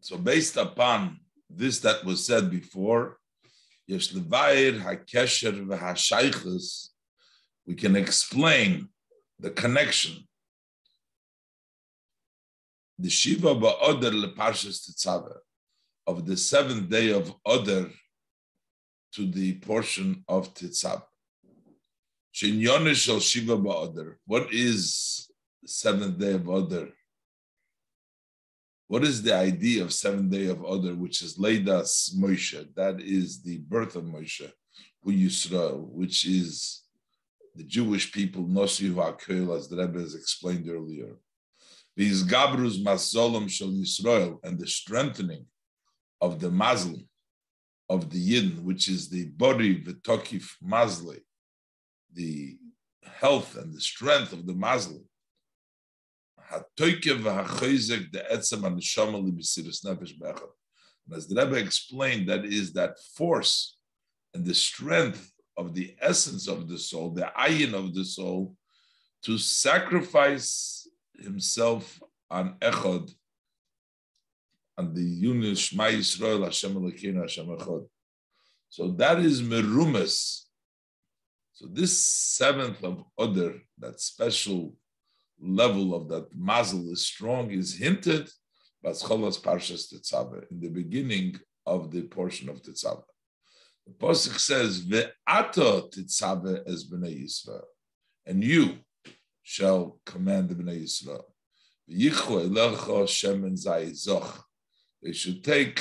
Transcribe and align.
So 0.00 0.16
based 0.22 0.56
upon 0.56 1.20
this 1.50 1.78
that 1.80 2.04
was 2.04 2.26
said 2.26 2.50
before, 2.50 3.18
we 3.88 3.98
can 7.74 7.96
explain 7.96 8.88
the 9.38 9.50
connection. 9.50 10.26
The 12.98 13.10
Shiva 13.10 13.54
ba'odar 13.54 14.12
le'parshas 14.12 14.88
tetzaveh, 14.88 15.36
of 16.06 16.24
the 16.24 16.36
seventh 16.36 16.88
day 16.88 17.10
of 17.12 17.34
Odar 17.46 17.92
to 19.12 19.26
the 19.26 19.58
portion 19.58 20.24
of 20.28 20.54
Tetzaveh. 20.54 21.02
Shinyone 22.34 22.94
Shiva 23.20 23.58
ba'odar. 23.58 24.14
What 24.26 24.52
is 24.52 25.30
seventh 25.64 26.18
day 26.18 26.34
of 26.34 26.42
Odar? 26.42 26.90
What 28.88 29.02
is 29.02 29.22
the 29.22 29.34
idea 29.34 29.82
of 29.82 29.92
seventh 29.92 30.30
day 30.30 30.46
of 30.46 30.58
Odar, 30.58 30.96
which 30.96 31.22
is 31.22 31.38
Leidas 31.38 32.14
Moshe? 32.16 32.66
That 32.74 33.00
is 33.00 33.42
the 33.42 33.58
birth 33.58 33.96
of 33.96 34.04
Moshe, 34.04 34.50
who 35.02 35.12
Yisrael, 35.12 35.88
which 35.88 36.24
is 36.24 36.82
the 37.54 37.64
Jewish 37.64 38.12
people, 38.12 38.44
Nosi 38.44 38.94
Ha'kel, 38.94 39.56
as 39.56 39.68
the 39.68 39.76
Rebbe 39.76 39.98
has 39.98 40.14
explained 40.14 40.68
earlier. 40.68 41.16
These 41.96 42.22
Gabrus 42.24 42.82
Mazolam 42.84 43.50
Shel 43.50 43.68
Yisrael, 43.68 44.38
and 44.44 44.58
the 44.58 44.66
strengthening 44.66 45.46
of 46.20 46.40
the 46.40 46.50
Mazel 46.50 47.00
of 47.88 48.10
the 48.10 48.18
Yidden, 48.18 48.62
which 48.62 48.88
is 48.88 49.08
the 49.08 49.26
body, 49.26 49.82
the 49.82 49.94
Tokif 49.94 50.50
Mazle, 50.62 51.16
the 52.12 52.56
health 53.04 53.56
and 53.56 53.72
the 53.72 53.80
strength 53.80 54.32
of 54.32 54.46
the 54.46 54.54
Mazel 60.18 60.56
as 61.14 61.28
the 61.28 61.36
Rebbe 61.36 61.56
explained, 61.56 62.28
that 62.28 62.44
is 62.44 62.72
that 62.72 62.98
force 63.14 63.76
and 64.34 64.44
the 64.44 64.54
strength 64.54 65.32
of 65.56 65.74
the 65.74 65.94
essence 66.00 66.48
of 66.48 66.68
the 66.68 66.78
soul, 66.78 67.10
the 67.10 67.30
ayin 67.38 67.74
of 67.74 67.94
the 67.94 68.04
soul, 68.04 68.54
to 69.22 69.38
sacrifice 69.38 70.88
himself 71.18 72.00
on 72.30 72.56
Echad, 72.60 73.10
on 74.76 74.92
the 74.92 75.02
unit 75.02 75.56
Shema 75.56 75.84
Yisrael, 75.84 76.44
Hashem 76.44 76.74
Elokeinu, 76.74 77.22
Hashem 77.22 77.46
Echad. 77.46 77.86
So 78.68 78.88
that 78.92 79.20
is 79.20 79.40
merumas. 79.40 80.42
So 81.54 81.66
this 81.72 81.98
seventh 81.98 82.84
of 82.84 83.04
Odr, 83.18 83.60
that 83.78 84.00
special 84.00 84.74
level 85.40 85.94
of 85.94 86.08
that 86.08 86.26
mazel 86.34 86.90
is 86.90 87.06
strong 87.06 87.50
is 87.50 87.76
hinted 87.76 88.28
Bascholas 88.82 89.38
Parshas 89.38 89.92
Tetzaveh 89.92 90.44
in 90.50 90.60
the 90.60 90.68
beginning 90.68 91.38
of 91.66 91.90
the 91.90 92.02
portion 92.02 92.48
of 92.48 92.62
Tetzaveh. 92.62 93.02
The 93.86 93.92
Pasuk 93.94 94.38
says, 94.38 94.84
Ve'ato 94.84 95.92
Tetzaveh 95.92 96.66
as 96.68 96.88
Bnei 96.88 97.24
Yisrael, 97.24 97.64
and 98.26 98.44
you 98.44 98.78
shall 99.42 99.98
command 100.06 100.48
the 100.48 100.54
Bnei 100.54 100.84
Yisrael. 100.84 101.24
Yichu 101.90 102.48
Elecha 102.48 103.06
Shemen 103.06 103.54
Zayizoch. 103.54 104.40
They 105.02 105.12
should 105.12 105.42
take 105.42 105.80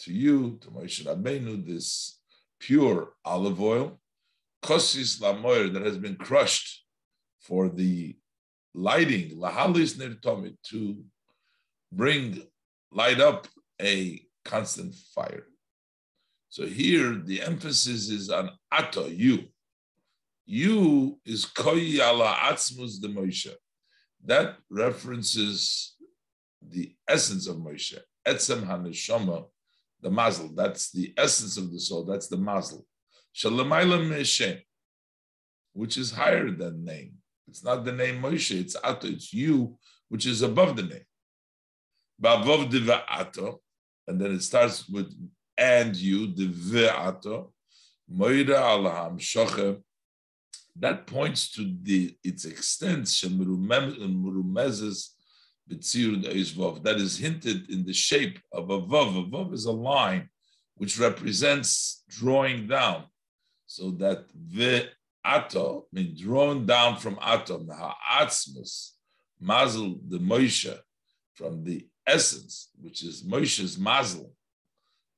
to 0.00 0.12
you, 0.12 0.58
to 0.62 0.68
Moshe 0.68 1.04
Rabbeinu, 1.04 1.64
this 1.64 2.20
pure 2.58 3.12
olive 3.24 3.60
oil, 3.60 4.00
kosis 4.64 5.20
lamoyer 5.20 5.72
that 5.72 5.82
has 5.82 5.98
been 5.98 6.16
crushed 6.16 6.84
for 7.40 7.68
the 7.68 8.16
lighting, 8.76 9.38
lahalis 9.38 9.96
nirtomit, 9.96 10.56
to 10.62 11.02
bring, 11.90 12.42
light 12.92 13.20
up 13.20 13.48
a 13.80 14.20
constant 14.44 14.94
fire. 15.14 15.46
So 16.50 16.66
here 16.66 17.20
the 17.24 17.42
emphasis 17.42 18.08
is 18.10 18.30
on 18.30 18.50
ato, 18.70 19.06
you. 19.06 19.44
You 20.44 21.18
is 21.26 21.44
koyi 21.44 21.98
ala 21.98 22.36
atzmus 22.50 23.00
de 23.00 23.08
Moshe. 23.08 23.52
That 24.24 24.56
references 24.70 25.96
the 26.62 26.94
essence 27.08 27.48
of 27.48 27.56
Moshe. 27.56 27.98
Etzem 28.26 28.66
haneshama, 28.66 29.46
the 30.00 30.10
mazel. 30.10 30.50
That's 30.54 30.90
the 30.92 31.12
essence 31.16 31.56
of 31.56 31.72
the 31.72 31.80
soul. 31.80 32.04
That's 32.04 32.28
the 32.28 32.36
mazel. 32.36 32.86
Shalamaylam 33.34 34.08
meshem, 34.10 34.60
which 35.72 35.96
is 35.96 36.10
higher 36.12 36.50
than 36.50 36.84
name. 36.84 37.14
It's 37.48 37.64
not 37.64 37.84
the 37.84 37.92
name 37.92 38.22
Moshe, 38.22 38.60
it's 38.60 38.76
Ato, 38.82 39.08
it's 39.08 39.32
you, 39.32 39.78
which 40.08 40.26
is 40.26 40.42
above 40.42 40.76
the 40.76 40.82
name. 40.82 41.04
Bavov 42.20 42.70
de 42.70 43.04
Ato, 43.08 43.60
and 44.06 44.20
then 44.20 44.32
it 44.32 44.42
starts 44.42 44.86
with 44.88 45.12
and 45.58 45.96
you, 45.96 46.34
the 46.34 46.48
Ve'ato, 46.48 47.52
Moira 48.08 48.60
Alham 48.60 49.18
Shochem. 49.18 49.82
That 50.78 51.06
points 51.06 51.50
to 51.52 51.74
the 51.82 52.14
its 52.22 52.44
extent, 52.44 53.08
That 53.08 53.30
is 56.98 57.18
hinted 57.18 57.70
in 57.70 57.84
the 57.84 57.94
shape 57.94 58.38
of 58.52 58.70
a 58.70 58.82
Vav. 58.82 59.18
A 59.18 59.24
Vav 59.30 59.54
is 59.54 59.64
a 59.64 59.72
line 59.72 60.28
which 60.74 60.98
represents 60.98 62.04
drawing 62.08 62.66
down. 62.66 63.04
So 63.66 63.90
that 63.92 64.26
Ve 64.34 64.90
Ato, 65.26 65.86
mean 65.92 66.14
drawn 66.16 66.66
down 66.66 66.96
from 66.98 67.18
Atom, 67.20 67.68
Ha'atzmus, 67.68 68.92
Mazel, 69.40 69.98
the 70.08 70.18
Moshe, 70.18 70.78
from 71.34 71.64
the 71.64 71.86
essence, 72.06 72.70
which 72.80 73.02
is 73.02 73.24
Moshe's 73.24 73.76
Mazel, 73.76 74.32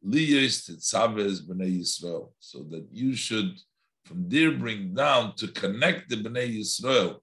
Liyos 0.04 0.69
Tetzaves 0.69 1.46
B'nai 1.46 1.80
Yisrael, 1.80 2.30
so 2.38 2.62
that 2.70 2.86
you 2.91 3.14
should 3.14 3.58
from 4.04 4.28
there 4.28 4.52
bring 4.52 4.94
down 4.94 5.34
to 5.36 5.48
connect 5.48 6.08
the 6.08 6.16
B'nai 6.16 6.58
Yisrael, 6.58 7.19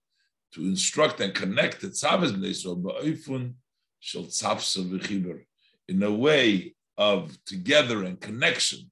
to 0.53 0.61
instruct 0.61 1.19
and 1.19 1.33
connect 1.33 1.81
the 1.81 1.87
Tzaves 1.87 2.31
B'nai 2.31 2.51
Yisrael, 2.51 2.81
Ba'oifun 2.81 3.53
Shel 3.99 4.25
Tzavsa 4.25 4.87
V'chiber, 4.87 5.43
in 5.87 6.03
a 6.03 6.11
way 6.11 6.75
of 6.97 7.37
together 7.45 8.03
and 8.03 8.21
connection, 8.21 8.91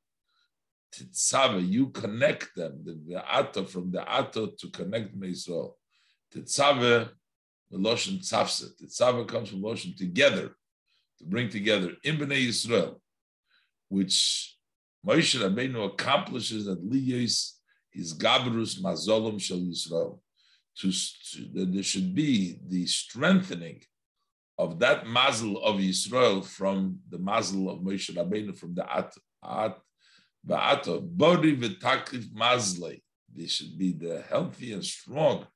Titzava, 0.93 1.67
you 1.67 1.87
connect 1.89 2.55
them, 2.55 2.81
the, 2.83 2.99
the 3.07 3.35
Ato 3.35 3.65
from 3.65 3.91
the 3.91 4.01
Ato 4.01 4.47
to 4.47 4.69
connect 4.69 5.15
me 5.15 5.31
Israel. 5.31 5.77
Titzava, 6.33 7.09
the 7.71 7.77
Loshen 7.77 8.19
Tzavsa. 8.19 8.69
Titzava 8.79 9.27
comes 9.27 9.49
from 9.49 9.61
Loshen 9.61 9.95
together, 9.97 10.55
to 11.19 11.25
bring 11.25 11.49
together 11.49 11.93
in 12.03 12.17
Bnei 12.17 12.47
Yisrael, 12.47 12.95
which 13.89 14.57
Moshe 15.05 15.39
Rabbeinu 15.39 15.85
accomplishes 15.85 16.67
at 16.67 16.77
Liyos, 16.79 17.53
his 17.91 18.13
Gabrus 18.13 18.81
Mazolum 18.81 19.41
Shel 19.41 19.59
Yisrael. 19.59 20.19
To, 20.77 20.91
to, 20.91 21.49
that 21.53 21.71
there 21.71 21.83
should 21.83 22.15
be 22.15 22.57
the 22.67 22.87
strengthening 22.87 23.81
of 24.57 24.79
that 24.79 25.05
mazel 25.05 25.63
of 25.63 25.77
Yisrael 25.77 26.43
from 26.43 26.99
the 27.09 27.19
mazel 27.19 27.69
of 27.69 27.79
Moshe 27.79 28.15
Rabbeinu, 28.15 28.55
from 28.57 28.73
the 28.73 28.91
At, 28.91 29.13
At 29.43 29.77
Va'ato, 30.47 31.01
body 31.01 31.55
v'taklif 31.55 32.33
mazle. 32.33 33.01
They 33.35 33.47
should 33.47 33.77
be 33.77 33.93
the 33.93 34.23
healthy 34.29 34.73
and 34.73 34.83
strong. 34.83 35.47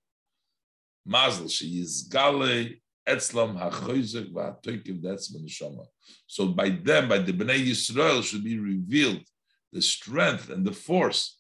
Mazel, 1.06 1.48
she 1.48 1.82
is 1.82 2.08
gale, 2.12 2.70
etzlam 3.08 3.58
ha'choizek 3.58 4.32
v'ha'toikiv, 4.32 5.02
that's 5.02 5.36
neshama. 5.36 5.86
So 6.26 6.48
by 6.48 6.70
them, 6.70 7.10
by 7.10 7.20
the 7.20 7.34
Bnei 7.34 7.68
Yisrael, 7.68 8.24
should 8.24 8.44
be 8.44 8.58
revealed 8.58 9.24
the 9.72 9.82
strength 9.82 10.50
and 10.50 10.66
the 10.66 10.72
force 10.72 11.40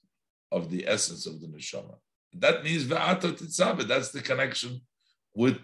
of 0.51 0.69
the 0.69 0.87
essence 0.87 1.25
of 1.25 1.41
the 1.41 1.47
neshama. 1.47 1.95
That 2.33 2.63
means 2.63 2.83
v'ato 2.83 3.31
titzave, 3.31 3.87
that's 3.87 4.11
the 4.11 4.21
connection 4.21 4.81
with 5.33 5.57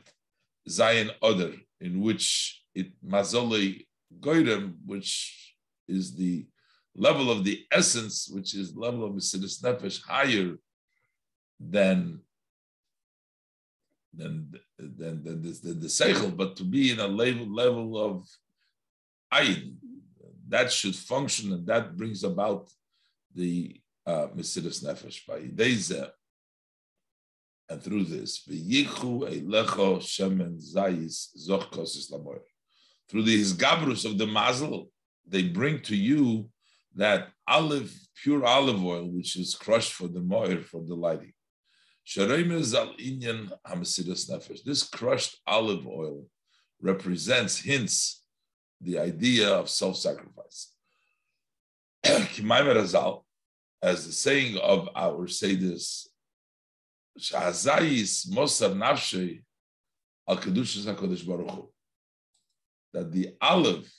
Zayin 0.69 1.12
Oder, 1.21 1.53
in 1.81 2.00
which 2.00 2.63
it 2.74 2.88
mazole 3.06 3.86
goyrem, 4.19 4.75
which 4.86 5.56
is 5.88 6.15
the 6.15 6.45
level 6.95 7.31
of 7.31 7.44
the 7.44 7.66
essence, 7.72 8.30
which 8.30 8.54
is 8.54 8.75
level 8.75 9.06
of 9.06 9.13
Mesidus 9.13 9.62
Nefesh, 9.62 10.01
higher 10.04 10.56
than 11.60 12.19
than 14.13 14.51
than, 14.78 15.24
than, 15.24 15.42
this, 15.42 15.60
the 15.60 15.74
Seichel, 15.74 16.36
but 16.36 16.56
to 16.57 16.63
be 16.63 16.92
in 16.92 17.00
a 17.00 17.07
level 17.07 17.48
level 17.51 17.98
of 17.98 18.28
Ayin, 19.34 19.75
that 20.48 20.72
should 20.72 20.95
function, 20.95 21.54
and 21.54 21.66
that 21.66 21.98
brings 21.98 22.24
about 22.24 22.69
the 23.34 23.81
uh, 24.06 24.28
Mesidus 24.36 24.84
Nefesh 24.84 25.25
by 25.25 25.39
Idezeh. 25.39 26.10
And 27.69 27.81
through 27.81 28.04
this. 28.04 28.39
Through 28.39 28.60
the 33.24 33.42
gabrus 33.56 34.06
of 34.06 34.18
the 34.18 34.28
mazel, 34.28 34.92
they 35.25 35.44
bring 35.44 35.80
to 35.84 35.96
you 35.96 36.50
that 36.95 37.30
olive, 37.48 37.94
pure 38.16 38.45
olive 38.45 38.84
oil, 38.84 39.06
which 39.06 39.36
is 39.36 39.56
crushed 39.56 39.94
for 39.94 40.07
the 40.07 40.19
moir, 40.19 40.62
for 40.62 40.84
the 40.84 40.95
lighting. 40.95 41.34
This 44.66 44.84
crushed 44.90 45.38
olive 45.48 45.88
oil 45.88 46.25
represents, 46.81 47.57
hints, 47.60 48.24
the 48.81 49.00
idea 49.00 49.50
of 49.50 49.69
self-sacrifice. 49.69 50.74
as 53.81 54.06
the 54.06 54.12
saying 54.12 54.57
of 54.57 54.89
our 54.96 55.28
Mosar 58.31 58.74
Nafshe 58.74 59.44
Al 60.28 60.38
that 62.94 63.12
the 63.12 63.36
olive 63.42 63.92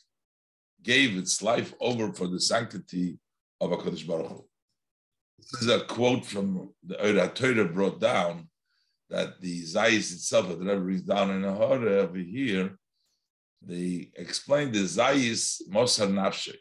gave 0.85 1.17
its 1.17 1.43
life 1.43 1.75
over 1.81 2.13
for 2.13 2.29
the 2.29 2.39
sanctity 2.39 3.19
of 3.61 3.71
HaKadosh 3.71 4.07
Baruch 4.07 4.29
Hu. 4.29 4.45
This 5.39 5.63
is 5.63 5.69
a 5.69 5.81
quote 5.81 6.25
from 6.25 6.73
the 6.87 6.97
Eira 6.97 7.29
Torah 7.35 7.65
brought 7.65 8.01
down 8.01 8.49
that 9.11 9.41
the 9.41 9.63
Zayis 9.63 10.13
itself, 10.13 10.49
that 10.49 10.59
Rebbe 10.59 10.79
reads 10.81 11.03
down 11.03 11.31
in 11.31 11.43
the 11.43 11.53
Hora 11.53 12.03
over 12.03 12.19
here, 12.19 12.79
they 13.63 14.11
explain 14.17 14.73
the 14.73 14.85
Zayis 14.85 15.63
Mosar 15.71 16.09
Nafshe. 16.09 16.49
It 16.49 16.61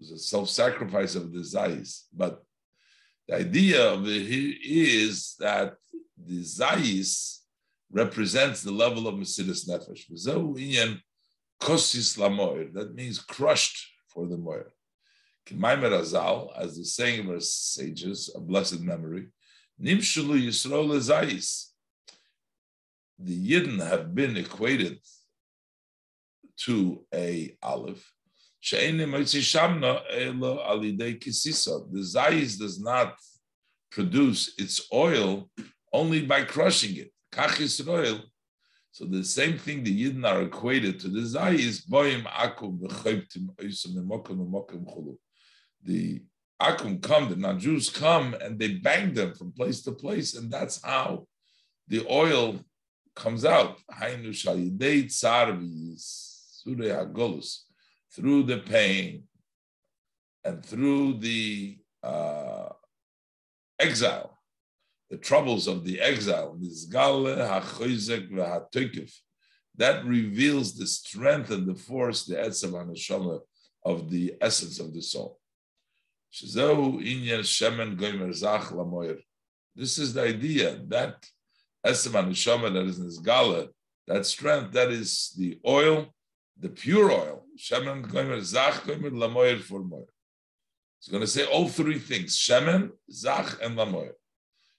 was 0.00 0.10
a 0.12 0.18
self-sacrifice 0.18 1.14
of 1.14 1.32
the 1.32 1.40
Zayis. 1.40 2.04
But 2.12 2.42
the 3.28 3.36
idea 3.36 3.92
of 3.92 4.06
it 4.06 4.26
here 4.26 4.54
is 4.62 5.34
that 5.38 5.74
the 6.16 6.40
Zayis 6.42 7.40
represents 7.90 8.62
the 8.62 8.72
level 8.72 9.06
of 9.06 9.14
Mesiris 9.14 9.68
Nefesh. 9.68 10.04
That 11.60 12.92
means 12.94 13.18
crushed 13.18 13.86
for 14.08 14.26
the 14.26 14.36
Moir. 14.36 14.72
Kimaimer 15.46 15.90
Azal, 15.90 16.50
as 16.56 16.76
the 16.76 16.84
saying 16.84 17.20
of 17.20 17.30
our 17.30 17.40
sages, 17.40 18.30
a 18.34 18.40
blessed 18.40 18.80
memory, 18.80 19.28
Nimshulu 19.80 20.40
Yisrael 20.46 20.88
Zayis. 20.98 21.70
The 23.18 23.50
Yidden 23.50 23.86
have 23.86 24.14
been 24.14 24.36
equated 24.36 24.98
to 26.58 27.04
a 27.12 27.56
olive. 27.62 28.04
The 28.70 28.78
zayis 32.14 32.58
does 32.58 32.80
not 32.80 33.16
produce 33.90 34.54
its 34.58 34.88
oil 34.92 35.50
only 35.92 36.22
by 36.22 36.44
crushing 36.44 36.96
it. 36.96 37.12
Kach 37.30 37.58
Yisrael. 37.58 38.22
So 38.94 39.06
the 39.06 39.24
same 39.24 39.58
thing 39.58 39.82
the 39.82 40.04
Yidden 40.04 40.24
are 40.24 40.42
equated 40.42 41.00
to 41.00 41.08
the 41.08 41.22
zayis. 41.22 41.84
Boim 41.84 42.22
akum 42.26 42.78
The 45.82 46.22
akum 46.62 47.02
come, 47.02 47.28
the 47.28 47.34
non-Jews 47.34 47.90
come 47.90 48.34
and 48.34 48.56
they 48.56 48.74
bang 48.74 49.12
them 49.12 49.34
from 49.34 49.50
place 49.50 49.82
to 49.82 49.90
place, 49.90 50.36
and 50.36 50.48
that's 50.48 50.80
how 50.84 51.26
the 51.88 52.06
oil 52.08 52.60
comes 53.16 53.44
out. 53.44 53.80
Through 58.12 58.42
the 58.44 58.62
pain 58.64 59.24
and 60.44 60.64
through 60.64 61.14
the 61.14 61.78
uh, 62.00 62.68
exile, 63.80 64.33
the 65.10 65.16
troubles 65.18 65.66
of 65.66 65.84
the 65.84 66.00
exile, 66.00 66.56
that 69.76 70.04
reveals 70.04 70.76
the 70.76 70.86
strength 70.86 71.50
and 71.50 71.66
the 71.66 71.74
force, 71.74 72.24
the 72.24 72.36
etzem 72.36 72.72
haneshama 72.72 73.40
of 73.84 74.10
the 74.10 74.34
essence 74.40 74.78
of 74.80 74.94
the 74.94 75.02
soul. 75.02 75.38
This 79.76 79.98
is 79.98 80.14
the 80.14 80.22
idea 80.22 80.80
that 80.88 81.26
etzem 81.86 82.12
haneshama 82.12 82.72
that 82.72 82.84
is 82.84 82.98
in 82.98 83.04
this 83.06 83.18
gala, 83.18 83.68
that 84.06 84.26
strength, 84.26 84.72
that 84.72 84.90
is 84.90 85.32
the 85.36 85.58
oil 85.66 86.14
the 86.58 86.68
pure 86.68 87.10
oil, 87.10 87.44
shemen 87.58 88.06
goimer 88.06 88.40
zach 88.40 88.84
goimer 88.84 89.10
lamoyer 89.10 89.60
for 89.60 89.80
moyer. 89.80 90.06
It's 90.98 91.08
going 91.08 91.20
to 91.20 91.26
say 91.26 91.44
all 91.44 91.68
three 91.68 91.98
things: 91.98 92.36
shemen, 92.36 92.90
zach, 93.10 93.58
and 93.62 93.76
lamoyer. 93.76 94.12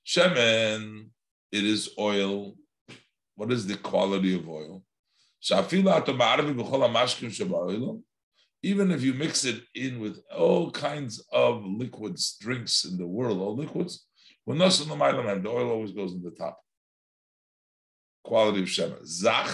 Shemen, 0.05 1.09
it 1.51 1.63
is 1.63 1.89
oil. 1.97 2.55
What 3.35 3.51
is 3.51 3.65
the 3.65 3.77
quality 3.77 4.35
of 4.35 4.47
oil? 4.47 4.83
Even 8.63 8.91
if 8.91 9.03
you 9.03 9.13
mix 9.13 9.45
it 9.45 9.63
in 9.73 9.99
with 9.99 10.19
all 10.35 10.71
kinds 10.71 11.23
of 11.31 11.65
liquids, 11.65 12.37
drinks 12.39 12.85
in 12.85 12.97
the 12.97 13.05
world, 13.05 13.39
all 13.39 13.55
liquids, 13.55 14.05
when 14.45 14.59
the 14.59 15.49
oil 15.49 15.69
always 15.71 15.91
goes 15.91 16.13
in 16.13 16.21
the 16.21 16.31
top. 16.31 16.59
Quality 18.23 18.61
of 18.61 18.67
shemen. 18.67 19.05
Zach 19.05 19.49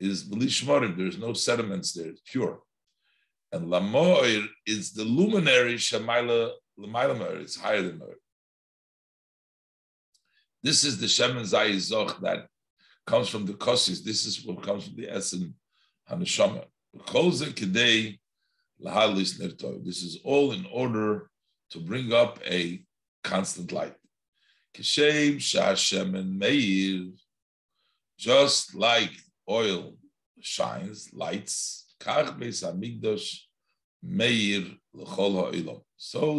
is 0.00 0.24
Belishmorim, 0.24 0.96
there's 0.96 1.18
no 1.18 1.32
sediments 1.32 1.92
there, 1.92 2.08
it's 2.08 2.22
pure. 2.24 2.60
And 3.52 3.68
Lamoir 3.68 4.46
is 4.66 4.92
the 4.92 5.04
luminary 5.04 5.74
Shemaila 5.74 6.52
it's 7.40 7.56
higher 7.56 7.82
than 7.82 7.98
Moir. 7.98 8.16
This 10.62 10.82
is 10.84 10.98
the 10.98 11.06
Shemen 11.06 11.42
Zayizoch 11.42 12.20
that 12.20 12.48
comes 13.06 13.28
from 13.28 13.46
the 13.46 13.54
Kosis. 13.54 14.02
This 14.02 14.26
is 14.26 14.44
what 14.44 14.62
comes 14.62 14.86
from 14.86 14.96
the 14.96 15.08
Essen 15.08 15.54
Haneshama. 16.10 16.64
This 18.80 20.02
is 20.02 20.18
all 20.24 20.52
in 20.52 20.66
order 20.72 21.30
to 21.70 21.78
bring 21.80 22.12
up 22.12 22.40
a 22.46 22.82
constant 23.22 23.72
light. 23.72 23.94
Just 28.18 28.74
like 28.74 29.10
oil 29.48 29.94
shines, 30.40 31.10
lights. 31.12 31.94
So 32.00 32.14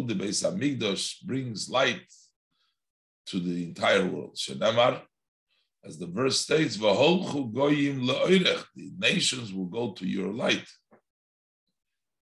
the 0.02 0.14
beis 0.14 0.42
hamikdash 0.44 1.22
brings 1.22 1.68
light 1.68 2.02
to 3.30 3.40
the 3.40 3.64
entire 3.64 4.06
world. 4.06 4.36
Shenamar, 4.36 5.02
as 5.84 5.98
the 5.98 6.06
verse 6.06 6.40
states, 6.40 6.76
"V'holchu 6.76 7.52
goyim 7.52 7.98
le'oirech." 8.08 8.64
The 8.74 8.92
nations 8.98 9.52
will 9.52 9.70
go 9.78 9.92
to 9.92 10.06
your 10.06 10.32
light. 10.32 10.68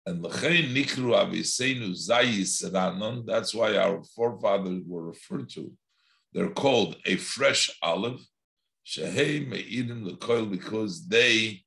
And 0.05 0.23
l'chein 0.23 0.75
nikru 0.75 1.11
aviseinu 1.23 1.91
zayis 2.09 2.53
ranon. 2.71 3.25
That's 3.27 3.53
why 3.55 3.77
our 3.77 4.03
forefathers 4.15 4.83
were 4.87 5.07
referred 5.13 5.49
to. 5.51 5.77
They're 6.33 6.51
called 6.65 6.97
a 7.07 7.17
fresh 7.17 7.71
olive 7.83 8.21
Shehei 8.87 9.47
Me'irim 9.49 10.05
Lekoil, 10.09 10.49
because 10.49 11.09
they 11.09 11.65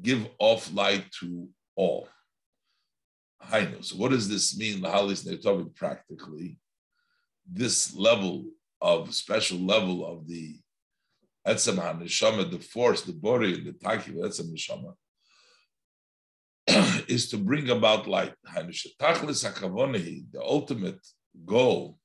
give 0.00 0.26
off 0.38 0.72
light 0.72 1.04
to 1.20 1.48
all. 1.76 2.08
Hainu. 3.44 3.84
So 3.84 3.96
what 3.96 4.10
does 4.10 4.28
this 4.28 4.56
mean, 4.56 4.80
Lahalis 4.80 5.24
Netovim, 5.24 5.74
practically? 5.74 6.58
This 7.54 7.94
level 7.94 8.46
of 8.80 9.14
special 9.14 9.58
level 9.58 10.06
of 10.06 10.26
the 10.26 10.58
Etzem 11.46 11.76
HaNeshama, 11.76 12.50
the 12.50 12.58
force, 12.58 13.02
the 13.02 13.12
body, 13.12 13.60
the 13.62 13.72
Taki 13.72 14.12
Etzem 14.12 14.50
Neshama, 14.52 14.94
is 17.08 17.28
to 17.30 17.36
bring 17.36 17.68
about 17.68 18.06
light. 18.06 18.32
The 18.44 20.40
ultimate 20.40 21.06
goal 21.44 21.98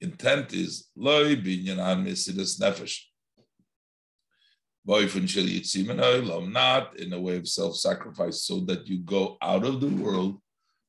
intent 0.00 0.52
is 0.52 0.88
loy 0.94 1.36
binyan 1.36 1.78
mesidas 2.04 2.60
nefesh. 2.60 3.00
Not 6.52 7.00
in 7.00 7.12
a 7.12 7.20
way 7.20 7.36
of 7.38 7.48
self-sacrifice, 7.48 8.42
so 8.42 8.60
that 8.60 8.86
you 8.86 8.98
go 8.98 9.36
out 9.42 9.64
of 9.64 9.80
the 9.80 9.88
world. 9.88 10.40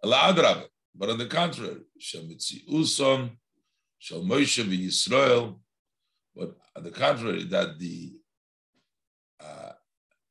But 0.04 1.10
on 1.10 1.18
the 1.18 1.26
contrary, 1.26 1.82
uson, 2.70 3.38
shall 4.00 4.24
Moshe 4.24 4.64
Yisrael. 4.64 5.60
But 6.36 6.56
on 6.76 6.84
the 6.84 6.92
contrary, 6.92 7.44
that 7.46 7.80
the 7.80 8.16
uh, 9.40 9.72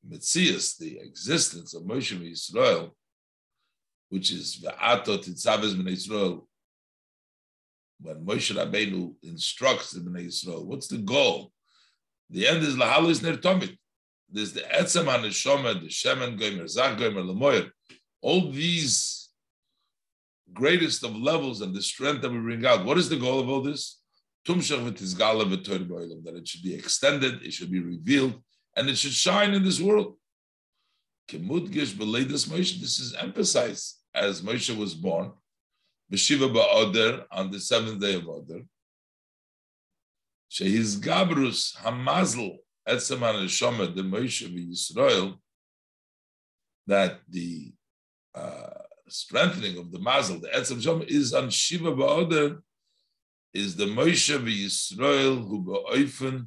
Metzias, 0.08 0.78
the 0.78 0.98
existence 1.00 1.74
of 1.74 1.82
Moshe 1.82 2.16
Yisrael, 2.18 2.92
which 4.08 4.30
is 4.30 4.60
the 4.60 4.70
Atot 4.70 5.24
Titzaves 5.24 5.76
Ben 5.76 5.92
Yisrael, 5.92 6.44
when 8.00 8.24
Moshe 8.24 8.54
Rabbeinu 8.54 9.14
instructs 9.22 9.92
the 9.92 10.00
Bnei 10.00 10.26
Yisrael, 10.26 10.64
what's 10.64 10.88
the 10.88 10.98
goal? 10.98 11.52
The 12.30 12.46
end 12.46 12.62
is 12.62 12.76
lahalis 12.76 13.22
ner 13.22 13.36
tomit. 13.36 13.76
There's 14.30 14.52
the 14.52 14.60
etzem 14.60 15.04
haneshoma, 15.04 15.80
the 15.80 15.86
shemen 15.86 16.38
goymer, 16.38 16.68
zach 16.68 16.98
goymer, 16.98 17.24
lemoyer. 17.24 17.70
All 18.20 18.50
these 18.50 19.15
greatest 20.52 21.04
of 21.04 21.16
levels 21.16 21.60
and 21.60 21.74
the 21.74 21.82
strength 21.82 22.22
that 22.22 22.30
we 22.30 22.38
bring 22.38 22.64
out. 22.64 22.84
What 22.84 22.98
is 22.98 23.08
the 23.08 23.16
goal 23.16 23.40
of 23.40 23.48
all 23.48 23.62
this? 23.62 24.00
That 24.46 26.34
it 26.36 26.48
should 26.48 26.62
be 26.62 26.74
extended, 26.74 27.42
it 27.42 27.52
should 27.52 27.70
be 27.70 27.80
revealed, 27.80 28.40
and 28.76 28.88
it 28.88 28.96
should 28.96 29.12
shine 29.12 29.54
in 29.54 29.64
this 29.64 29.80
world. 29.80 30.16
This 31.28 32.98
is 33.00 33.14
emphasized 33.18 33.96
as 34.14 34.42
Moshe 34.42 34.76
was 34.76 34.94
born 34.94 35.32
on 36.10 37.50
the 37.50 37.58
seventh 37.58 38.00
day 38.00 38.14
of 38.14 38.28
Oder. 38.28 38.60
Shehiz 40.48 40.96
Gabrus 41.00 41.76
Hamazl 41.78 42.58
Etzem 42.88 43.18
HaNeshama, 43.18 43.94
the 43.94 44.02
Moshe 44.02 44.48
Yisrael, 44.48 45.36
that 46.86 47.18
the 47.28 47.72
uh, 48.32 48.85
strengthening 49.08 49.78
of 49.78 49.92
the 49.92 49.98
mazel, 49.98 50.40
the 50.40 50.48
Etzem 50.48 50.82
Shom, 50.82 51.04
is 51.06 51.32
on 51.32 51.50
Shiva 51.50 51.92
Ba'Oder, 51.92 52.58
is 53.54 53.76
the 53.76 53.86
Moshe 53.86 54.36
Yisrael 54.38 55.46
who 55.48 55.62
Ba'oifen 55.62 56.46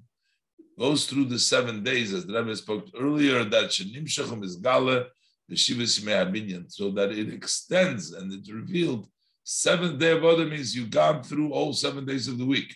goes 0.78 1.06
through 1.06 1.26
the 1.26 1.40
seven 1.40 1.84
days, 1.84 2.14
as 2.14 2.26
the 2.26 2.34
Rebbe 2.34 2.56
spoke 2.56 2.88
earlier, 2.98 3.44
that 3.44 3.66
Shenim 3.66 4.08
Shechem 4.08 4.44
is 4.44 4.56
Gala, 4.56 5.06
the 5.50 5.56
Shiva 5.56 5.84
Simei 5.84 6.72
so 6.72 6.92
that 6.92 7.12
it 7.12 7.34
extends 7.34 8.14
and 8.14 8.32
it 8.32 8.54
revealed 8.54 9.08
seventh 9.44 10.00
day 10.00 10.12
of 10.12 10.24
Oder 10.24 10.46
means 10.46 10.76
you've 10.76 10.92
gone 10.92 11.24
through 11.24 11.52
all 11.52 11.74
seven 11.74 12.06
days 12.06 12.28
of 12.28 12.38
the 12.38 12.46
week. 12.46 12.76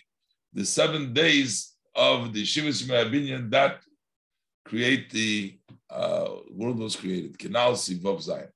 The 0.52 0.66
seven 0.66 1.12
days 1.12 1.72
of 1.94 2.32
the 2.32 2.44
Shiva 2.44 2.68
Simei 2.68 3.50
that 3.50 3.80
create 4.64 5.10
the 5.10 5.58
uh, 5.88 6.28
world 6.50 6.78
was 6.78 6.96
created. 6.96 7.38
Kenal 7.38 7.72
Sivov 7.72 8.26
Zayin. 8.26 8.48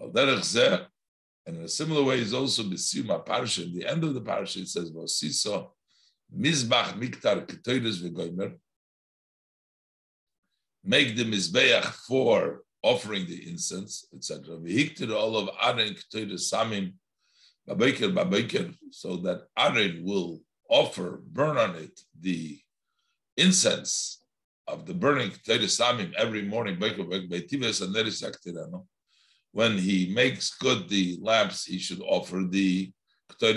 And 0.00 1.56
in 1.58 1.64
a 1.64 1.68
similar 1.68 2.02
way, 2.02 2.20
is 2.20 2.34
also 2.34 2.62
Besima 2.62 3.24
Parsha. 3.24 3.64
In 3.64 3.74
the 3.74 3.86
end 3.86 4.02
of 4.04 4.14
the 4.14 4.20
Parsha, 4.20 4.62
it 4.62 4.68
says, 4.68 4.90
Vasiso 4.90 5.70
Mizbach 6.36 6.98
Miktar 6.98 7.46
Ketoides 7.46 8.00
V'Goimer. 8.02 8.54
Make 10.82 11.16
the 11.16 11.24
Mizbeach 11.24 11.84
for 12.06 12.62
offering 12.82 13.26
the 13.26 13.48
incense, 13.48 14.06
etc. 14.14 14.56
V'hiktir 14.56 15.14
all 15.14 15.36
of 15.36 15.50
Aaron 15.62 15.94
Ketoides 15.94 16.52
Samim 16.52 16.94
Babeker 17.68 18.12
Babeker, 18.12 18.74
so 18.90 19.16
that 19.18 19.46
Aaron 19.56 20.02
will 20.04 20.40
offer, 20.68 21.22
burn 21.26 21.56
on 21.56 21.76
it 21.76 22.00
the 22.18 22.60
incense 23.36 24.22
of 24.66 24.86
the 24.86 24.94
burning 24.94 25.30
Ketoides 25.30 25.78
Samim 25.78 26.12
every 26.14 26.42
morning, 26.42 26.76
Beker 26.76 27.06
Beitives 27.28 27.82
and 27.82 27.94
Neris 27.94 28.22
Aktirano 28.22 28.86
when 29.54 29.78
he 29.78 30.12
makes 30.12 30.54
good 30.56 30.88
the 30.88 31.16
lamps, 31.22 31.64
he 31.64 31.78
should 31.78 32.00
offer 32.00 32.42
the 32.50 32.92
and 33.40 33.56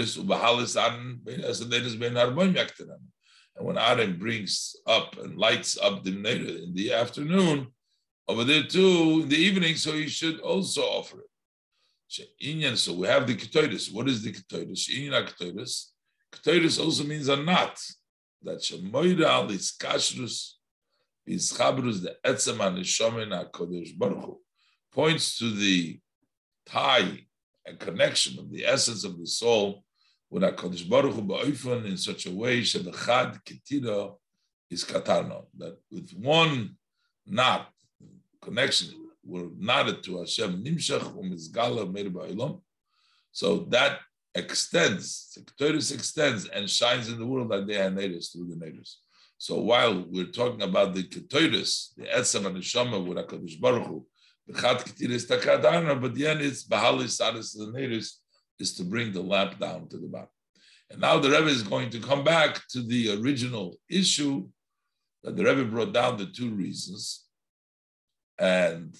when 3.59 3.77
Aaron 3.77 4.19
brings 4.19 4.75
up 4.85 5.17
and 5.17 5.39
lights 5.39 5.77
up 5.81 6.03
the 6.03 6.11
Neder 6.11 6.63
in 6.63 6.75
the 6.75 6.93
afternoon, 6.93 7.67
over 8.27 8.43
there 8.43 8.63
too, 8.63 9.21
in 9.23 9.29
the 9.29 9.37
evening, 9.37 9.75
so 9.75 9.93
he 9.93 10.07
should 10.07 10.39
also 10.41 10.81
offer 10.81 11.21
it. 11.21 12.77
So 12.77 12.93
we 12.93 13.07
have 13.07 13.25
the 13.25 13.35
Ketoidus. 13.35 13.91
What 13.91 14.07
is 14.07 14.21
the 14.21 14.33
Ketoidus? 14.33 14.87
Ketoidus. 14.87 15.85
Ketoidus 16.31 16.79
also 16.79 17.05
means 17.05 17.27
a 17.27 17.37
knot. 17.37 17.75
That 18.43 18.59
Shemoida 18.59 19.25
al 19.25 19.49
is 19.49 19.71
kashrus, 19.71 20.57
is 21.25 21.49
the 21.57 22.15
etzem 22.23 22.63
and 22.63 22.77
the 22.77 23.49
HaKodesh 23.51 23.97
Baruch 23.97 24.37
points 24.97 25.37
to 25.37 25.51
the 25.51 25.99
tie 26.65 27.19
and 27.67 27.77
connection 27.77 28.39
of 28.39 28.49
the 28.51 28.65
essence 28.65 29.03
of 29.03 29.19
the 29.19 29.27
soul 29.27 29.83
with 30.31 30.41
HaKadosh 30.41 30.89
Baruch 30.89 31.13
Hu 31.13 31.73
in 31.73 31.97
such 31.97 32.25
a 32.25 32.31
way 32.31 32.61
Shebechad 32.61 33.39
Ketira 33.45 34.15
is 34.71 34.83
Katarno, 34.83 35.45
that 35.59 35.77
with 35.91 36.09
one 36.17 36.75
knot, 37.27 37.69
connection, 38.41 38.87
we're 39.23 39.49
knotted 39.55 40.01
to 40.05 40.17
Hashem, 40.17 40.63
Nimshach 40.63 41.05
Umizgala 41.15 41.93
Meir 41.93 42.09
Ba'ilam. 42.09 42.61
So 43.31 43.67
that 43.69 43.99
extends, 44.33 45.37
Keteris 45.39 45.93
extends 45.93 46.47
and 46.47 46.67
shines 46.67 47.07
in 47.07 47.19
the 47.19 47.25
world 47.25 47.49
like 47.49 47.67
they 47.67 47.79
are 47.79 47.91
natives 47.91 48.29
through 48.29 48.47
the 48.47 48.65
natives. 48.65 49.01
So 49.37 49.61
while 49.61 50.05
we're 50.09 50.31
talking 50.31 50.63
about 50.63 50.95
the 50.95 51.03
Keteris, 51.03 51.93
the 51.95 52.05
Etzem 52.05 52.47
and 52.47 52.55
the 52.55 52.63
Shama 52.63 52.99
with 52.99 53.19
HaKadosh 53.19 53.61
Baruch 53.61 53.85
Hu, 53.85 54.07
but 54.47 56.15
the 56.15 56.27
end 56.27 56.41
it's 56.41 56.63
Bahalis 56.63 57.19
Sadis 57.19 57.57
the 57.57 57.71
natives 57.73 58.21
is 58.59 58.73
to 58.75 58.83
bring 58.83 59.11
the 59.11 59.21
lamp 59.21 59.59
down 59.59 59.87
to 59.89 59.97
the 59.97 60.07
bottom. 60.07 60.29
And 60.89 61.01
now 61.01 61.19
the 61.19 61.29
Rebbe 61.29 61.47
is 61.47 61.63
going 61.63 61.89
to 61.91 61.99
come 61.99 62.23
back 62.23 62.61
to 62.69 62.81
the 62.81 63.21
original 63.21 63.77
issue 63.89 64.47
that 65.23 65.35
the 65.35 65.43
Rebbe 65.43 65.65
brought 65.65 65.93
down 65.93 66.17
the 66.17 66.27
two 66.27 66.51
reasons. 66.51 67.25
And, 68.39 68.95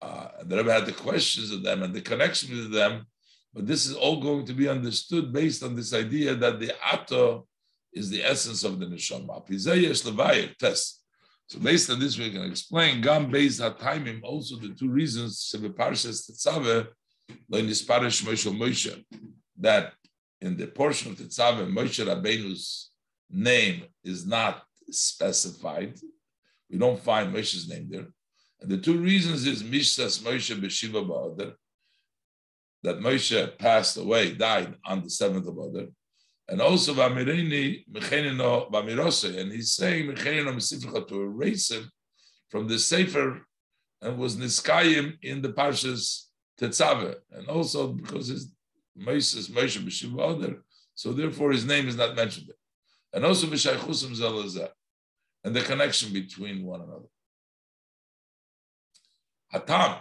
uh, 0.00 0.28
the 0.44 0.56
Rebbe 0.58 0.72
had 0.72 0.86
the 0.86 0.92
questions 0.92 1.50
of 1.50 1.62
them 1.62 1.82
and 1.82 1.92
the 1.92 2.00
connection 2.00 2.56
with 2.56 2.72
them. 2.72 3.06
But 3.52 3.66
this 3.66 3.86
is 3.86 3.96
all 3.96 4.20
going 4.20 4.46
to 4.46 4.52
be 4.52 4.68
understood 4.68 5.32
based 5.32 5.64
on 5.64 5.74
this 5.74 5.92
idea 5.92 6.36
that 6.36 6.60
the 6.60 6.72
Ato 6.86 7.48
is 7.92 8.08
the 8.08 8.22
essence 8.22 8.62
of 8.62 8.78
the 8.78 8.86
Neshama. 8.86 9.44
Test. 10.58 10.99
So 11.50 11.58
based 11.58 11.90
on 11.90 11.98
this, 11.98 12.16
we 12.16 12.30
can 12.30 12.44
explain 12.44 13.00
Gam 13.00 13.28
based 13.28 13.60
Taimim 13.60 14.20
also 14.22 14.54
the 14.54 14.68
two 14.68 14.88
reasons 14.88 15.52
Parshas 15.52 16.30
Tetzave 16.30 16.86
Nisparish 17.50 18.22
Moshe 18.22 18.56
Moshe 18.56 19.04
that 19.58 19.92
in 20.40 20.56
the 20.56 20.68
portion 20.68 21.10
of 21.10 21.18
Tetzave 21.18 21.68
Moshe 21.68 22.06
Rabbeinu's 22.06 22.92
name 23.28 23.82
is 24.04 24.24
not 24.24 24.62
specified. 24.92 25.98
We 26.70 26.78
don't 26.78 27.00
find 27.00 27.34
Moshe's 27.34 27.68
name 27.68 27.88
there. 27.90 28.06
And 28.60 28.70
the 28.70 28.78
two 28.78 28.98
reasons 28.98 29.44
is 29.44 29.64
Mishas 29.64 30.22
Moshe 30.22 30.54
Beshiva 30.56 31.04
Ba'ader, 31.04 31.54
that 32.84 33.00
Moshe 33.00 33.58
passed 33.58 33.96
away, 33.96 34.34
died 34.34 34.76
on 34.84 35.02
the 35.02 35.10
seventh 35.10 35.48
of 35.48 35.58
Adar, 35.58 35.88
and 36.50 36.60
also 36.60 36.92
Vamirini 36.92 37.84
Mechenino 37.90 38.70
Vamirose, 38.72 39.38
and 39.38 39.52
he's 39.52 39.72
saying 39.72 40.08
Mechenino 40.08 40.52
Mesifricha 40.52 41.06
to 41.06 41.22
erase 41.22 41.70
him 41.70 41.88
from 42.50 42.66
the 42.66 42.76
Sefer 42.76 43.46
and 44.02 44.18
was 44.18 44.36
Niskayim 44.36 45.16
in 45.22 45.40
the 45.42 45.50
Parshas 45.50 46.24
Tetzave, 46.60 47.14
and 47.30 47.46
also 47.46 47.92
because 47.92 48.26
his 48.26 48.52
Moses 48.96 49.48
Moshe 49.48 49.78
B'Shiva 49.78 50.58
so 50.94 51.12
therefore 51.12 51.52
his 51.52 51.64
name 51.64 51.86
is 51.86 51.96
not 51.96 52.16
mentioned 52.16 52.48
there. 52.48 52.56
And 53.12 53.24
also 53.24 53.46
B'Shaychusim 53.46 54.16
Zelazah, 54.16 54.70
and 55.44 55.54
the 55.54 55.60
connection 55.60 56.12
between 56.12 56.64
one 56.64 56.80
another. 56.80 57.06
Hatam, 59.54 60.00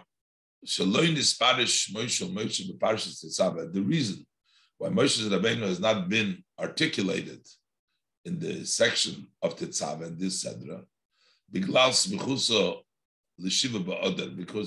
the 3.71 3.83
reason 3.85 4.25
why 4.79 4.89
Moshe 4.89 5.19
Rabbeinu 5.29 5.67
has 5.67 5.79
not 5.79 6.09
been 6.09 6.43
articulated 6.59 7.47
in 8.25 8.39
the 8.39 8.65
section 8.65 9.27
of 9.43 9.55
Tetzaveh 9.55 10.07
and 10.07 10.17
this 10.17 10.43
Sedra, 10.43 10.83
because 11.51 12.09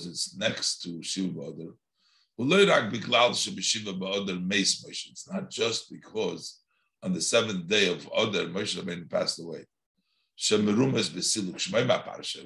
it's 0.07 0.37
next 0.37 0.83
to 0.83 1.03
Shiva 1.03 1.33
ba'odar. 1.33 1.75
It's 5.11 5.29
not 5.31 5.51
just 5.51 5.91
because 5.91 6.61
on 7.03 7.13
the 7.13 7.21
seventh 7.21 7.67
day 7.69 7.89
of 7.93 8.11
Odar, 8.13 8.51
Moshe 8.53 8.77
Rabbeinu 8.81 9.11
passed 9.11 9.39
away. 9.41 9.67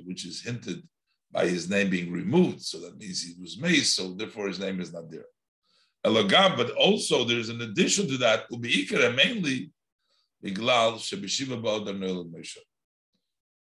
Which 0.04 0.24
is 0.26 0.42
hinted 0.42 0.82
by 1.30 1.46
his 1.46 1.68
name 1.70 1.88
being 1.90 2.12
removed. 2.12 2.62
So 2.62 2.78
that 2.80 2.96
means 2.98 3.22
he 3.22 3.34
was 3.40 3.56
maced, 3.56 3.94
so 3.94 4.12
therefore 4.12 4.48
his 4.48 4.58
name 4.58 4.80
is 4.80 4.92
not 4.92 5.08
there. 5.10 5.26
Elagam, 6.04 6.56
but 6.56 6.70
also 6.72 7.24
there's 7.24 7.48
an 7.48 7.60
addition 7.62 8.06
to 8.08 8.16
that, 8.18 8.48
Ubiikara 8.50 9.14
mainly 9.14 9.70
Biglal 10.42 10.94
Shebeshiva 10.94 11.60
Ba'odar 11.60 11.98
Noel 11.98 12.24
Moshe. 12.26 12.58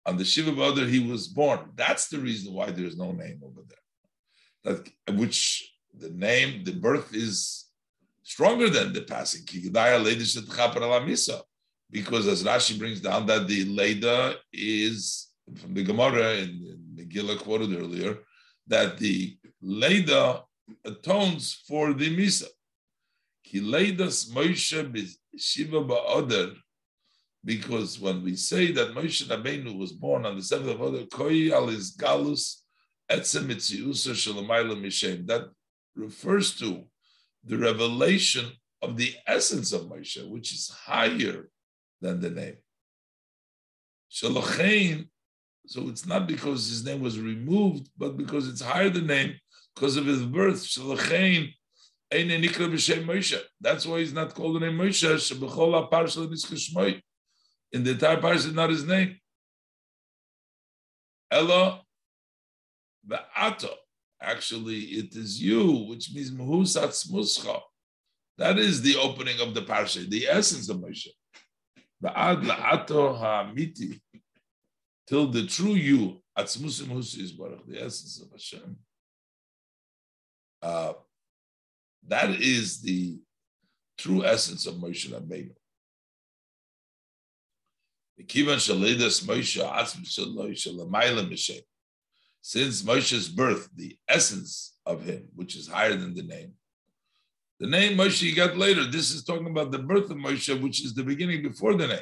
On 0.06 0.18
the 0.18 0.26
Shiva 0.26 0.52
Ba'odar 0.52 0.90
he 0.90 1.00
was 1.00 1.28
born. 1.28 1.72
That's 1.76 2.08
the 2.08 2.18
reason 2.18 2.54
why 2.54 2.72
there's 2.72 2.98
no 2.98 3.12
name 3.12 3.42
over 3.44 3.62
there. 3.68 3.78
That 4.64 5.16
which 5.16 5.72
the 5.98 6.10
name, 6.10 6.64
the 6.64 6.74
birth 6.74 7.14
is 7.14 7.68
stronger 8.24 8.70
than 8.70 8.94
the 8.94 9.02
passing. 9.02 9.42
Because 11.92 12.28
as 12.28 12.44
Rashi 12.44 12.80
brings 12.80 13.02
down 13.02 13.26
that 13.26 13.48
the 13.48 13.66
Leda 13.66 14.38
is 14.54 15.28
from 15.58 15.74
the 15.74 15.84
Gemara 15.84 16.36
in, 16.36 16.50
in 16.50 16.80
Megillah 16.96 17.40
quoted 17.40 17.78
earlier, 17.78 18.20
that 18.68 18.98
the 18.98 19.38
Leda 19.62 20.44
atones 20.86 21.64
for 21.68 21.94
the 21.94 22.16
Misa. 22.16 22.48
Kileidas 23.48 24.30
Moshe 24.32 25.18
Shiva 25.38 25.84
Ba'odar, 25.84 26.56
because 27.44 28.00
when 28.00 28.24
we 28.24 28.36
say 28.36 28.72
that 28.72 28.94
Moshe 28.94 29.28
Rabbeinu 29.28 29.76
was 29.78 29.92
born 29.92 30.26
on 30.26 30.36
the 30.36 30.44
seventh 30.44 30.72
of 30.72 30.82
Adar, 30.82 31.06
Koi 31.08 31.50
Galus. 31.50 32.58
That 33.10 33.26
refers 35.96 36.56
to 36.60 36.88
the 37.44 37.58
revelation 37.58 38.46
of 38.82 38.96
the 38.96 39.14
essence 39.28 39.74
of 39.74 39.82
Moshe, 39.82 40.30
which 40.30 40.54
is 40.54 40.70
higher 40.70 41.50
than 42.00 42.22
the 42.22 42.30
name. 42.30 42.58
So 44.08 44.30
it's 45.90 46.06
not 46.06 46.28
because 46.28 46.70
his 46.70 46.86
name 46.86 47.02
was 47.02 47.20
removed, 47.20 47.90
but 47.98 48.16
because 48.16 48.48
it's 48.48 48.62
higher 48.62 48.90
than 48.90 49.08
the 49.08 49.14
name, 49.14 49.40
because 49.76 49.98
of 49.98 50.06
his 50.06 50.24
birth, 50.24 50.62
That's 53.62 53.86
why 53.86 54.00
he's 54.00 54.14
not 54.14 54.34
called 54.34 54.56
the 54.56 54.60
name 54.60 54.78
Moshe. 54.78 55.04
In 57.74 57.84
the 57.84 57.92
entire 57.92 58.18
parsha, 58.18 58.54
not 58.54 58.70
his 58.70 58.86
name. 58.86 59.18
Ella 61.32 61.82
the 63.06 63.20
ato. 63.36 63.70
Actually, 64.22 64.80
it 64.80 65.16
is 65.16 65.42
you, 65.42 65.88
which 65.90 66.14
means 66.14 66.32
muhusat 66.32 67.12
muscha. 67.12 67.60
That 68.38 68.60
is 68.60 68.82
the 68.82 68.98
opening 68.98 69.40
of 69.40 69.54
the 69.54 69.62
parsha, 69.62 70.08
the 70.10 70.28
essence 70.28 70.70
of 70.70 70.78
Moshe. 70.78 71.08
Ba'ad 72.04 72.44
la'ato 72.44 73.18
ha'amiti, 73.18 74.00
till 75.08 75.28
the 75.28 75.46
true 75.48 75.74
you, 75.74 76.22
atzmusim 76.38 76.88
husi 76.88 77.22
is 77.22 77.32
baruch, 77.32 77.66
the 77.68 77.82
essence 77.82 78.22
of 78.22 78.32
Hashem. 78.32 78.78
Uh, 80.62 80.94
that 82.08 82.30
is 82.30 82.82
the 82.82 83.20
true 83.98 84.26
essence 84.26 84.66
of 84.66 84.76
Moshe 84.76 85.10
Rabbeinu. 85.10 85.56
Since 92.44 92.82
Moshe's 92.84 93.30
birth, 93.30 93.70
the 93.76 93.98
essence 94.08 94.78
of 94.86 95.04
him, 95.04 95.30
which 95.36 95.56
is 95.56 95.68
higher 95.68 95.96
than 95.96 96.14
the 96.14 96.24
name, 96.24 96.54
the 97.60 97.68
name 97.68 97.98
Moshe 97.98 98.24
you 98.24 98.36
got 98.36 98.58
later. 98.58 98.86
This 98.86 99.12
is 99.14 99.24
talking 99.24 99.48
about 99.48 99.72
the 99.72 99.80
birth 99.80 100.10
of 100.10 100.18
Moshe, 100.18 100.60
which 100.62 100.84
is 100.84 100.94
the 100.96 101.04
beginning 101.04 101.44
before 101.44 101.76
the 101.76 101.88
name. 101.88 102.00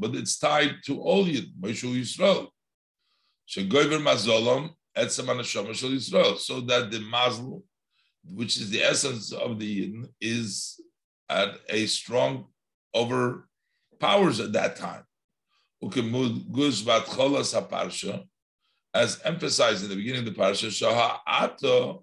But 0.00 0.14
it's 0.16 0.38
tied 0.38 0.74
to 0.86 1.00
all 1.00 1.26
Yid, 1.28 1.52
Moshe 1.60 1.84
Yisrael. 1.84 2.48
Shegoiver 4.96 5.68
mazolam 5.68 5.94
Yisrael. 5.94 6.38
So 6.38 6.60
that 6.62 6.90
the 6.90 7.00
mazel, 7.00 7.64
which 8.24 8.56
is 8.56 8.70
the 8.70 8.82
essence 8.82 9.32
of 9.32 9.58
the 9.58 9.66
Yid, 9.66 9.94
is 10.20 10.80
at 11.28 11.58
a 11.68 11.86
strong 11.86 12.46
overpowers 12.94 14.40
at 14.40 14.52
that 14.52 14.76
time. 14.76 15.04
As 18.94 19.20
emphasized 19.24 19.84
in 19.84 19.90
the 19.90 19.96
beginning 19.96 20.26
of 20.26 20.34
the 20.34 20.40
parsha, 20.40 20.68
Shaha 20.68 22.00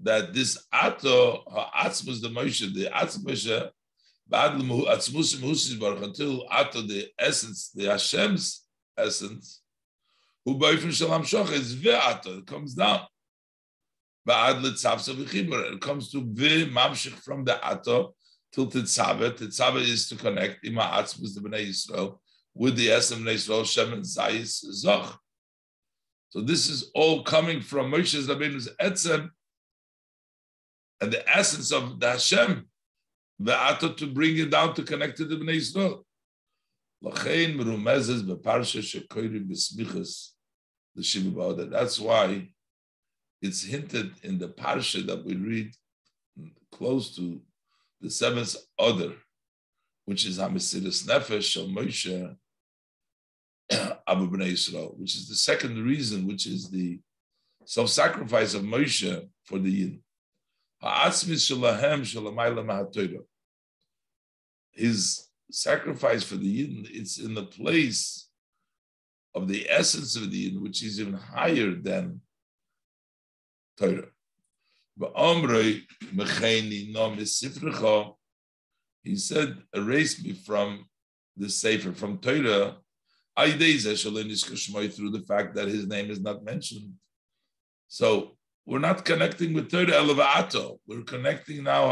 that 0.00 0.34
this 0.34 0.66
ato 0.72 1.44
atzmus 1.74 2.20
the 2.20 2.28
Moshe, 2.28 2.74
the 2.74 2.90
atzmus 2.90 3.70
atzmus 4.30 5.36
musis 5.36 5.78
baruch 5.80 6.02
until 6.02 6.46
ato 6.50 6.82
the 6.82 7.08
essence, 7.18 7.70
the 7.74 7.84
Hashem's 7.84 8.66
essence, 8.98 9.62
who 10.44 10.58
boyfriend 10.58 10.94
shalom 10.94 11.22
shoch 11.22 11.52
is 11.52 11.74
ve'ato, 11.74 12.38
it 12.38 12.46
comes 12.46 12.74
down. 12.74 13.00
Ba'ad 14.28 14.62
litzavsa 14.62 15.14
v'chibur, 15.14 15.74
it 15.74 15.80
comes 15.80 16.10
to 16.10 16.22
ve 16.24 16.66
mamshich 16.66 17.12
from 17.12 17.44
the 17.44 17.64
ato 17.66 18.14
till 18.52 18.70
titzave. 18.70 19.38
Titzave 19.38 19.80
is 19.80 20.08
to 20.08 20.16
connect 20.16 20.64
ima 20.64 20.82
atzmus 20.82 21.34
the 21.34 21.40
bnei 21.40 21.68
Yisrael 21.68 22.18
with 22.54 22.76
the 22.76 22.90
of 22.90 23.02
bnei 23.02 23.34
Yisrael, 23.34 23.64
Shem 23.64 23.92
and 23.92 24.04
Zayis 24.04 24.64
Zoch. 24.84 25.16
So 26.30 26.40
this 26.40 26.68
is 26.68 26.90
all 26.94 27.22
coming 27.22 27.60
from 27.60 27.90
Moshe's 27.90 28.28
Rabbeinu's 28.28 28.68
etzem, 28.80 29.30
and 31.00 31.12
the 31.12 31.28
essence 31.28 31.72
of 31.72 32.00
the 32.00 32.10
Hashem, 32.10 32.68
the 33.38 33.56
ato 33.56 33.92
to 33.94 34.06
bring 34.06 34.36
it 34.38 34.50
down 34.50 34.74
to 34.74 34.82
connect 34.82 35.16
to 35.18 35.24
the 35.24 35.36
Bnei 35.36 35.56
Yisrael. 35.56 36.02
Lachein 37.02 37.56
merumezes 37.56 38.22
beparsha 38.22 38.80
shekoyrim 38.80 39.48
besmichas 39.50 40.33
the 40.94 41.68
That's 41.70 41.98
why 41.98 42.48
it's 43.42 43.64
hinted 43.64 44.12
in 44.22 44.38
the 44.38 44.48
parsha 44.48 45.04
that 45.06 45.24
we 45.24 45.34
read 45.36 45.72
close 46.72 47.14
to 47.16 47.40
the 48.00 48.10
seventh 48.10 48.56
order, 48.78 49.14
which 50.04 50.26
is 50.26 50.38
Hamesiris 50.38 51.06
Nefesh 51.06 51.60
of 51.60 51.68
Moshe 51.68 52.36
Abu 54.06 54.30
Bnei 54.30 54.52
Yisrael, 54.52 54.96
which 54.98 55.14
is 55.14 55.28
the 55.28 55.34
second 55.34 55.82
reason, 55.84 56.26
which 56.26 56.46
is 56.46 56.70
the 56.70 57.00
self-sacrifice 57.64 58.54
of 58.54 58.62
Moshe 58.62 59.28
for 59.44 59.58
the 59.58 59.82
Yidden. 59.82 60.00
His 64.72 65.28
sacrifice 65.50 66.22
for 66.22 66.36
the 66.36 66.60
Yidden, 66.60 66.88
it's 66.90 67.18
in 67.18 67.34
the 67.34 67.44
place 67.44 68.23
of 69.34 69.48
the 69.48 69.68
essence 69.68 70.16
of 70.16 70.30
the 70.30 70.50
Yidden, 70.50 70.62
which 70.62 70.82
is 70.82 71.00
even 71.00 71.14
higher 71.14 71.74
than 71.74 72.20
Torah. 73.78 74.08
He 79.02 79.16
said, 79.16 79.58
erase 79.74 80.22
me 80.24 80.32
from 80.32 80.86
the 81.36 81.48
Sefer, 81.48 81.92
from 81.92 82.18
Torah, 82.18 82.76
through 83.36 85.10
the 85.10 85.24
fact 85.26 85.54
that 85.56 85.66
his 85.68 85.86
name 85.88 86.10
is 86.10 86.20
not 86.20 86.44
mentioned. 86.44 86.92
So 87.88 88.36
we're 88.64 88.78
not 88.78 89.04
connecting 89.04 89.52
with 89.52 89.70
Torah 89.70 89.86
Eleva'ato. 89.86 90.78
We're 90.86 91.02
connecting 91.02 91.64
now 91.64 91.90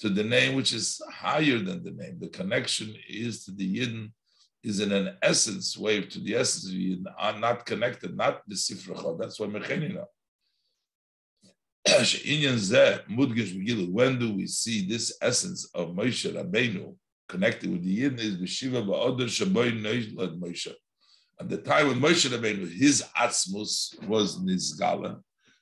to 0.00 0.08
the 0.08 0.24
name 0.24 0.54
which 0.56 0.72
is 0.72 1.00
higher 1.12 1.58
than 1.58 1.84
the 1.84 1.90
name. 1.90 2.18
The 2.18 2.28
connection 2.28 2.96
is 3.08 3.44
to 3.44 3.52
the 3.52 3.78
Yidden, 3.78 4.12
is 4.62 4.80
in 4.80 4.92
an 4.92 5.16
essence 5.22 5.76
wave 5.76 6.08
to 6.10 6.20
the 6.20 6.34
essence 6.34 6.66
of 6.66 6.72
Yidden, 6.72 7.04
are 7.18 7.38
not 7.38 7.64
connected, 7.64 8.16
not 8.16 8.42
the 8.46 8.54
Sifracha. 8.54 9.18
That's 9.18 9.38
what 9.38 9.50
Mechenina. 9.50 10.04
When 13.92 14.18
do 14.18 14.34
we 14.34 14.46
see 14.46 14.86
this 14.86 15.16
essence 15.22 15.70
of 15.74 15.90
Moshe 15.90 16.30
Rabbeinu 16.30 16.94
connected 17.28 17.70
with 17.70 17.84
the 17.84 18.02
Yidden 18.02 18.18
is 18.18 18.36
B'Shiva 18.36 18.84
Ba'odar 18.84 19.26
Shaboy 19.26 19.80
Neilad 19.80 20.38
Moshe. 20.38 20.72
At 21.40 21.48
the 21.48 21.58
time 21.58 21.88
when 21.88 22.00
Moshe 22.00 22.28
Rabbeinu, 22.28 22.70
his 22.70 23.04
atzmus 23.16 24.06
was 24.06 24.38
nizgala. 24.38 25.20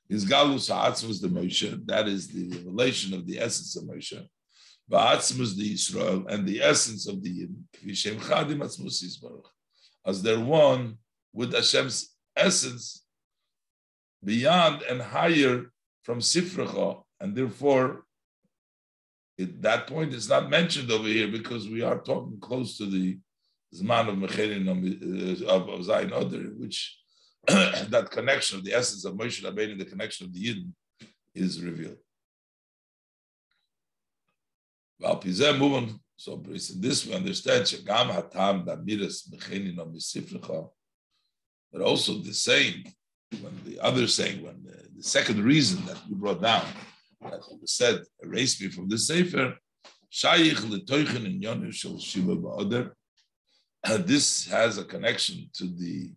His 0.09 0.25
galus 0.25 0.71
atzmus 0.71 1.21
the 1.21 1.29
Moshe. 1.29 1.87
That 1.87 2.09
is 2.09 2.29
the 2.29 2.49
revelation 2.49 3.13
of 3.13 3.27
the 3.27 3.39
essence 3.39 3.77
of 3.77 3.85
Moshe. 3.85 4.27
Ba'atzmus 4.91 5.57
the 5.57 5.73
Israel 5.73 6.27
and 6.29 6.47
the 6.47 6.63
essence 6.63 7.07
of 7.09 7.23
the 7.23 7.31
Yid. 7.31 7.55
Vishem 7.85 8.19
chadim 8.21 8.59
atzmus 8.59 9.03
yisbarach. 9.03 9.47
As 10.05 10.23
they're 10.23 10.41
one 10.41 10.99
with 11.33 11.53
Hashem's 11.53 12.15
essence 12.37 13.05
beyond 14.25 14.83
and 14.83 15.03
higher 15.03 15.73
from 16.05 16.21
Sifracha, 16.21 17.03
and 17.21 17.35
therefore 17.35 18.05
it, 19.39 19.61
that 19.63 19.87
point 19.87 20.15
is 20.15 20.29
not 20.29 20.49
mentioned 20.49 20.91
over 20.91 21.09
here 21.09 21.29
because 21.29 21.69
we 21.69 21.83
are 21.83 21.99
talking 21.99 22.39
close 22.41 22.79
to 22.79 22.87
the 22.87 23.19
Zman 23.75 24.09
of 24.09 24.17
Mecherin 24.17 24.69
uh, 24.69 25.47
of, 25.47 25.69
of 25.69 25.81
Zayin 25.81 26.13
Oder, 26.13 26.51
which 26.57 26.97
that 27.47 28.09
connection 28.11 28.59
of 28.59 28.65
the 28.65 28.73
essence 28.73 29.05
of 29.05 29.15
Moshe 29.15 29.45
Rabbeinu, 29.45 29.79
the 29.79 29.85
connection 29.85 30.27
of 30.27 30.33
the 30.33 30.43
Yidden, 30.43 30.71
is 31.35 31.63
revealed. 31.63 31.99
So 35.01 36.43
in 36.45 36.81
this 36.81 37.07
we 37.07 37.15
understand 37.15 37.65
Shagam 37.65 38.11
Hatam 38.11 38.67
Damiras 38.67 39.29
Mechenin 39.31 39.79
of 39.79 39.89
Misifrecha, 39.89 40.69
but 41.73 41.83
also 41.83 42.19
the 42.19 42.33
saying, 42.33 42.93
when 43.41 43.53
the 43.65 43.79
other 43.81 44.07
saying, 44.07 44.43
when 44.43 44.63
the, 44.63 44.89
the 44.97 45.03
second 45.03 45.43
reason 45.43 45.85
that 45.87 45.99
we 46.09 46.15
brought 46.15 46.41
down, 46.41 46.65
that 47.21 47.41
said, 47.65 48.03
erase 48.23 48.61
me 48.61 48.69
from 48.69 48.89
the 48.89 48.97
Sefer, 48.97 49.57
Shayich 50.11 50.69
Letoichen 50.71 51.27
in 51.27 51.41
Yonu 51.41 51.73
Shel 51.73 51.99
Shiva 51.99 52.37
Ba'oder, 52.37 52.93
uh, 53.85 53.99
this 53.99 54.47
has 54.47 54.79
a 54.79 54.85
connection 54.85 55.49
to 55.55 55.65
the 55.65 56.13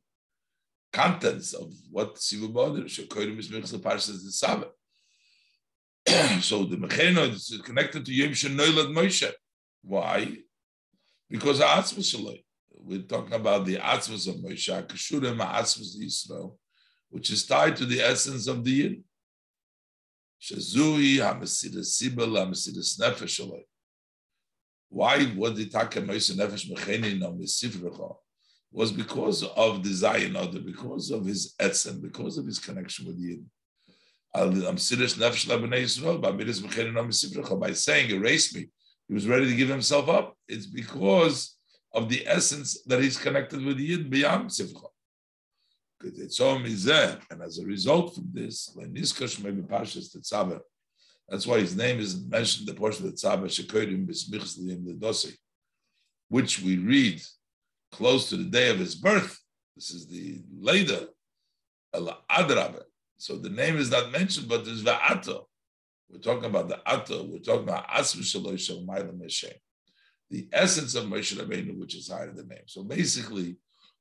contents 0.93 1.53
of 1.53 1.71
what 1.91 2.15
Sivu 2.15 2.53
Bader, 2.53 2.85
Shekoyrim 2.85 3.37
is 3.37 3.49
Mechzel 3.49 3.79
Parshas 3.79 4.23
the 4.23 4.31
Sabbath. 4.31 4.69
So 6.41 6.63
the 6.63 6.78
Mecheno 6.78 7.30
is 7.30 7.62
connected 7.63 8.06
to 8.06 8.13
Yom 8.13 8.32
Shenoilad 8.32 8.93
Moshe. 8.93 9.32
Why? 9.84 10.38
Because 11.30 11.60
Shaloi. 11.60 12.43
We're 12.72 13.02
talking 13.02 13.34
about 13.34 13.65
the 13.65 13.76
Atzmus 13.76 14.28
of 14.28 14.36
Moshe, 14.36 14.88
Kashurim 14.88 15.38
Atzmus 15.38 15.98
Yisrael, 16.02 16.56
which 17.10 17.30
is 17.30 17.45
tied 17.45 17.76
to 17.76 17.86
the 17.86 18.00
essence 18.00 18.48
of 18.48 18.63
the 18.63 18.72
Yid. 18.72 19.04
Shazui 20.41 21.17
HaMesidas 21.17 21.89
Sibel 22.02 22.30
HaMesidas 22.30 23.00
Nefesh 23.00 23.41
Shaloi. 23.41 23.63
Why 24.89 25.32
was 25.36 25.56
the 25.56 25.67
Taka 25.67 26.02
Moise 26.02 26.36
Nefesh 26.36 26.72
Mechenin 26.72 27.24
on 27.24 27.38
Mesifrecha? 27.38 28.15
Was 28.72 28.91
because 28.91 29.43
of 29.43 29.84
the 29.84 29.93
Zion 29.93 30.34
because 30.63 31.12
of 31.12 31.26
his 31.26 31.56
etzem, 31.60 32.02
because 32.02 32.38
of 32.38 32.45
his 32.45 32.60
connection 32.60 33.08
with 33.08 33.17
the 33.19 33.30
Yid. 33.30 33.45
I'm 34.33 34.77
serious 34.77 35.15
Nefesh 35.15 35.47
Labnei 35.47 35.83
Yisrael. 35.83 36.21
By 37.59 37.71
saying, 37.73 38.11
erase 38.11 38.53
me, 38.55 38.69
he 39.07 39.13
was 39.13 39.27
ready 39.27 39.47
to 39.47 39.55
give 39.55 39.69
himself 39.69 40.07
up. 40.07 40.35
It's 40.47 40.67
because 40.67 41.57
of 41.93 42.09
the 42.09 42.27
essence 42.27 42.83
that 42.83 43.01
he's 43.01 43.17
connected 43.17 43.65
with 43.65 43.79
Yid 43.79 44.09
beyond 44.09 44.49
Sifrecha. 44.49 44.89
And 46.01 47.41
as 47.41 47.57
a 47.59 47.65
result 47.65 48.15
from 48.15 48.29
this, 48.31 48.71
that's 51.29 51.45
why 51.45 51.59
his 51.59 51.75
name 51.75 51.99
is 51.99 52.23
mentioned 52.25 52.67
the 52.67 52.73
portion 52.73 53.05
of 53.07 53.11
the 53.15 53.17
Dosi, 54.99 55.37
which 56.29 56.61
we 56.61 56.77
read 56.77 57.21
close 57.91 58.29
to 58.29 58.37
the 58.37 58.45
day 58.45 58.69
of 58.69 58.79
his 58.79 58.95
birth. 58.95 59.37
This 59.75 59.89
is 59.91 60.07
the 60.07 60.41
later 60.57 61.07
Al 61.93 62.23
Adrabe. 62.31 62.83
So 63.19 63.36
the 63.36 63.49
name 63.49 63.77
is 63.77 63.91
not 63.91 64.12
mentioned, 64.13 64.47
but 64.47 64.63
there's 64.63 64.82
Va'ato. 64.82 65.43
We're 66.10 66.19
talking 66.19 66.45
about 66.45 66.69
the 66.69 66.79
Ato. 66.86 67.25
We're 67.25 67.39
talking 67.39 67.63
about 67.63 67.88
Asmi 67.89 68.21
Shaloi 68.21 68.58
Shal 68.58 68.77
Meshem. 68.77 69.53
The 70.29 70.47
essence 70.53 70.95
of 70.95 71.03
Moshe 71.03 71.36
Rabbeinu, 71.38 71.77
which 71.77 71.95
is 71.95 72.10
higher 72.10 72.27
than 72.27 72.47
the 72.47 72.55
name. 72.55 72.63
So 72.67 72.84
basically, 72.84 73.58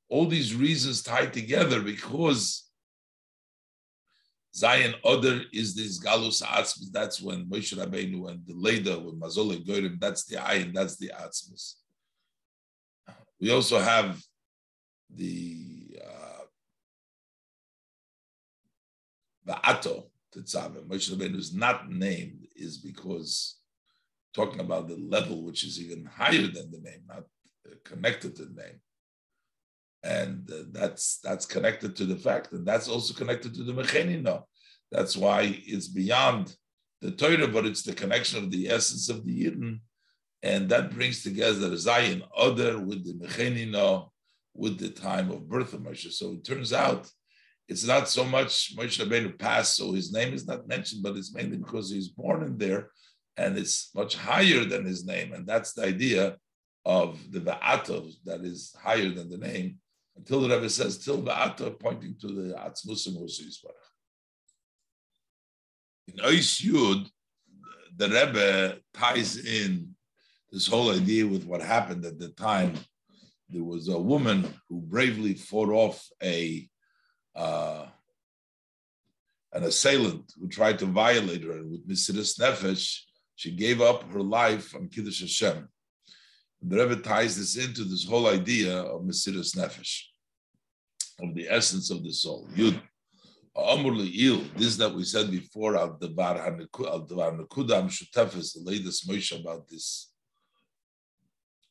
all 0.07 0.25
these 0.25 0.55
reasons 0.55 1.03
tied 1.03 1.33
together 1.33 1.81
because 1.81 2.69
Zayin 4.55 4.95
Oder 5.03 5.41
is 5.51 5.75
this 5.75 5.99
Galus 5.99 6.41
Atzmus. 6.41 6.91
That's 6.91 7.21
when 7.21 7.45
Moshe 7.45 7.77
Rabbeinu 7.77 8.29
and 8.29 8.41
the 8.47 8.53
Leda, 8.53 8.97
when 8.99 9.19
Mazole 9.19 9.67
Goyim, 9.67 9.97
that's 9.99 10.23
the 10.25 10.37
Ayin, 10.37 10.73
that's 10.73 10.95
the 10.95 11.11
Atzmus. 11.19 11.75
We 13.41 13.51
also 13.51 13.79
have 13.79 14.21
the 15.13 15.78
the 19.49 19.57
Ato 19.69 19.95
Tetzaveh. 20.33 20.87
Moshe 20.87 21.09
Rabbeinu 21.11 21.37
is 21.45 21.53
not 21.53 21.89
named 21.89 22.41
is 22.55 22.77
because 22.77 23.59
talking 24.33 24.59
about 24.59 24.87
the 24.87 24.99
level 25.15 25.43
which 25.43 25.63
is 25.63 25.81
even 25.83 26.05
higher 26.05 26.47
than 26.55 26.67
the 26.71 26.81
name, 26.87 27.01
not 27.07 27.23
connected 27.83 28.35
to 28.35 28.45
the 28.45 28.61
name 28.63 28.79
and 30.03 30.49
uh, 30.51 30.63
that's 30.71 31.19
that's 31.23 31.45
connected 31.45 31.95
to 31.95 32.05
the 32.05 32.15
fact, 32.15 32.51
and 32.53 32.65
that's 32.65 32.87
also 32.87 33.13
connected 33.13 33.53
to 33.53 33.63
the 33.63 33.73
mechenina. 33.73 34.43
That's 34.91 35.15
why 35.17 35.61
it's 35.65 35.87
beyond 35.87 36.55
the 37.01 37.11
Torah, 37.11 37.47
but 37.47 37.65
it's 37.65 37.83
the 37.83 37.93
connection 37.93 38.43
of 38.43 38.51
the 38.51 38.69
essence 38.69 39.09
of 39.09 39.25
the 39.25 39.45
Yidden, 39.45 39.79
and 40.41 40.69
that 40.69 40.91
brings 40.91 41.23
together 41.23 41.75
Zion 41.75 42.23
other 42.35 42.79
with 42.79 43.05
the 43.05 43.13
mechenina, 43.13 44.09
with 44.53 44.79
the 44.79 44.89
time 44.89 45.31
of 45.31 45.49
birth 45.49 45.73
of 45.73 45.81
Moshe. 45.81 46.11
So 46.11 46.33
it 46.33 46.45
turns 46.45 46.71
out 46.73 47.09
it's 47.69 47.85
not 47.85 48.09
so 48.09 48.25
much 48.25 48.75
Moshe 48.75 48.99
Rabbeinu 48.99 49.37
passed, 49.37 49.77
so 49.77 49.93
his 49.93 50.11
name 50.11 50.33
is 50.33 50.47
not 50.47 50.67
mentioned, 50.67 51.03
but 51.03 51.15
it's 51.15 51.33
mainly 51.33 51.57
because 51.57 51.91
he's 51.91 52.09
born 52.09 52.41
in 52.43 52.57
there, 52.57 52.89
and 53.37 53.57
it's 53.57 53.91
much 53.95 54.15
higher 54.15 54.65
than 54.65 54.85
his 54.85 55.05
name, 55.05 55.33
and 55.33 55.45
that's 55.45 55.73
the 55.73 55.85
idea 55.85 56.35
of 56.83 57.19
the 57.31 57.39
Va'atov 57.39 58.11
that 58.25 58.41
is 58.41 58.75
higher 58.81 59.09
than 59.09 59.29
the 59.29 59.37
name 59.37 59.77
until 60.17 60.41
the 60.41 60.49
Rebbe 60.49 60.67
says 60.67 60.97
till 60.97 61.21
Ba'ata, 61.21 61.79
pointing 61.79 62.15
to 62.21 62.27
the 62.27 62.55
Atzmusim. 62.55 63.15
In 66.07 66.15
Ois 66.25 66.61
Yud, 66.65 67.07
the 67.95 68.09
Rebbe 68.09 68.79
ties 68.95 69.37
in 69.37 69.95
this 70.51 70.65
whole 70.65 70.91
idea 70.91 71.27
with 71.27 71.45
what 71.45 71.61
happened 71.61 72.03
at 72.03 72.17
the 72.17 72.29
time. 72.29 72.73
There 73.47 73.63
was 73.63 73.89
a 73.89 73.99
woman 73.99 74.47
who 74.67 74.81
bravely 74.81 75.35
fought 75.35 75.69
off 75.69 76.03
a 76.23 76.67
uh, 77.39 77.85
an 79.53 79.63
assailant 79.63 80.25
who 80.39 80.47
tried 80.47 80.77
to 80.79 80.85
violate 80.85 81.43
her, 81.43 81.53
and 81.53 81.71
with 81.71 81.87
Mesiras 81.87 82.37
Nefesh, 82.39 82.99
she 83.35 83.51
gave 83.51 83.81
up 83.81 84.03
her 84.11 84.21
life 84.21 84.75
on 84.75 84.89
Kiddush 84.89 85.21
Hashem. 85.21 85.67
The 86.61 86.77
Rebbe 86.77 87.01
ties 87.01 87.37
this 87.37 87.55
into 87.55 87.85
this 87.85 88.05
whole 88.05 88.27
idea 88.27 88.81
of 88.81 89.03
Mesiras 89.03 89.55
Nefesh 89.55 90.01
of 91.21 91.33
the 91.33 91.47
essence 91.49 91.89
of 91.89 92.03
the 92.03 92.11
soul. 92.11 92.47
Yud. 92.55 92.79
This 94.55 94.77
that 94.77 94.93
we 94.93 95.03
said 95.03 95.31
before 95.31 95.75
of 95.75 95.99
the 95.99 96.09
Bar 96.09 96.35
Hanekudam 96.35 97.89
Shutefes, 97.89 98.53
the 98.53 98.61
latest 98.63 99.09
Moshe 99.09 99.37
about 99.39 99.67
this 99.67 100.11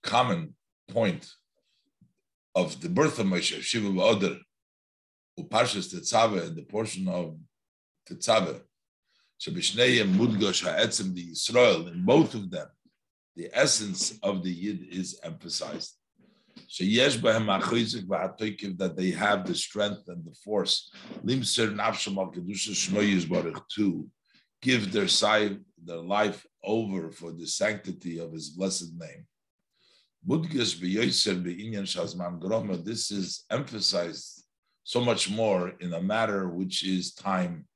common 0.03 0.55
point 0.89 1.31
of 2.55 2.81
the 2.81 2.89
birth 2.89 3.19
of 3.19 3.27
Moshe, 3.27 3.61
Shiva 3.63 3.89
Ba'odr, 3.89 4.39
Upashas 5.39 5.95
Tetzave, 5.95 6.47
and 6.47 6.57
the 6.57 6.63
portion 6.63 7.07
of 7.09 7.37
Tetzave, 8.09 8.63
Shabishneyem 9.41 10.15
Mudgosh 10.15 10.65
Ha'etzim, 10.65 11.15
the 11.15 11.31
Israel, 11.31 11.87
in 11.89 12.05
both 12.05 12.35
of 12.35 12.51
them, 12.51 12.67
the 13.37 13.49
essence 13.53 14.19
of 14.23 14.43
the 14.43 14.51
Yid 14.51 14.89
is 14.91 15.21
emphasized. 15.23 15.95
That 16.81 18.95
they 18.97 19.11
have 19.13 19.47
the 19.47 19.55
strength 19.55 20.09
and 20.09 20.25
the 20.25 20.35
force. 20.45 20.91
to 23.77 24.11
give 24.61 24.93
their 24.93 25.07
side, 25.07 25.61
their 25.85 25.99
life 25.99 26.45
over 26.65 27.13
for 27.13 27.31
the 27.31 27.47
sanctity 27.47 28.19
of 28.19 28.33
His 28.33 28.51
blessed 28.51 28.93
name. 28.99 29.25
This 32.85 33.11
is 33.13 33.45
emphasized 33.51 34.38
so 34.89 35.03
much 35.03 35.29
more 35.29 35.75
in 35.81 35.93
a 35.93 36.01
matter 36.01 36.49
which 36.49 36.83
is 36.83 37.13
time 37.13 37.67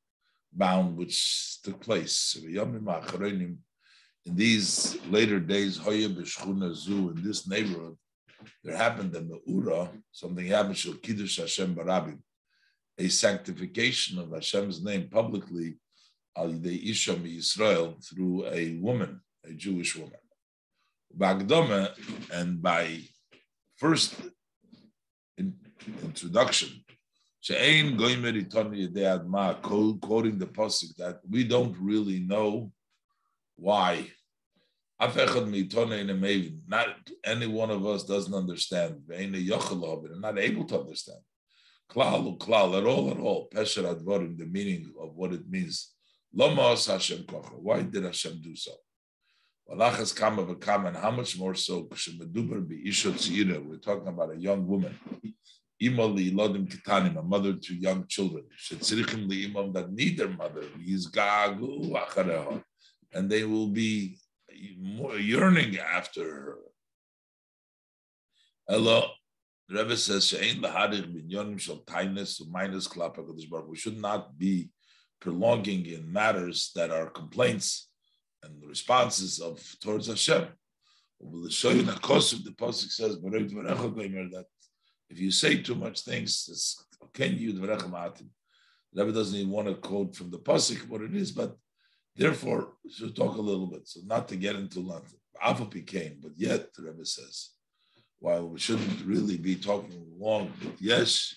bound, 0.50 0.96
which 0.96 1.60
took 1.62 1.78
place. 1.78 2.34
In 2.42 3.58
these 4.24 4.96
later 5.10 5.38
days, 5.38 5.78
in 5.86 7.22
this 7.22 7.46
neighborhood, 7.46 7.96
there 8.64 8.78
happened 8.78 9.14
in 9.14 9.28
the 9.28 9.38
Ura, 9.46 9.90
something 10.10 10.46
happened, 10.46 10.78
Shal 10.78 10.94
Kiddush 10.94 11.36
Hashem 11.36 11.74
Barabim, 11.74 12.20
a 12.96 13.08
sanctification 13.08 14.18
of 14.18 14.32
Hashem's 14.32 14.82
name 14.82 15.10
publicly, 15.10 15.74
Al 16.34 16.48
Yidei 16.48 16.92
Isha 16.92 17.22
Israel, 17.26 17.98
through 18.02 18.46
a 18.46 18.78
woman, 18.80 19.20
a 19.44 19.52
Jewish 19.52 19.96
woman. 19.96 20.22
Bagdome, 21.14 21.90
and 22.32 22.62
by 22.62 23.00
first 23.76 24.14
in, 25.36 25.54
introduction, 26.02 26.82
She'ein 27.44 27.98
Goimer 27.98 28.34
Itoni 28.40 28.88
Adma, 28.88 29.60
quoting 30.00 30.38
the 30.38 30.46
Pasuk 30.46 30.94
that 30.96 31.18
we 31.28 31.42
don't 31.42 31.76
really 31.76 32.20
know 32.20 32.70
why 33.56 34.08
not 35.00 35.16
any 37.24 37.48
one 37.48 37.70
of 37.70 37.84
us 37.84 38.04
doesn't 38.04 38.32
understand. 38.32 39.02
We're 39.08 39.28
not 39.28 40.38
able 40.38 40.64
to 40.66 40.78
understand. 40.78 41.18
Klal, 41.90 42.38
klal, 42.38 42.78
at 42.78 42.86
all, 42.86 43.10
at 43.10 43.18
all. 43.18 43.48
Pesher 43.52 43.92
advarim, 43.92 44.38
the 44.38 44.46
meaning 44.46 44.92
of 45.00 45.16
what 45.16 45.32
it 45.32 45.48
means. 45.50 45.92
Lomos 46.32 46.86
Hashem 46.86 47.24
kocha. 47.24 47.58
Why 47.60 47.82
did 47.82 48.04
Hashem 48.04 48.40
do 48.40 48.54
so? 48.54 48.70
Walachas 49.68 50.14
kama 50.14 50.44
v'kama, 50.44 50.86
and 50.88 50.96
how 50.96 51.10
much 51.10 51.36
more 51.36 51.56
so? 51.56 51.88
We're 51.90 53.76
talking 53.78 54.06
about 54.08 54.30
a 54.30 54.38
young 54.38 54.64
woman. 54.68 54.96
Imali 55.82 56.32
lodim 56.32 56.68
kitanim, 56.68 57.18
a 57.18 57.22
mother 57.22 57.54
to 57.54 57.74
young 57.74 58.06
children. 58.06 58.44
Shetzirichim 58.56 59.28
li'imam 59.28 59.74
that 59.74 59.92
need 59.92 60.16
their 60.16 60.28
mother. 60.28 60.62
And 63.12 63.30
they 63.30 63.44
will 63.44 63.68
be 63.68 64.18
yearning 65.18 65.78
after 65.78 66.24
her. 66.24 66.58
Hello. 68.68 69.08
The 69.68 69.82
Rebbe 69.82 69.96
says, 69.96 70.28
"She'ein 70.28 70.62
lahadir 70.62 71.04
binyonim 71.12 71.58
shel 71.58 71.82
tainus 71.84 72.40
minus 72.48 72.86
klapa 72.86 73.66
We 73.66 73.76
should 73.76 73.98
not 74.00 74.38
be 74.38 74.70
prolonging 75.20 75.86
in 75.86 76.12
matters 76.12 76.70
that 76.74 76.90
are 76.90 77.10
complaints 77.10 77.88
and 78.42 78.62
responses 78.64 79.40
of 79.40 79.60
towards 79.80 80.06
Hashem. 80.08 80.48
The 81.20 81.26
Kosov, 81.26 82.44
the 82.44 82.50
Pasuk 82.50 82.90
says, 82.90 83.16
that 83.20 84.46
if 85.12 85.20
you 85.20 85.30
say 85.30 85.62
too 85.62 85.74
much 85.74 86.00
things, 86.00 86.84
can 87.14 87.36
you 87.36 87.52
The 87.52 88.38
Rebbe 88.94 89.12
doesn't 89.12 89.38
even 89.38 89.50
want 89.50 89.68
to 89.68 89.74
quote 89.74 90.16
from 90.16 90.30
the 90.30 90.38
Pasuk 90.38 90.88
what 90.88 91.02
it 91.02 91.14
is, 91.14 91.30
but 91.32 91.56
Therefore, 92.14 92.74
should 92.90 93.16
talk 93.16 93.36
a 93.36 93.40
little 93.40 93.66
bit. 93.66 93.88
So 93.88 94.00
not 94.04 94.28
to 94.28 94.36
get 94.36 94.56
into 94.56 94.80
London. 94.80 95.12
Alpha 95.40 95.64
became, 95.64 96.18
but 96.20 96.32
yet 96.36 96.72
the 96.74 96.82
Rebbe 96.82 97.04
says, 97.04 97.50
while 98.18 98.48
we 98.48 98.58
shouldn't 98.58 99.04
really 99.04 99.36
be 99.36 99.56
talking 99.56 100.06
long, 100.18 100.52
but 100.62 100.74
yes, 100.78 101.34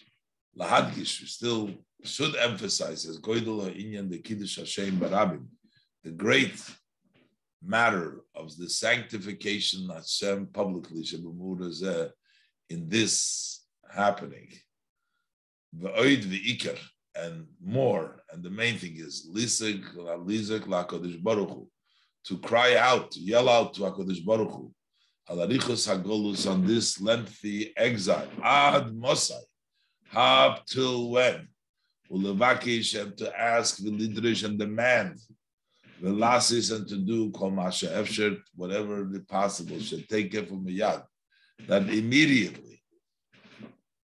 lahadgish, 0.59 1.21
we 1.21 1.27
still 1.27 1.69
should 2.03 2.35
emphasize 2.35 3.05
as 3.05 3.19
Goydel 3.19 3.73
Inyan 3.73 4.09
the 4.09 4.19
Kiddush 4.19 4.57
Hashem 4.57 4.97
Barabim, 4.97 5.47
the 6.03 6.11
great 6.11 6.61
matter 7.63 8.21
of 8.35 8.55
the 8.57 8.69
sanctification 8.69 9.89
Hashem 9.89 10.47
publicly 10.47 11.03
in 12.69 12.89
this 12.89 13.64
happening. 13.95 14.49
The 15.73 15.89
Oid 15.89 16.23
Ikar 16.23 16.79
and 17.15 17.47
more. 17.63 18.23
And 18.31 18.43
the 18.43 18.49
main 18.49 18.77
thing 18.77 18.95
is 18.97 19.27
lisik 19.33 19.83
lakodesh 19.95 21.21
baruch 21.23 21.67
to 22.25 22.37
cry 22.39 22.75
out, 22.75 23.11
to 23.11 23.19
yell 23.19 23.47
out 23.47 23.73
to 23.75 23.81
Hakadosh 23.81 24.25
Baruch 24.25 24.51
Hu, 24.51 24.71
alarichos 25.29 25.87
hagolus 25.87 26.49
on 26.49 26.65
this 26.65 26.99
lengthy 26.99 27.71
exile 27.77 28.27
ad 28.43 28.87
mosai 28.87 29.41
Up 30.13 30.65
till 30.65 31.11
when? 31.11 31.47
Ulevakish 32.11 32.99
and 32.99 33.17
to 33.17 33.39
ask, 33.39 33.77
the 33.77 33.91
v'lidrish 33.91 34.43
and 34.43 34.57
demand, 34.57 35.19
the 36.01 36.09
v'lasis 36.09 36.75
and 36.75 36.87
to 36.87 36.97
do 36.97 37.31
kol 37.31 37.51
masha 37.51 37.87
efsher, 37.87 38.37
whatever 38.55 39.03
the 39.11 39.19
possible, 39.21 39.79
should 39.79 40.07
take 40.09 40.33
it 40.33 40.47
from 40.47 40.65
yad. 40.65 41.03
That 41.67 41.83
immediately, 41.89 42.81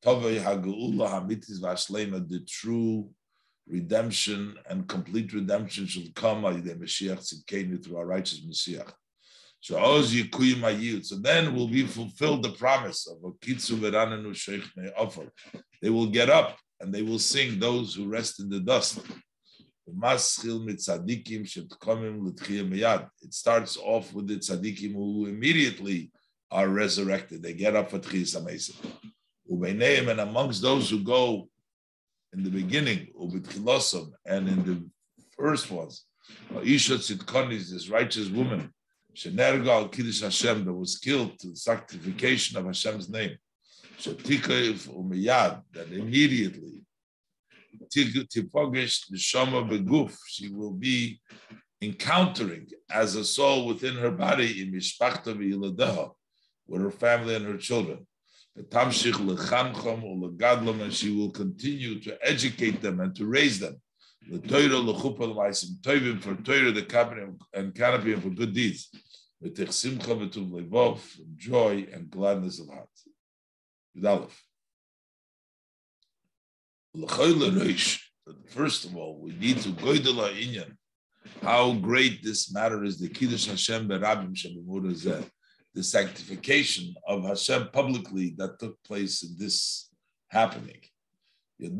the 0.05 1.33
true 2.47 3.09
redemption 3.67 4.55
and 4.69 4.87
complete 4.87 5.33
redemption 5.33 5.87
should 5.87 6.13
come 6.15 6.43
through 6.43 7.97
our 7.97 8.05
righteous 8.05 8.41
Mashiach. 8.41 8.93
So 9.61 10.01
then 11.21 11.55
will 11.55 11.67
be 11.67 11.87
fulfilled 11.87 12.43
the 12.43 12.51
promise 12.51 13.07
of. 13.07 13.17
They 15.81 15.89
will 15.89 16.07
get 16.07 16.29
up 16.29 16.59
and 16.79 16.93
they 16.93 17.01
will 17.01 17.17
sing 17.17 17.57
those 17.59 17.95
who 17.95 18.07
rest 18.07 18.39
in 18.39 18.49
the 18.49 18.59
dust. 18.59 18.99
It 19.87 19.95
starts 23.33 23.77
off 23.77 24.13
with 24.13 24.27
the 24.27 24.35
tzaddikim 24.35 24.93
who 24.93 25.25
immediately 25.25 26.11
are 26.51 26.67
resurrected. 26.67 27.41
They 27.41 27.53
get 27.53 27.75
up 27.75 27.89
for 27.89 27.97
tchiyas 27.99 28.35
amesim. 29.51 30.09
And 30.09 30.19
amongst 30.19 30.61
those 30.61 30.89
who 30.89 31.03
go 31.03 31.49
in 32.33 32.43
the 32.43 32.49
beginning, 32.49 33.07
and 34.25 34.49
in 34.49 34.65
the 34.65 34.83
first 35.37 35.71
ones, 35.71 36.05
Isha 36.63 36.95
Tzidkonis, 36.95 37.71
this 37.71 37.89
righteous 37.89 38.29
woman, 38.29 38.73
Shenerga 39.15 39.69
al 39.69 39.87
Kiddush 39.87 40.21
Hashem, 40.21 40.65
that 40.65 40.73
was 40.73 40.97
killed 40.97 41.39
to 41.39 41.49
the 41.49 41.55
sanctification 41.55 42.57
of 42.57 42.65
Hashem's 42.65 43.09
name. 43.09 43.37
Shetikav 43.99 44.89
umiyad, 44.89 45.61
that 45.71 45.91
immediately, 45.91 46.81
tipogish 47.95 49.09
neshama 49.11 49.69
beguf, 49.69 50.15
she 50.27 50.49
will 50.49 50.73
be 50.73 51.21
encountering 51.81 52.67
as 52.89 53.15
a 53.15 53.23
soul 53.23 53.67
within 53.67 53.95
her 53.95 54.11
body 54.11 54.61
in 54.61 54.73
mishpachta 54.73 55.33
v'yiladeha, 55.33 56.11
with 56.67 56.81
her 56.81 56.91
family 56.91 57.35
and 57.35 57.45
her 57.45 57.57
children. 57.57 58.05
Tamshich 58.63 59.13
lechanchom 59.13 60.03
ulegadlam, 60.03 60.81
and 60.81 60.93
she 60.93 61.09
will 61.15 61.29
continue 61.29 61.99
to 61.99 62.17
educate 62.25 62.81
them 62.81 62.99
and 63.01 63.15
to 63.15 63.25
raise 63.25 63.59
them. 63.59 63.81
The 64.29 64.39
Torah 64.39 64.81
lechupa 64.81 65.19
l'maisim 65.19 65.81
tovim 65.81 66.19
for 66.21 66.35
Torah, 66.35 66.71
the 66.71 66.83
canopy 66.83 67.37
and 67.53 67.75
canopy 67.75 68.13
and 68.13 68.23
for 68.23 68.29
good 68.29 68.53
deeds. 68.53 68.89
With 69.41 69.71
simcha 69.71 70.15
v'tuv 70.15 70.49
levov, 70.49 70.99
joy 71.35 71.87
and 71.91 72.09
gladness 72.09 72.59
of 72.59 72.69
heart. 72.69 72.89
First 78.47 78.85
of 78.85 78.95
all, 78.95 79.19
we 79.19 79.33
need 79.33 79.59
to 79.59 79.69
go 79.73 79.93
to 79.93 80.01
inyan. 80.01 80.77
How 81.41 81.73
great 81.73 82.23
this 82.23 82.51
matter 82.53 82.83
is, 82.83 82.97
the 82.97 83.09
Kiddush 83.09 83.47
Hashem 83.47 83.87
berabim 83.89 84.33
shebimur 84.33 85.29
the 85.75 85.83
sanctification 85.83 86.95
of 87.05 87.25
Hashem 87.25 87.69
publicly 87.73 88.33
that 88.37 88.57
took 88.59 88.81
place 88.83 89.23
in 89.23 89.35
this 89.37 89.89
happening. 90.29 90.79
It 91.59 91.71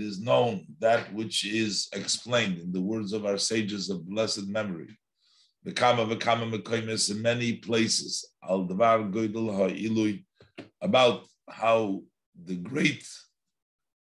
is 0.00 0.20
known 0.20 0.66
that 0.80 1.12
which 1.12 1.44
is 1.46 1.88
explained 1.92 2.58
in 2.58 2.72
the 2.72 2.80
words 2.80 3.12
of 3.12 3.26
our 3.26 3.38
sages 3.38 3.90
of 3.90 4.08
blessed 4.08 4.48
memory 4.48 4.98
V'kama 5.66 6.06
v'kama 6.08 6.50
mekoimis 6.50 7.10
in 7.10 7.20
many 7.20 7.54
places. 7.54 8.24
About 10.80 11.24
how 11.50 12.02
the 12.44 12.56
great 12.56 13.08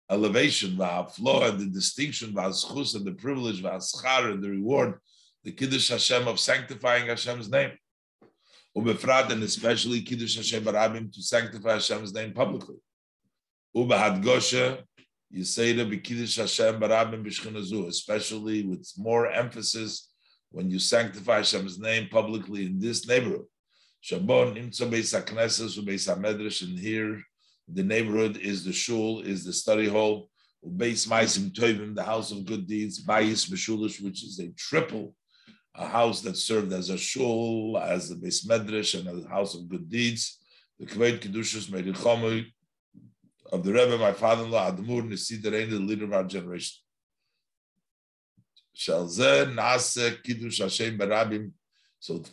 elevation, 0.10 0.72
and 0.82 1.60
the 1.60 1.70
distinction, 1.72 2.36
and 2.38 2.54
the 2.54 3.16
privilege, 3.18 3.64
and 3.64 4.44
the 4.44 4.50
reward, 4.50 5.00
the 5.44 5.52
Kiddush 5.52 5.90
Hashem 5.90 6.28
of 6.28 6.40
sanctifying 6.40 7.08
Hashem's 7.08 7.50
name. 7.50 7.72
Ubefrat, 8.78 9.32
and 9.32 9.44
especially 9.44 10.02
Kiddush 10.02 10.38
Hashem 10.38 10.64
barabim, 10.64 11.12
to 11.14 11.22
sanctify 11.22 11.74
Hashem's 11.74 12.14
name 12.14 12.34
publicly. 12.34 12.76
Ubahad 13.76 14.24
Gosha, 14.24 14.84
you 15.30 15.44
say 15.44 15.74
to 15.74 15.86
be 15.86 15.98
Kiddush 15.98 16.38
Hashem 16.38 16.80
barabim 16.80 17.26
b'shchinazu, 17.26 17.88
especially 17.88 18.64
with 18.64 18.92
more 18.98 19.32
emphasis 19.32 20.10
when 20.52 20.70
you 20.70 20.80
sanctify 20.80 21.38
Hashem's 21.38 21.80
name 21.80 22.08
publicly 22.10 22.66
in 22.66 22.80
this 22.80 23.08
neighborhood. 23.08 23.46
Shabon 24.04 24.58
imtzo 24.58 24.90
beis 24.90 25.20
hakneses 25.20 25.78
ubeis 25.80 26.08
hamedrash, 26.08 26.62
and 26.62 26.78
here 26.78 27.22
the 27.68 27.84
neighborhood 27.84 28.38
is 28.38 28.64
the 28.64 28.74
shul, 28.74 29.22
is 29.22 29.44
the 29.44 29.54
study 29.54 29.88
hall, 29.88 30.30
ubeis 30.66 31.08
maisim 31.08 31.52
tovim, 31.52 31.96
the 31.96 32.04
house 32.04 32.32
of 32.32 32.46
good 32.46 32.68
deeds, 32.68 33.04
bayis 33.06 33.50
meshulish, 33.50 34.02
which 34.02 34.24
is 34.24 34.40
a 34.40 34.50
triple, 34.58 35.16
a 35.76 35.88
house 35.88 36.22
that 36.22 36.38
served 36.38 36.74
as 36.74 36.90
a 36.90 36.98
shul, 36.98 37.78
as 37.78 38.12
a 38.12 38.16
beis 38.16 38.46
medrash, 38.46 39.00
and 39.00 39.08
a 39.08 39.30
house 39.30 39.56
of 39.56 39.70
good 39.70 39.90
deeds. 39.90 40.40
The 40.80 40.86
kavod 40.86 41.20
kedushas 41.20 41.70
merichomu 41.70 42.46
of 43.52 43.64
the 43.64 43.74
Rebbe, 43.74 43.98
my 43.98 44.14
father-in-law, 44.14 44.72
Admur 44.72 45.04
Nesidarein, 45.10 45.70
the 45.70 45.80
leader 45.80 46.06
of 46.06 46.14
our 46.14 46.24
generation. 46.24 46.78
So 48.74 49.06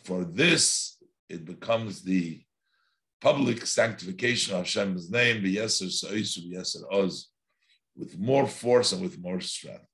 for 0.03 0.23
this, 0.23 0.97
it 1.27 1.45
becomes 1.45 2.01
the 2.01 2.41
public 3.21 3.65
sanctification 3.65 4.55
of 4.55 4.61
Hashem's 4.61 5.11
name, 5.11 5.43
oz, 6.91 7.27
with 7.95 8.17
more 8.17 8.47
force 8.47 8.93
and 8.93 9.01
with 9.01 9.19
more 9.19 9.41
strength. 9.41 9.85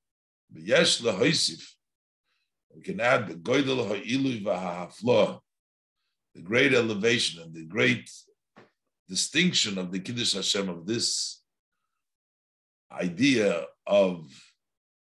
We 2.75 2.81
can 2.81 2.99
add 2.99 3.27
the 3.27 3.35
goydel 3.35 3.87
ha'ilu 3.87 4.43
v'ha'aflo, 4.43 5.39
the 6.33 6.41
great 6.41 6.73
elevation 6.73 7.41
and 7.41 7.53
the 7.53 7.63
great 7.65 8.09
distinction 9.07 9.77
of 9.77 9.91
the 9.91 9.99
Kiddush 9.99 10.33
Hashem 10.33 10.67
of 10.67 10.85
this 10.85 11.41
idea 12.91 13.65
of 13.87 14.27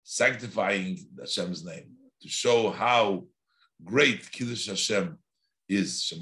sanctifying 0.02 0.98
Hashem's 1.18 1.64
name 1.64 1.90
to 2.22 2.28
show 2.28 2.70
how 2.70 3.24
great 3.84 4.30
Kiddush 4.32 4.66
Hashem 4.68 5.18
is. 5.68 6.12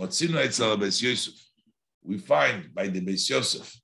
We 2.02 2.18
find 2.18 2.74
by 2.74 2.88
the 2.88 3.00
Beis 3.00 3.30
Yosef 3.30 3.80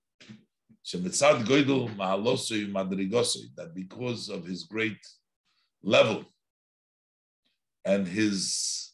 that 3.56 3.70
because 3.74 4.28
of 4.28 4.44
his 4.44 4.64
great 4.64 5.06
level 5.82 6.24
and 7.84 8.06
his 8.06 8.92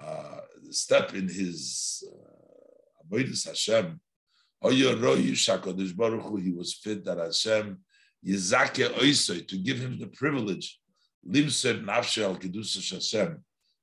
uh, 0.00 0.40
step 0.70 1.14
in 1.14 1.28
his 1.28 2.02
uh, 2.12 3.16
Hashem, 3.44 4.00
he 4.70 4.84
was 6.52 6.74
fit 6.74 7.04
that 7.04 7.18
Hashem 7.18 7.78
Yizake 8.24 8.88
Oisoi, 8.94 9.46
to 9.48 9.56
give 9.58 9.78
him 9.78 9.98
the 9.98 10.06
privilege, 10.06 10.78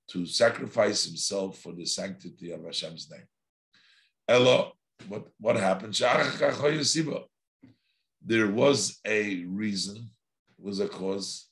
to 0.09 0.25
sacrifice 0.25 1.05
himself 1.05 1.59
for 1.59 1.73
the 1.73 1.85
sanctity 1.85 2.51
of 2.51 2.63
Hashem's 2.65 3.09
name. 3.11 3.27
Elo, 4.27 4.73
what, 5.07 5.27
what 5.39 5.55
happened? 5.55 5.99
There 8.25 8.47
was 8.47 8.99
a 9.05 9.45
reason, 9.45 10.09
was 10.57 10.79
a 10.79 10.87
cause, 10.87 11.48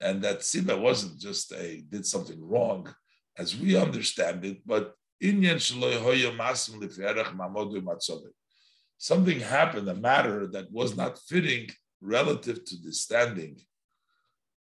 and 0.00 0.22
that 0.22 0.40
Siba 0.40 0.78
wasn't 0.80 1.18
just 1.20 1.52
a 1.52 1.82
did 1.88 2.06
something 2.06 2.40
wrong, 2.40 2.94
as 3.38 3.56
we 3.56 3.76
understand 3.76 4.44
it, 4.44 4.58
but 4.66 4.94
something 8.98 9.40
happened, 9.40 9.88
a 9.88 9.94
matter 9.94 10.46
that 10.46 10.70
was 10.72 10.96
not 10.96 11.18
fitting 11.18 11.68
relative 12.00 12.64
to 12.64 12.76
the 12.82 12.92
standing 12.92 13.58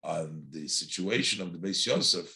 on 0.03 0.47
the 0.51 0.67
situation 0.67 1.43
of 1.43 1.53
the 1.53 1.59
Beis 1.59 1.87
Yosef, 1.87 2.35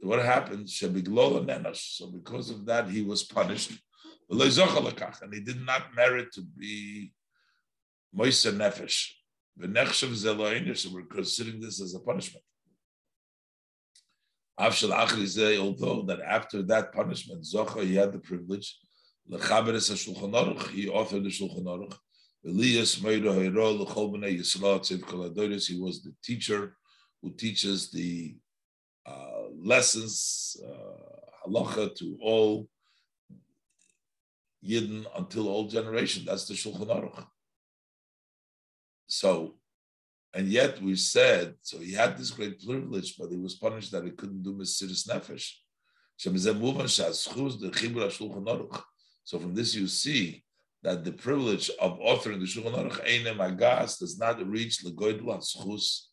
what 0.00 0.24
happened? 0.24 0.68
So 0.68 0.88
because 0.88 2.50
of 2.50 2.66
that, 2.66 2.88
he 2.88 3.02
was 3.02 3.22
punished. 3.22 3.72
And 4.28 5.32
he 5.32 5.40
did 5.40 5.60
not 5.64 5.94
merit 5.94 6.32
to 6.32 6.42
be 6.42 7.12
Moise 8.12 8.44
Nefesh. 8.44 9.10
So 9.58 10.90
we're 10.92 11.02
considering 11.10 11.60
this 11.60 11.80
as 11.80 11.94
a 11.94 12.00
punishment. 12.00 12.44
Although 14.58 16.02
that 16.06 16.20
after 16.26 16.62
that 16.62 16.92
punishment, 16.92 17.44
Zocha, 17.44 17.84
he 17.84 17.94
had 17.94 18.12
the 18.12 18.18
privilege, 18.18 18.78
he 19.26 19.36
authored 19.36 19.72
the 19.72 21.30
Shulchan 21.30 21.64
Aruch, 21.64 21.96
Elias 22.44 22.96
He 25.66 25.80
was 25.80 26.02
the 26.02 26.14
teacher 26.24 26.76
who 27.22 27.32
teaches 27.34 27.90
the 27.90 28.36
uh, 29.06 29.48
lessons, 29.56 30.56
uh, 30.64 31.48
halacha 31.48 31.94
to 31.96 32.18
all 32.20 32.68
Yidden 34.64 35.06
until 35.16 35.48
all 35.48 35.66
generation. 35.68 36.24
That's 36.24 36.46
the 36.46 36.54
Shulchan 36.54 36.88
Aruch. 36.88 37.26
So, 39.14 39.56
and 40.32 40.48
yet 40.48 40.80
we 40.80 40.96
said, 40.96 41.56
so 41.60 41.76
he 41.78 41.92
had 41.92 42.16
this 42.16 42.30
great 42.30 42.64
privilege, 42.64 43.14
but 43.18 43.30
he 43.30 43.36
was 43.36 43.56
punished 43.56 43.92
that 43.92 44.06
he 44.06 44.10
couldn't 44.10 44.42
do 44.42 44.54
Mesiris 44.54 45.06
Nefesh. 45.06 45.52
So 49.24 49.38
from 49.38 49.54
this 49.54 49.74
you 49.74 49.86
see 49.86 50.42
that 50.82 51.04
the 51.04 51.12
privilege 51.12 51.70
of 51.78 52.00
authoring 52.00 52.40
the 52.40 52.46
Shulchan 52.46 52.74
Aruch 52.74 53.00
Einem 53.06 53.38
Agas 53.38 53.98
does 53.98 54.18
not 54.18 54.48
reach 54.48 54.82
Legoidl 54.82 55.26
Schus 55.42 56.06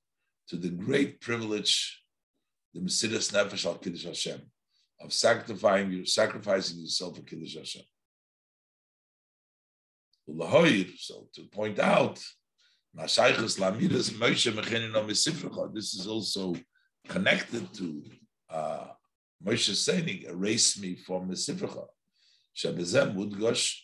to 0.49 0.57
the 0.57 0.69
great 0.69 1.21
privilege, 1.21 2.03
the 2.73 2.81
Mesiris 2.81 3.31
Nefesh 3.31 3.65
al 3.65 3.75
Kiddush 3.75 4.03
Hashem, 4.03 4.41
of 4.99 5.13
sacrificing 5.13 5.91
you, 5.93 6.05
sacrificing 6.05 6.79
yourself 6.79 7.15
for 7.15 7.23
Kiddush 7.23 7.55
Hashem. 7.55 7.83
So 10.97 11.29
to 11.35 11.43
point 11.43 11.79
out, 11.79 12.21
this 12.95 13.19
is 15.93 16.07
also 16.07 16.55
connected 17.07 17.71
to 17.73 18.03
uh, 18.49 18.87
Moshe 19.45 19.75
saying, 19.75 20.23
erase 20.27 20.79
me 20.79 20.95
from 20.95 21.29
Mesifrecha. 21.29 21.85
Shebezem 22.55 23.15
Mudgosh, 23.15 23.75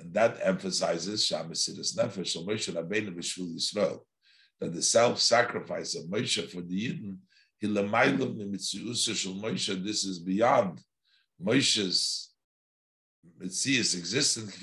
and 0.00 0.14
that 0.14 0.38
emphasizes 0.42 1.28
Shamisidus 1.28 1.96
Nefesh, 1.96 2.36
Moshe 2.46 2.72
Rabbeinu 2.72 3.14
B'Shvul 3.14 3.54
Yisrael, 3.54 4.00
that 4.60 4.72
the 4.72 4.82
self-sacrifice 4.82 5.96
of 5.96 6.04
Moshe 6.04 6.50
for 6.50 6.62
the 6.62 6.88
Yidden, 6.88 7.18
this 9.84 10.04
is 10.04 10.18
beyond 10.18 10.80
Moshe's 11.40 12.32
Mitzias 13.40 13.96
existence, 13.96 14.56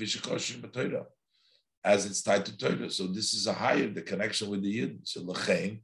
as 1.83 2.05
it's 2.05 2.21
tied 2.21 2.45
to 2.45 2.57
Torah. 2.57 2.89
So 2.89 3.07
this 3.07 3.33
is 3.33 3.47
a 3.47 3.53
higher, 3.53 3.87
the 3.87 4.01
connection 4.01 4.49
with 4.49 4.61
the 4.63 4.79
Yidden. 4.79 4.99
So 5.03 5.21
L'chein, 5.21 5.79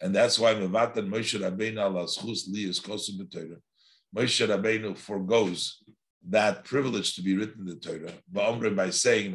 and 0.00 0.14
that's 0.14 0.38
why 0.38 0.54
Mevatan 0.54 1.08
Moshe 1.08 1.38
Rabbeinu 1.40 1.76
schus 2.08 2.48
li 2.48 2.68
is 2.68 2.80
kosu 2.80 3.18
b'Torah. 3.18 3.60
Moshe 4.16 4.46
Rabbeinu 4.46 4.96
forgoes 4.96 5.82
that 6.28 6.64
privilege 6.64 7.14
to 7.14 7.22
be 7.22 7.36
written 7.36 7.60
in 7.60 7.66
the 7.66 7.76
Torah. 7.76 8.12
Ba'omre 8.32 8.74
by 8.74 8.90
saying 8.90 9.34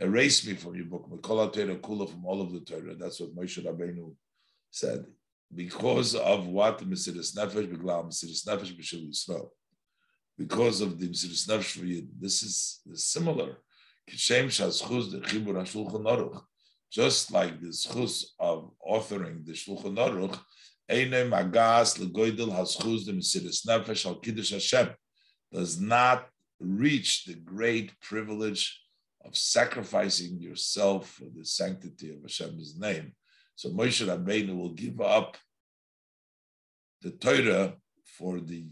erase 0.00 0.46
me 0.46 0.54
from 0.54 0.76
your 0.76 0.84
book. 0.84 1.08
Mekol 1.10 1.52
Torah 1.52 1.76
kula 1.76 2.08
from 2.08 2.24
all 2.24 2.40
of 2.40 2.52
the 2.52 2.60
Torah. 2.60 2.94
That's 2.94 3.20
what 3.20 3.34
Moshe 3.34 3.64
Rabbeinu 3.64 4.14
said. 4.70 5.06
Because 5.54 6.14
of 6.14 6.46
what 6.46 6.78
Mesiris 6.88 7.34
Nefesh, 7.34 7.66
Beglal 7.72 8.06
Mesiris 8.06 8.46
Nefesh 8.46 8.78
B'Shul 8.78 9.08
Yisrael. 9.08 9.48
Because 10.36 10.80
of 10.82 10.98
the 10.98 11.08
Mesiris 11.08 11.48
Nefesh 11.48 11.78
for 11.78 11.86
you. 11.86 12.06
This 12.18 12.42
is 12.42 12.80
similar. 12.94 13.56
Just 16.90 17.32
like 17.32 17.60
the 17.60 17.68
schus 17.68 18.24
of 18.40 18.70
authoring 18.86 19.44
the 19.44 19.52
Shulchan 19.52 19.96
Aruch, 19.96 20.38
Eine 20.90 21.28
Magas 21.28 21.98
legoidel 21.98 22.50
haschus 22.50 23.04
the 23.04 23.12
Mesiris 23.12 23.66
Nefesh 23.66 24.06
al 24.06 24.14
Kiddush 24.16 24.52
Hashem 24.52 24.88
does 25.52 25.78
not 25.78 26.28
reach 26.58 27.24
the 27.24 27.34
great 27.34 27.92
privilege 28.00 28.80
of 29.24 29.36
sacrificing 29.36 30.40
yourself 30.40 31.10
for 31.10 31.26
the 31.36 31.44
sanctity 31.44 32.10
of 32.10 32.22
Hashem's 32.22 32.78
name. 32.78 33.12
So 33.54 33.68
Moshe 33.70 34.06
Rabbeinu 34.06 34.56
will 34.56 34.72
give 34.72 35.00
up 35.00 35.36
the 37.02 37.10
Torah 37.10 37.74
for 38.16 38.40
the 38.40 38.66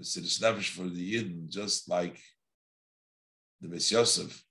Mesiris 0.00 0.40
Nefesh 0.40 0.70
for 0.70 0.88
the 0.88 1.14
Yidden, 1.14 1.48
just 1.48 1.88
like 1.88 2.20
the 3.64 3.76
Beis 3.76 3.90
Yosef 3.90 4.44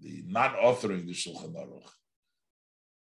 the 0.00 0.22
not 0.26 0.56
authoring 0.56 1.06
the 1.06 1.12
Shulchan 1.12 1.54
Aruch 1.54 1.90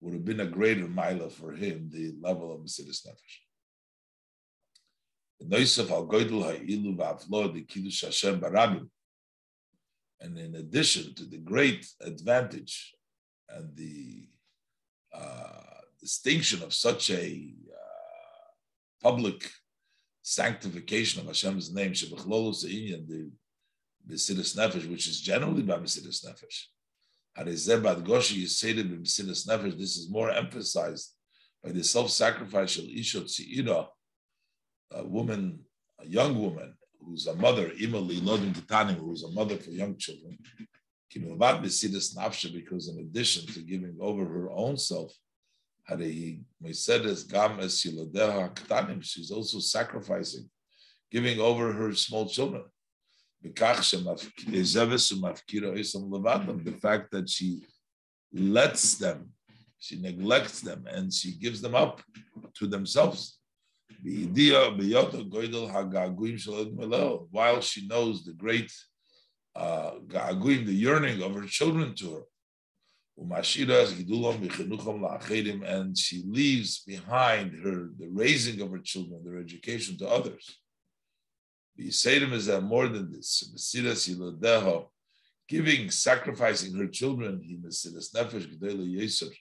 would 0.00 0.14
have 0.14 0.24
been 0.24 0.40
a 0.40 0.46
greater 0.46 0.88
mila 0.88 1.30
for 1.30 1.52
him, 1.52 1.88
the 1.92 2.14
level 2.20 2.52
of 2.52 2.61
Mesiris 2.61 3.06
Nefesh. 3.06 3.38
And 10.20 10.38
in 10.38 10.54
addition 10.56 11.14
to 11.14 11.24
the 11.24 11.38
great 11.38 11.87
advantage 12.00 12.94
and 13.48 13.76
the 13.76 14.28
uh, 15.14 15.80
distinction 16.00 16.62
of 16.62 16.72
such 16.72 17.11
a 17.11 17.54
uh, 17.72 19.02
public 19.02 19.50
sanctification 20.22 21.20
of 21.20 21.26
Hashem's 21.26 21.72
name, 21.72 21.92
the 21.92 23.30
Mesiris 24.09 24.55
Nefesh, 24.57 24.87
which 24.91 25.07
is 25.09 25.21
generally 25.21 25.62
by 25.62 25.77
Mesiris 25.77 26.25
Nefesh. 26.25 26.69
Goshi 28.05 28.43
is 28.43 28.57
stated 28.59 28.91
in 28.93 29.03
Mesiris 29.03 29.47
Nefesh, 29.47 29.77
this 29.79 29.97
is 29.97 30.09
more 30.11 30.31
emphasized 30.31 31.15
by 31.62 31.71
the 31.71 31.83
self-sacrifice 31.83 32.79
of 32.79 32.85
Ishot 32.85 33.27
Tzira, 33.27 33.88
a 34.93 35.05
woman, 35.05 35.65
a 36.01 36.07
young 36.07 36.38
woman 36.38 36.77
who's 37.01 37.27
a 37.27 37.35
mother, 37.35 37.71
Imali 37.71 38.21
Lodim 38.21 38.53
Titanim, 38.53 38.99
who's 38.99 39.23
a 39.23 39.31
mother 39.31 39.57
for 39.57 39.71
young 39.71 39.97
children. 39.97 40.38
Because 41.15 42.88
in 42.88 42.99
addition 43.01 43.47
to 43.47 43.61
giving 43.61 43.99
over 44.01 44.25
her 44.25 44.51
own 44.51 44.77
self, 44.79 45.12
she's 49.03 49.31
also 49.31 49.59
sacrificing, 49.59 50.51
giving 51.11 51.38
over 51.38 51.73
her 51.73 51.93
small 51.95 52.27
children 52.29 52.65
the 56.64 56.72
fact 56.81 57.11
that 57.11 57.28
she 57.28 57.62
lets 58.33 58.94
them, 58.94 59.31
she 59.78 60.00
neglects 60.00 60.61
them, 60.61 60.87
and 60.88 61.12
she 61.12 61.33
gives 61.33 61.61
them 61.61 61.74
up 61.74 62.02
to 62.55 62.66
themselves. 62.66 63.38
While 67.31 67.61
she 67.61 67.87
knows 67.87 68.24
the 68.24 68.33
great 68.37 68.72
uh, 69.55 69.92
the 70.09 70.72
yearning 70.72 71.22
of 71.22 71.35
her 71.35 71.46
children 71.46 71.94
to 71.96 72.14
her. 72.14 72.22
And 75.64 75.98
she 75.98 76.22
leaves 76.26 76.83
behind 76.85 77.52
her 77.62 77.90
the 77.98 78.09
raising 78.09 78.61
of 78.62 78.70
her 78.70 78.78
children, 78.78 79.22
their 79.24 79.38
education 79.38 79.98
to 79.98 80.09
others. 80.09 80.59
The 81.83 82.33
is 82.33 82.47
that 82.47 82.61
more 82.62 82.87
than 82.87 83.11
this. 83.11 83.42
Mesiras 83.53 84.09
Yilodeho, 84.09 84.87
giving, 85.49 85.90
sacrificing 85.90 86.77
her 86.77 86.87
children, 86.87 87.40
he 87.42 87.57
Mesiras 87.57 88.14
Nefesh 88.14 88.47
Gedele 88.47 88.87
Yeser. 88.87 89.33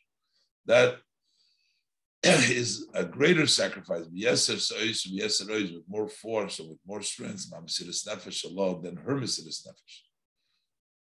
That 0.66 0.98
is 2.24 2.88
a 2.96 3.06
greater 3.06 3.46
sacrifice. 3.46 4.06
Yeser 4.08 4.56
Sois, 4.56 5.08
Yeser 5.08 5.50
Ois, 5.50 5.74
with 5.74 5.84
more 5.88 6.08
force 6.08 6.60
and 6.60 6.70
with 6.70 6.80
more 6.86 7.02
strength, 7.04 7.46
Mesiras 7.52 8.08
Nefesh 8.08 8.44
Allah, 8.46 8.82
than 8.82 8.98
her 8.98 9.16
Mesiras 9.16 9.68
Nefesh. 9.68 10.00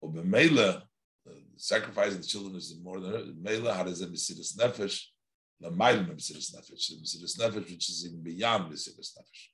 Or 0.02 0.12
Bemela, 0.12 0.82
sacrificing 1.56 2.20
the 2.20 2.26
children 2.26 2.54
is 2.56 2.78
more 2.82 3.00
than 3.00 3.12
her. 3.12 3.24
Mela, 3.40 3.72
how 3.72 3.84
does 3.84 4.02
a 4.02 4.06
Mesiras 4.06 4.56
Nefesh? 4.58 5.00
Mailim 5.62 6.14
Mesiras 6.14 6.54
Nefesh, 6.54 6.92
Mesiras 7.00 7.38
Nefesh, 7.38 7.70
which 7.70 7.88
is 7.88 8.06
even 8.06 8.22
beyond 8.22 8.70
Mesiras 8.70 9.16
Nefesh. 9.16 9.53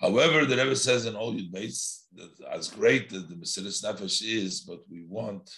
However, 0.00 0.44
the 0.44 0.56
Rebbe 0.56 0.76
says 0.76 1.06
in 1.06 1.16
all 1.16 1.34
Yud 1.34 1.50
Beis 1.50 2.04
that 2.14 2.30
as 2.52 2.68
great 2.68 3.12
as 3.12 3.26
the 3.26 3.34
Mesiris 3.34 3.84
Nefesh 3.84 4.22
is, 4.22 4.60
but 4.60 4.80
we 4.88 5.04
want 5.04 5.50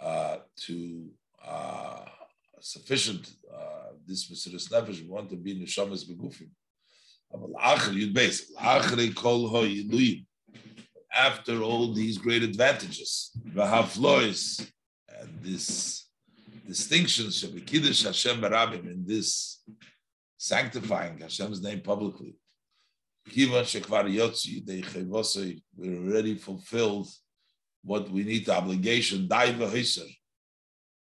uh, 0.00 0.38
to 0.66 1.10
uh, 1.44 2.06
sufficient 2.60 3.30
uh, 3.54 3.90
this 4.06 4.30
Mesiris 4.30 4.70
Nefesh. 4.70 5.02
We 5.02 5.08
want 5.08 5.28
to 5.30 5.36
be 5.36 5.54
neshamas 5.54 6.04
begufim. 6.08 6.50
After 11.12 11.62
all 11.62 11.92
these 11.92 12.18
great 12.18 12.42
advantages, 12.42 13.30
v'haflois, 13.48 14.70
and 15.20 15.28
this 15.42 16.08
distinctions 16.66 17.42
of 17.44 17.50
Kiddush 17.66 18.04
Hashem 18.04 18.40
Barabim 18.40 18.86
in 18.90 19.04
this 19.06 19.62
sanctifying 20.38 21.18
Hashem's 21.18 21.60
name 21.62 21.80
publicly 21.80 22.36
we 23.26 23.46
already 25.96 26.34
fulfilled 26.36 27.08
what 27.82 28.10
we 28.10 28.24
need, 28.24 28.46
the 28.46 28.56
obligation, 28.56 29.28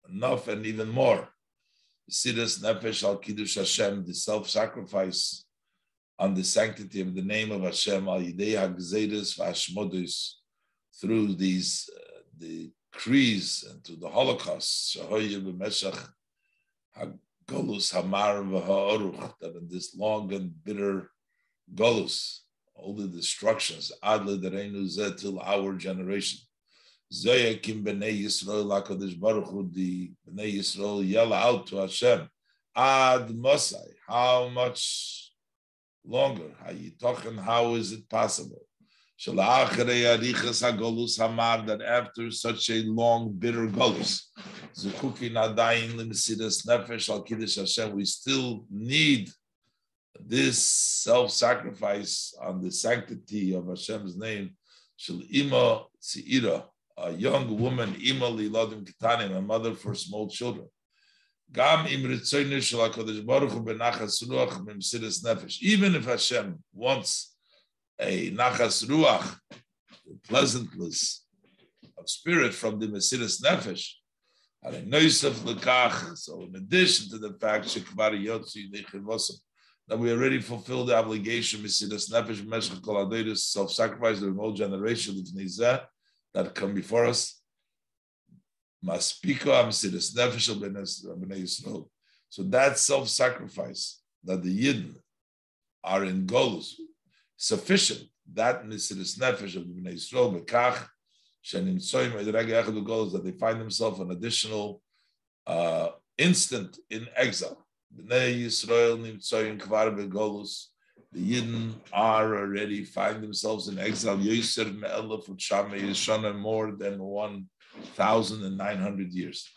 enough 0.10 0.48
and 0.48 0.66
even 0.66 0.90
more. 0.90 1.30
Siddas 2.10 2.62
Nefesh 2.62 3.04
al 3.04 3.18
Kiddush 3.18 3.56
Hashem, 3.56 4.06
the 4.06 4.14
self-sacrifice 4.14 5.46
on 6.20 6.34
the 6.34 6.44
sanctity 6.44 7.02
of 7.02 7.16
the 7.16 7.22
name 7.22 7.52
of 7.52 7.62
Hashem, 7.62 8.08
al 8.08 8.20
Yidei 8.20 8.56
HaGzeiris 8.56 9.38
v'Hashmodis, 9.40 10.34
through 11.00 11.36
these 11.36 11.90
uh, 11.96 12.22
the 12.38 12.72
decrees 12.92 13.64
and 13.70 13.84
to 13.84 13.96
the 13.96 14.10
Holocaust, 14.10 14.98
Shahoye 14.98 15.42
b'Meshach 15.42 16.10
HaGolus 16.98 17.94
Hamar 17.94 18.42
v'Ha'oruch, 18.44 19.34
that 19.40 19.56
in 19.56 19.68
this 19.70 19.96
long 19.96 20.34
and 20.34 20.52
bitter 20.64 21.11
Golus 21.74 22.42
all 22.82 22.96
the 22.96 23.08
destructions, 23.08 23.92
Adle 24.04 24.38
Dereinu 24.38 24.86
Zeh 24.86 25.18
till 25.20 25.40
our 25.40 25.74
generation. 25.76 26.40
Zayakim 27.14 27.84
B'nei 27.84 28.24
Yisrael 28.24 28.66
HaKadosh 28.66 29.20
Baruch 29.20 29.48
Hu, 29.50 29.70
the 29.72 30.12
B'nei 30.28 30.56
Yisrael 30.56 31.08
yell 31.08 31.34
out 31.34 31.68
to 31.68 31.78
Hashem, 31.78 32.28
Ad 32.76 33.28
Mosai, 33.30 33.94
how 34.08 34.50
much 34.50 35.32
longer? 36.04 36.52
How 36.64 36.72
you 36.72 36.92
talking? 37.00 37.38
How 37.38 37.76
is 37.76 37.92
it 37.92 38.10
possible? 38.10 38.62
That 39.24 39.40
after 41.88 42.32
such 42.32 42.70
a 42.72 42.82
long, 42.86 43.34
bitter 43.34 43.68
golus, 43.68 44.22
we 47.94 48.06
still 48.06 48.66
need 48.72 49.30
this 50.20 50.60
self-sacrifice 50.60 52.34
on 52.42 52.62
the 52.62 52.72
sanctity 52.72 53.54
of 53.54 53.68
Hashem's 53.68 54.18
name. 54.18 54.56
shall 54.98 55.22
Ima 55.30 55.86
a 56.98 57.12
young 57.12 57.60
woman, 57.60 57.96
Ima 58.00 58.28
liladim 58.28 58.84
kitanim, 58.86 59.36
a 59.36 59.42
mother 59.42 59.74
for 59.74 59.96
small 59.96 60.28
children. 60.30 60.68
Even 61.54 62.12
if 65.96 66.06
Hashem 66.06 66.64
wants 66.74 67.36
a 68.00 68.32
nachas 68.32 68.86
ruach, 68.86 69.38
pleasantness 70.28 71.26
of 71.98 72.10
spirit 72.10 72.54
from 72.54 72.80
the 72.80 72.88
Mesiris 72.88 73.42
Nefesh, 73.42 73.96
so 76.18 76.42
in 76.44 76.56
addition 76.56 77.10
to 77.10 77.18
the 77.18 77.34
fact 77.40 77.66
that 79.92 80.00
we 80.00 80.10
already 80.10 80.40
fulfilled 80.40 80.88
the 80.88 80.96
obligation, 80.96 81.60
Mesiris 81.60 82.10
Nefesh, 82.10 83.38
self-sacrifice, 83.38 84.22
the 84.22 84.32
whole 84.32 84.54
generation 84.54 85.20
of 85.20 85.26
Nizeh, 85.26 85.84
that 86.34 86.56
come 86.56 86.74
before 86.74 87.08
us. 87.08 87.42
Maspiko 88.82 89.52
Amsidis 89.52 90.16
Nefesh 90.16 90.48
B'nei 90.56 91.42
Yisrael. 91.42 91.90
So 92.30 92.44
that 92.44 92.80
self-sacrifice 92.80 94.02
that 94.24 94.42
the 94.42 94.64
Yidden 94.64 94.96
are 95.84 96.06
in 96.06 96.26
goals 96.26 96.80
sufficient. 97.36 98.04
That 98.32 98.64
Misidis 98.64 99.20
Nefesh 99.20 99.58
of 99.58 99.64
B'nei 99.64 99.96
Yisrael 99.96 100.34
Bekach 100.42 100.88
that 103.12 103.22
they 103.26 103.32
find 103.32 103.60
themselves 103.60 104.00
an 104.00 104.12
additional 104.12 104.82
uh, 105.46 105.90
instant 106.18 106.78
in 106.90 107.10
exile. 107.18 107.61
B'nei 107.96 108.44
Yisrael 108.44 108.98
Nimtzoyim 109.00 109.60
Kvar 109.60 109.92
Begolus 109.96 110.72
the 111.14 111.20
Yidden 111.20 111.74
are 111.92 112.38
already 112.38 112.86
find 112.86 113.22
themselves 113.22 113.68
in 113.68 113.78
exile. 113.78 114.18
Yosef 114.18 114.74
Me'elef 114.74 115.26
Shama 115.38 115.76
Yeshana 115.76 116.34
more 116.34 116.72
than 116.72 117.04
1,900 117.04 119.12
years. 119.12 119.50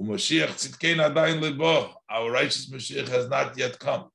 Our 0.00 0.06
righteous 2.30 2.70
Mashiach 2.70 3.08
has 3.08 3.28
not 3.28 3.58
yet 3.58 3.78
come. 3.78 4.08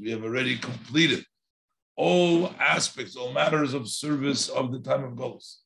We 0.00 0.10
have 0.10 0.24
already 0.24 0.58
completed 0.58 1.24
all 1.96 2.52
aspects, 2.58 3.14
all 3.14 3.32
matters 3.32 3.72
of 3.74 3.88
service 3.88 4.48
of 4.48 4.72
the 4.72 4.80
time 4.80 5.04
of 5.04 5.12
Golos. 5.12 5.58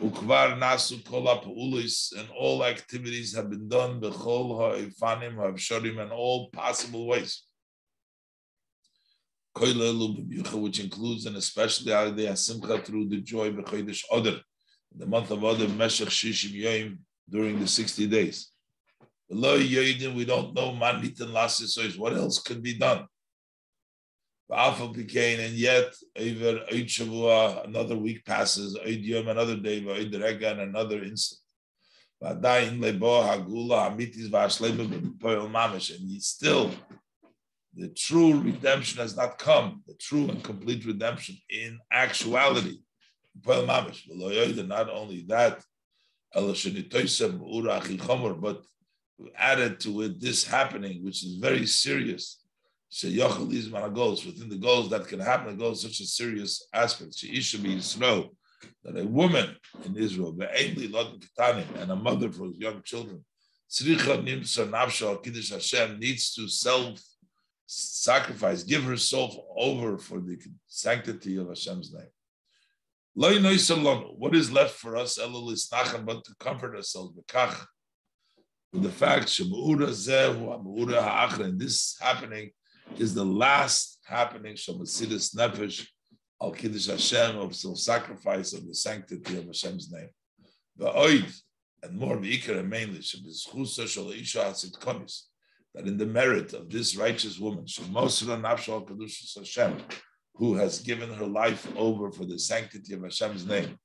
Ukvar 0.00 0.56
nasu 0.58 1.04
kol 1.04 1.28
and 1.28 2.28
all 2.38 2.64
activities 2.64 3.34
have 3.34 3.50
been 3.50 3.68
done 3.68 4.00
bechol 4.00 4.56
ha'ifanim 4.56 5.34
ha'avsharim 5.34 5.98
and 6.00 6.12
all 6.12 6.48
possible 6.50 7.06
ways. 7.06 7.42
Which 9.58 10.78
includes 10.78 11.26
and 11.26 11.36
especially 11.36 11.92
the 12.12 12.26
asimcha 12.30 12.84
through 12.84 13.08
the 13.08 13.20
joy 13.20 13.50
b'chodesh 13.50 14.04
Adar, 14.12 14.40
the 14.94 15.06
month 15.06 15.32
of 15.32 15.42
Adar, 15.42 15.66
Meshach 15.66 16.08
Shishim 16.08 16.52
Yom, 16.52 17.00
during 17.28 17.58
the 17.58 17.66
60 17.66 18.06
days. 18.06 18.52
We 19.28 20.24
don't 20.24 20.54
know 20.54 20.72
what 20.74 22.12
else 22.14 22.38
can 22.40 22.60
be 22.62 22.74
done? 22.78 23.08
And 24.50 25.54
yet 25.54 25.94
over 26.16 26.60
Shavua, 26.70 27.66
another 27.66 27.96
week 27.96 28.24
passes, 28.24 28.74
another 28.74 29.56
day, 29.56 29.78
and 29.78 30.60
another 30.60 31.02
instant. 31.02 31.40
And 32.20 32.44
still, 36.20 36.70
the 37.74 37.88
true 37.88 38.40
redemption 38.40 39.00
has 39.00 39.16
not 39.16 39.38
come, 39.38 39.82
the 39.86 39.94
true 39.94 40.28
and 40.28 40.42
complete 40.42 40.84
redemption 40.86 41.36
in 41.50 41.78
actuality. 41.92 42.78
Not 43.44 44.88
only 44.90 45.24
that, 45.28 45.62
but 46.34 46.56
added 49.36 49.80
to 49.80 50.02
it 50.02 50.20
this 50.20 50.46
happening, 50.46 51.04
which 51.04 51.24
is 51.24 51.36
very 51.36 51.66
serious 51.66 52.42
Sheyachal 52.90 53.50
these 53.50 53.68
goals 53.68 54.24
within 54.24 54.48
the 54.48 54.56
goals 54.56 54.90
that 54.90 55.08
can 55.08 55.20
happen. 55.20 55.56
The 55.56 55.64
goals 55.64 55.82
such 55.82 56.00
a 56.00 56.06
serious 56.06 56.66
aspect. 56.72 57.16
She 57.16 57.32
Sheisha 57.32 57.62
be 57.62 57.76
Yisrael 57.76 58.30
that 58.82 58.98
a 58.98 59.04
woman 59.04 59.56
in 59.84 59.96
Israel, 59.96 60.36
and 60.38 61.90
a 61.90 61.96
mother 61.96 62.32
for 62.32 62.48
young 62.56 62.82
children, 62.82 63.24
Hashem 65.50 65.98
needs 65.98 66.34
to 66.34 66.48
self 66.48 67.00
sacrifice, 67.66 68.62
give 68.62 68.84
herself 68.84 69.36
over 69.56 69.98
for 69.98 70.20
the 70.20 70.38
sanctity 70.66 71.36
of 71.36 71.48
Hashem's 71.48 71.92
name. 71.92 72.08
What 73.14 74.34
is 74.34 74.50
left 74.50 74.76
for 74.76 74.96
us, 74.96 75.18
but 75.18 76.24
to 76.24 76.34
comfort 76.40 76.74
ourselves 76.74 77.14
with 78.72 78.82
the 78.82 78.90
fact 78.90 79.36
that 79.36 79.48
this 81.58 81.98
happening 82.00 82.50
is 82.96 83.14
the 83.14 83.24
last 83.24 83.98
happening 84.06 84.54
Shamasidis 84.54 85.34
Nefesh 85.36 85.86
al 86.40 86.52
Kiddush 86.52 86.86
Hashem 86.86 87.36
of 87.38 87.54
self-sacrifice 87.54 88.52
of 88.52 88.66
the 88.66 88.74
sanctity 88.74 89.36
of 89.38 89.46
Hashem's 89.46 89.90
name. 89.92 90.08
The 90.76 90.90
Oid 90.90 91.32
and 91.82 91.96
more 91.96 92.16
Vikar 92.16 92.58
and 92.58 92.70
mainly 92.70 93.00
that 95.74 95.86
in 95.86 95.98
the 95.98 96.06
merit 96.06 96.52
of 96.54 96.70
this 96.70 96.96
righteous 96.96 97.38
woman, 97.38 97.66
Hashem, 99.36 99.76
who 100.34 100.54
has 100.54 100.80
given 100.80 101.12
her 101.12 101.26
life 101.26 101.66
over 101.76 102.10
for 102.10 102.24
the 102.24 102.38
sanctity 102.38 102.94
of 102.94 103.02
Hashem's 103.02 103.44
name, 103.46 103.78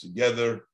together 0.00 0.64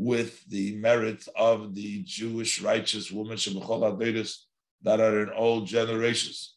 with 0.00 0.42
the 0.46 0.74
merit 0.76 1.28
of 1.36 1.74
the 1.74 2.02
Jewish 2.04 2.62
righteous 2.62 3.12
women 3.12 3.36
that 3.36 4.98
are 4.98 5.22
in 5.22 5.28
all 5.28 5.60
generations. 5.60 6.56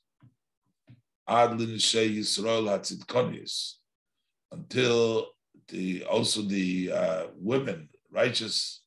Until 4.51 5.27
the 5.67 6.05
also 6.05 6.41
the 6.43 6.91
uh, 6.93 7.23
women, 7.35 7.89
righteous 8.09 8.81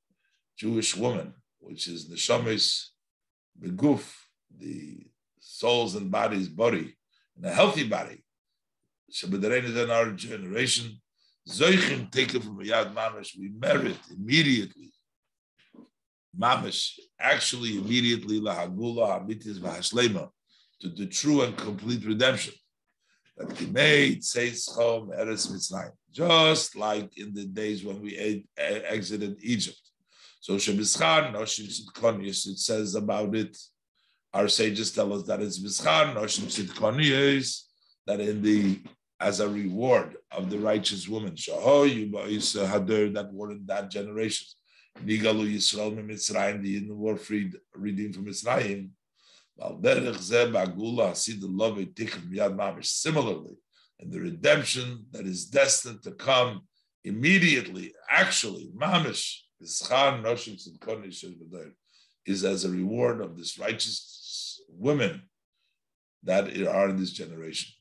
Jewish 0.57 0.97
woman, 0.97 1.35
which 1.59 1.87
is 1.87 2.09
the 2.09 2.17
Neshamis 2.17 2.87
Beguf, 3.61 4.11
the 4.59 5.07
souls 5.39 5.97
and 5.97 6.11
bodies, 6.11 6.49
body, 6.49 6.97
and 7.37 7.45
a 7.45 7.53
healthy 7.53 7.87
body. 7.87 8.25
Shabbat 9.13 9.85
in 9.85 9.91
our 9.91 10.13
generation, 10.13 10.99
Zoichim 11.49 12.11
taken 12.11 12.41
from 12.41 12.59
Yad 12.59 12.93
Mamish, 12.95 13.39
we 13.39 13.51
merit 13.51 13.99
immediately. 14.11 14.93
Mamish, 16.39 16.99
actually 17.19 17.79
immediately, 17.79 18.41
lahagula 18.41 19.21
hamitis 19.21 19.59
v'hashlema, 19.59 20.29
to 20.81 20.89
the 20.89 21.07
true 21.07 21.43
and 21.43 21.57
complete 21.57 22.05
redemption. 22.05 22.55
That 23.37 23.49
Kimei 23.49 24.19
Tzeitzchom 24.19 25.11
Eretz 25.19 25.51
Mitzrayim, 25.51 25.93
just 26.11 26.75
like 26.75 27.17
in 27.17 27.33
the 27.33 27.45
days 27.45 27.85
when 27.85 28.01
we 28.03 28.45
exited 28.57 29.39
Egypt. 29.43 29.81
So 30.41 30.57
Shebischar 30.57 31.33
Noshim 31.33 31.69
Sitkonius, 31.69 32.47
it 32.49 32.59
says 32.59 32.95
about 32.95 33.35
it. 33.37 33.57
Our 34.35 34.49
sages 34.49 34.93
tell 34.93 35.13
us 35.13 35.23
that 35.25 35.41
it's 35.41 35.59
Bischar 35.59 36.15
Noshim 36.15 36.47
Sitkonius, 36.47 37.63
that 38.07 38.21
in 38.21 38.43
the 38.43 38.81
as 39.21 39.41
a 39.41 39.49
reward 39.49 40.17
of 40.31 40.51
the 40.51 40.59
righteous 40.59 41.09
woman. 41.09 41.35
Oh, 41.51 41.85
that 41.85 43.29
were 43.33 43.51
in 43.53 43.67
that 43.67 43.91
generation. 43.91 44.47
Nigalu 45.05 45.55
Yisrael 45.55 45.95
Mitzrayim, 45.97 46.63
the 46.63 46.81
Yidden 46.81 46.97
were 46.97 47.17
freed, 47.17 47.55
redeemed 47.75 48.15
from 48.15 48.27
Mitzrayim. 48.27 48.91
Similarly, 52.83 53.57
in 53.99 54.11
the 54.11 54.21
redemption 54.21 55.07
that 55.13 55.27
is 55.27 55.47
destined 55.47 56.03
to 56.03 56.11
come 56.13 56.63
immediately, 57.05 57.95
actually, 58.11 58.71
mamish, 58.77 59.41
is 62.27 62.45
as 62.45 62.65
a 62.65 62.71
reward 62.71 63.21
of 63.23 63.37
this 63.37 63.59
righteous 63.59 64.61
women 64.69 65.23
that 66.25 66.49
are 66.67 66.89
in 66.89 66.97
this 66.97 67.13
generation. 67.13 67.73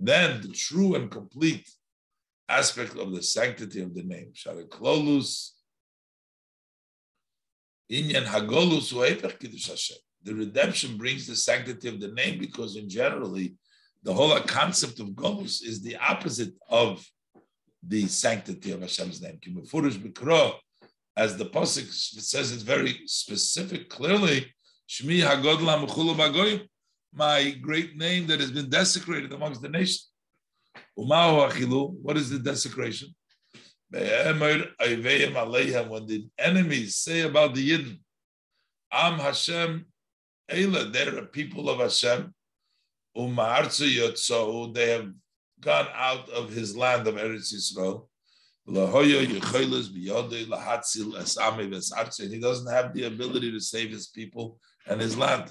Then 0.00 0.40
the 0.40 0.52
true 0.54 0.94
and 0.94 1.10
complete 1.10 1.68
aspect 2.48 2.96
of 2.96 3.12
the 3.12 3.22
sanctity 3.22 3.82
of 3.82 3.94
the 3.94 4.02
name. 4.02 4.32
Hagolus, 4.34 5.52
The 10.22 10.34
redemption 10.34 10.96
brings 10.96 11.26
the 11.26 11.36
sanctity 11.36 11.88
of 11.88 12.00
the 12.00 12.08
name 12.08 12.38
because, 12.38 12.76
in 12.76 12.88
generally, 12.88 13.56
the 14.02 14.12
whole 14.12 14.38
concept 14.40 15.00
of 15.00 15.08
Golus 15.08 15.62
is 15.62 15.82
the 15.82 15.96
opposite 15.96 16.54
of 16.68 17.06
the 17.86 18.06
sanctity 18.06 18.72
of 18.72 18.80
Hashem's 18.80 19.20
name. 19.20 19.38
As 21.18 21.36
the 21.36 21.46
Pasuk 21.46 21.92
says, 21.92 22.52
it's 22.52 22.62
very 22.62 23.00
specific, 23.06 23.88
clearly, 23.90 24.54
Shmi 24.88 25.20
Hagodla 25.20 26.68
my 27.12 27.50
great 27.60 27.96
name 27.96 28.28
that 28.28 28.38
has 28.38 28.52
been 28.52 28.70
desecrated 28.70 29.32
amongst 29.32 29.60
the 29.60 29.68
nation. 29.68 30.04
nations. 30.96 32.02
What 32.02 32.16
is 32.16 32.30
the 32.30 32.38
desecration? 32.38 33.14
When 33.90 34.04
the 36.06 36.28
enemies 36.38 36.98
say 36.98 37.20
about 37.22 37.54
the 37.54 37.70
Yidden, 37.70 37.98
Am 38.92 39.18
Hashem 39.18 39.86
Eila, 40.50 40.92
they're 40.92 41.18
a 41.18 41.26
people 41.26 41.68
of 41.68 41.80
Hashem. 41.80 42.32
They 43.14 44.90
have 44.90 45.12
gone 45.60 45.88
out 45.94 46.28
of 46.28 46.50
his 46.50 46.76
land 46.76 47.08
of 47.08 47.16
Eretz 47.16 47.52
Yisrael. 47.52 48.07
He 48.70 48.74
doesn't 52.38 52.70
have 52.70 52.92
the 52.92 53.04
ability 53.04 53.50
to 53.50 53.60
save 53.60 53.90
his 53.90 54.08
people 54.08 54.60
and 54.86 55.00
his 55.00 55.16
land. 55.16 55.50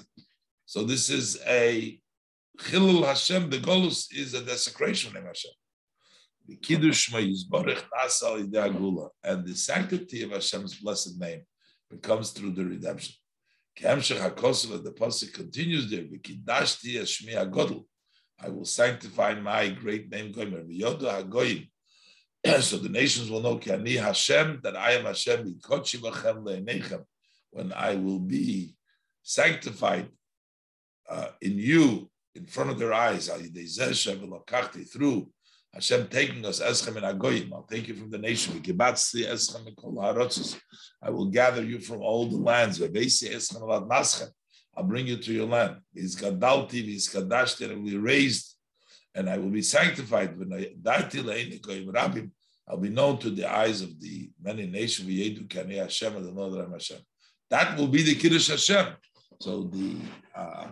So 0.66 0.84
this 0.84 1.10
is 1.10 1.40
a 1.44 1.98
Chilul 2.60 3.04
Hashem, 3.04 3.50
the 3.50 3.58
Golus 3.58 4.06
is 4.16 4.34
a 4.34 4.44
desecration 4.44 5.16
of 5.16 5.24
Hashem. 5.24 5.50
The 6.46 6.56
Kiddush 6.56 7.10
Yizborech 7.12 7.82
Nasal 7.92 8.38
Agula, 8.38 9.08
and 9.24 9.44
the 9.44 9.54
sanctity 9.56 10.22
of 10.22 10.30
Hashem's 10.30 10.76
blessed 10.76 11.18
name 11.18 11.42
becomes 11.90 12.30
through 12.30 12.52
the 12.52 12.64
redemption. 12.64 13.16
The 13.80 14.94
Pasuk 14.96 15.32
continues 15.32 15.90
there, 15.90 16.06
I 18.40 18.48
will 18.48 18.64
sanctify 18.64 19.34
my 19.40 19.68
great 19.70 20.08
name, 20.08 20.32
so 22.60 22.78
the 22.78 22.88
nations 22.88 23.30
will 23.30 23.42
know 23.42 23.58
Ki 23.58 23.96
Hashem, 23.96 24.60
that 24.62 24.76
I 24.76 24.92
am 24.92 25.04
Hashem, 25.04 25.60
when 27.50 27.72
I 27.72 27.94
will 27.94 28.20
be 28.20 28.74
sanctified 29.22 30.08
uh, 31.08 31.28
in 31.40 31.58
you, 31.58 32.10
in 32.34 32.46
front 32.46 32.70
of 32.70 32.78
their 32.78 32.92
eyes, 32.92 33.30
through 34.92 35.30
Hashem 35.74 36.08
taking 36.08 36.46
us, 36.46 36.60
Eschem 36.60 36.96
and 36.96 37.20
Agoyim, 37.20 37.52
I'll 37.52 37.64
take 37.64 37.88
you 37.88 37.94
from 37.94 38.10
the 38.10 38.18
nation, 38.18 38.62
I 41.02 41.10
will 41.10 41.26
gather 41.26 41.64
you 41.64 41.80
from 41.80 42.00
all 42.00 42.26
the 42.26 42.36
lands, 42.36 42.80
I'll 42.80 42.88
bring 44.84 45.06
you 45.06 45.16
to 45.16 45.32
your 45.32 45.46
land. 45.46 45.76
And 45.94 47.32
I 47.32 47.74
will 47.74 47.82
be 47.82 47.96
raised, 47.96 48.47
and 49.18 49.28
I 49.28 49.36
will 49.36 49.50
be 49.50 49.62
sanctified. 49.62 50.38
When 50.38 50.52
I'll 52.68 52.76
be 52.76 52.88
known 52.88 53.18
to 53.18 53.30
the 53.30 53.52
eyes 53.52 53.80
of 53.82 54.00
the 54.00 54.30
many 54.40 54.66
nations. 54.66 55.08
That 57.50 57.78
will 57.78 57.88
be 57.88 58.02
the 58.02 58.14
Kiddush 58.14 58.48
Hashem. 58.48 58.86
So 59.40 59.62
the 59.64 59.96
uh, 60.34 60.68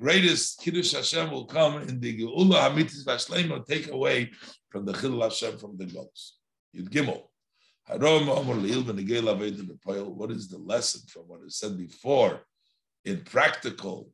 greatest 0.00 0.60
Kiddush 0.62 0.92
Hashem 0.92 1.30
will 1.30 1.44
come 1.44 1.82
in 1.82 2.00
the 2.00 2.18
Geula 2.18 2.70
Hamitis 2.70 3.04
Vashlema, 3.04 3.66
take 3.66 3.90
away 3.90 4.30
from 4.70 4.86
the 4.86 4.94
Chil 4.94 5.20
Hashem 5.20 5.58
from 5.58 5.76
the 5.76 5.84
goats. 5.84 6.38
Yud 6.74 6.88
Gimel. 6.88 7.24
What 10.16 10.30
is 10.30 10.48
the 10.48 10.58
lesson 10.58 11.02
from 11.06 11.22
what 11.24 11.42
is 11.46 11.58
said 11.58 11.76
before 11.76 12.40
in 13.04 13.20
practical, 13.20 14.10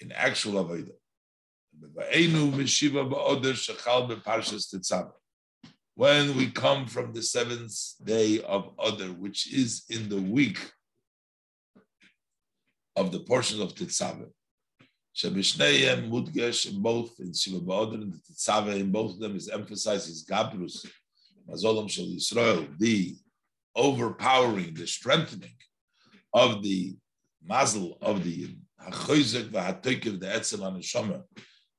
in 0.00 0.10
actual 0.10 0.64
Avodah? 0.64 0.96
When 5.94 6.36
we 6.36 6.50
come 6.50 6.86
from 6.86 7.12
the 7.12 7.22
seventh 7.22 7.74
day 8.04 8.40
of 8.42 8.70
Adar, 8.78 9.08
which 9.08 9.52
is 9.52 9.84
in 9.90 10.08
the 10.08 10.20
week 10.20 10.58
of 12.98 13.12
the 13.12 13.20
portion 13.20 13.62
of 13.62 13.74
Tetzaveh. 13.74 14.30
Shabishneyem 15.16 16.10
Mudgesh 16.10 16.72
both 16.74 17.18
in 17.20 17.32
Shiva 17.32 17.60
Ba'odr 17.60 17.94
and 17.94 18.12
the 18.12 18.18
Tetzaveh 18.18 18.80
in 18.80 18.90
both 18.90 19.14
of 19.14 19.20
them 19.20 19.36
is 19.36 19.48
emphasized 19.48 20.08
as 20.08 20.24
Gabrus, 20.24 20.86
Mazolam 21.48 21.88
Shal 21.90 22.06
Yisrael, 22.06 22.78
the 22.78 23.16
overpowering, 23.74 24.74
the 24.74 24.86
strengthening 24.86 25.56
of 26.32 26.62
the 26.62 26.96
mazel 27.44 27.98
of 28.00 28.24
the 28.24 28.56
Hachoizek 28.84 29.50
V'Hatoikiv, 29.50 30.20
the 30.20 30.34
Etzel 30.34 30.60
Anashama, 30.60 31.22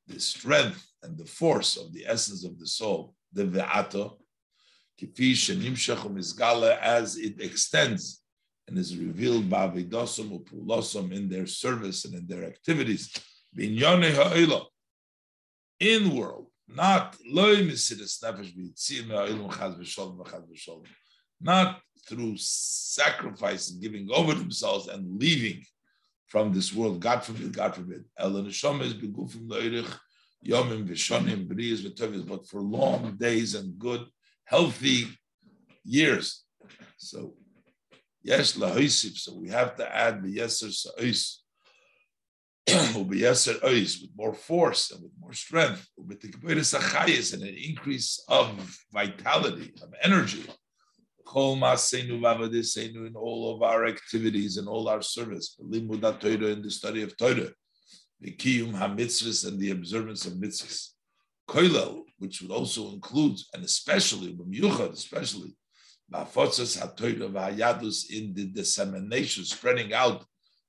the 0.10 0.20
strength 0.20 0.86
and 1.04 1.18
the 1.18 1.26
force 1.26 1.78
of 1.78 1.94
the 1.94 2.06
essence 2.06 2.44
of 2.44 2.60
the 2.60 2.68
soul, 2.68 3.16
the 3.32 3.46
Ve'ato, 3.46 4.18
as 6.82 7.18
it 7.18 7.40
extends 7.40 8.22
and 8.68 8.78
is 8.78 8.98
revealed 8.98 9.50
by 9.50 9.68
Avidosom 9.68 10.32
Upulosom 10.38 11.12
in 11.12 11.30
their 11.30 11.48
service 11.48 12.06
and 12.06 12.16
in 12.16 12.28
their 12.28 12.44
activities. 12.46 13.12
In 15.80 16.16
world, 16.16 16.48
not 16.68 17.16
not 21.42 21.82
through 22.08 22.36
sacrifice 22.38 23.72
and 23.72 23.82
giving 23.82 24.08
over 24.12 24.34
themselves 24.34 24.88
and 24.88 25.20
leaving 25.20 25.64
from 26.30 26.54
this 26.54 26.74
world. 26.74 27.02
God 27.02 27.24
forbid, 27.24 27.54
God 27.54 27.76
forbid. 27.76 28.06
Ela 28.18 28.42
neshama 28.44 28.84
is 28.84 28.94
begufim 28.94 29.48
lo'irich 29.48 29.94
yomim 30.46 30.88
v'shonim 30.88 31.48
b'riyas 31.48 31.82
v'tovis, 31.82 32.26
but 32.28 32.48
for 32.48 32.62
long 32.62 33.18
days 33.18 33.56
and 33.56 33.78
good, 33.78 34.06
healthy 34.46 35.08
years. 35.84 36.44
So 36.98 37.34
Yes, 38.22 38.58
lahoisif. 38.58 39.18
So 39.18 39.36
we 39.36 39.50
have 39.50 39.76
to 39.78 39.96
add 39.96 40.24
the 40.24 40.38
yeser 40.38 40.72
sa'is. 40.72 41.42
Yeser 42.68 43.60
ois 43.64 44.02
with 44.02 44.12
more 44.16 44.34
force 44.34 44.92
and 44.92 45.02
with 45.02 45.12
more 45.20 45.34
strength. 45.34 45.88
With 45.98 46.22
the 46.22 47.34
and 47.34 47.44
an 47.44 47.56
increase 47.56 48.24
of 48.28 48.48
vitality, 48.92 49.74
of 49.82 49.94
energy. 50.04 50.46
In 51.36 53.16
all 53.16 53.56
of 53.56 53.62
our 53.62 53.86
activities 53.86 54.58
and 54.58 54.68
all 54.68 54.90
our 54.90 55.02
service, 55.02 55.56
in 55.60 55.88
the 55.88 56.72
study 56.72 57.04
of 57.04 57.16
Torah, 57.18 57.52
the 58.20 58.32
kiyum 58.32 58.74
hamitzvahs 58.74 59.48
and 59.48 59.60
the 59.60 59.70
observance 59.72 60.26
of 60.26 60.34
mitzvahs, 60.34 60.90
koilel, 61.48 62.04
which 62.18 62.42
would 62.42 62.52
also 62.52 62.92
include 62.94 63.38
and 63.54 63.64
especially, 63.64 64.36
especially 64.92 65.56
Bafotzas 66.12 66.80
HaTorah 66.82 67.32
v'Hayadus 67.32 68.10
in 68.10 68.34
the 68.34 68.48
dissemination, 68.48 69.46
spreading 69.46 69.94
out 69.94 70.26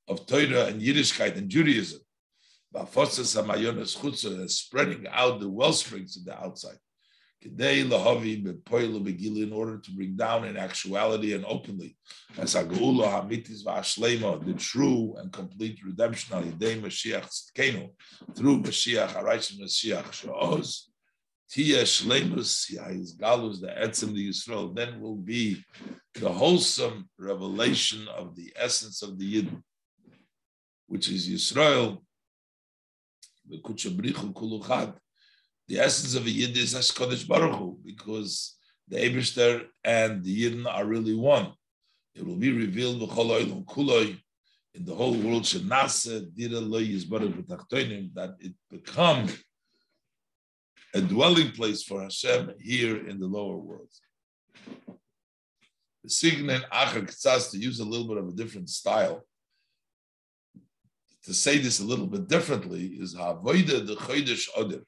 of 0.09 0.27
Torah 0.27 0.67
and 0.67 0.83
Yiddishkeit 0.83 1.37
and 1.39 1.49
Judaism. 1.49 2.01
Bafotzas 2.75 3.43
HaMayonas 3.43 3.97
Chutzah, 3.97 4.49
spreading 4.51 5.07
out 5.11 5.41
the 5.41 5.49
well 5.49 5.73
springs 5.73 6.15
to 6.15 6.21
the 6.25 6.39
outside. 6.39 6.77
In 7.43 7.93
order 9.53 9.79
to 9.79 9.91
bring 9.93 10.17
down 10.17 10.45
in 10.45 10.57
actuality 10.57 11.33
and 11.33 11.45
openly 11.47 11.97
the 12.37 12.45
true 14.59 15.15
and 15.19 15.33
complete 15.33 15.79
redemption 15.85 16.55
through 18.35 18.61
Mashiach 18.61 19.09
Harayim 19.09 19.61
Mashiach 19.61 20.13
she'oz 20.13 20.91
Tia 21.51 21.83
Shlemus 21.83 22.71
Yahis 22.71 23.19
Galus, 23.19 23.61
the 23.61 23.67
Etzim 23.67 24.15
the 24.15 24.29
Yisrael, 24.29 24.75
then 24.75 25.01
will 25.01 25.17
be 25.17 25.65
the 26.15 26.31
wholesome 26.31 27.11
revelation 27.19 28.07
of 28.07 28.37
the 28.37 28.53
essence 28.55 29.03
of 29.03 29.19
the 29.19 29.43
Yidden, 29.43 29.61
which 30.87 31.09
is 31.09 31.29
Yisrael, 31.29 31.99
the 33.49 33.59
Kuchabrichu. 33.59 34.33
The 35.71 35.79
essence 35.79 36.15
of 36.17 36.27
a 36.27 36.31
Yid 36.31 36.57
is 36.57 36.75
Hashkodesh 36.75 37.29
Baruch 37.29 37.57
Hu, 37.57 37.79
because 37.85 38.57
the 38.89 38.97
Eberster 38.97 39.67
and 39.85 40.25
the 40.25 40.43
Yidden 40.43 40.67
are 40.67 40.85
really 40.85 41.15
one. 41.15 41.53
It 42.17 42.27
will 42.27 42.35
be 42.35 42.51
revealed 42.51 42.95
in 42.95 43.01
the 44.85 44.95
whole 44.97 45.15
world, 45.15 45.45
that 45.45 45.61
it 48.41 48.53
become 48.69 49.29
a 50.93 51.01
dwelling 51.01 51.53
place 51.53 51.85
for 51.85 52.03
Hashem 52.03 52.55
here 52.59 53.07
in 53.07 53.21
the 53.21 53.29
lower 53.29 53.59
world. 53.59 53.93
The 56.03 56.11
signin 56.11 56.63
acher 56.73 57.09
ktsas 57.09 57.53
to 57.53 57.59
use 57.59 57.79
a 57.79 57.85
little 57.85 58.09
bit 58.09 58.17
of 58.17 58.27
a 58.27 58.33
different 58.33 58.71
style. 58.71 59.25
To 61.27 61.33
say 61.33 61.59
this 61.59 61.79
a 61.79 61.85
little 61.85 62.09
bit 62.09 62.27
differently 62.27 62.87
is 62.87 63.15
havoida 63.15 63.87
the 63.87 63.95
chodesh 63.95 64.49
oder, 64.57 64.85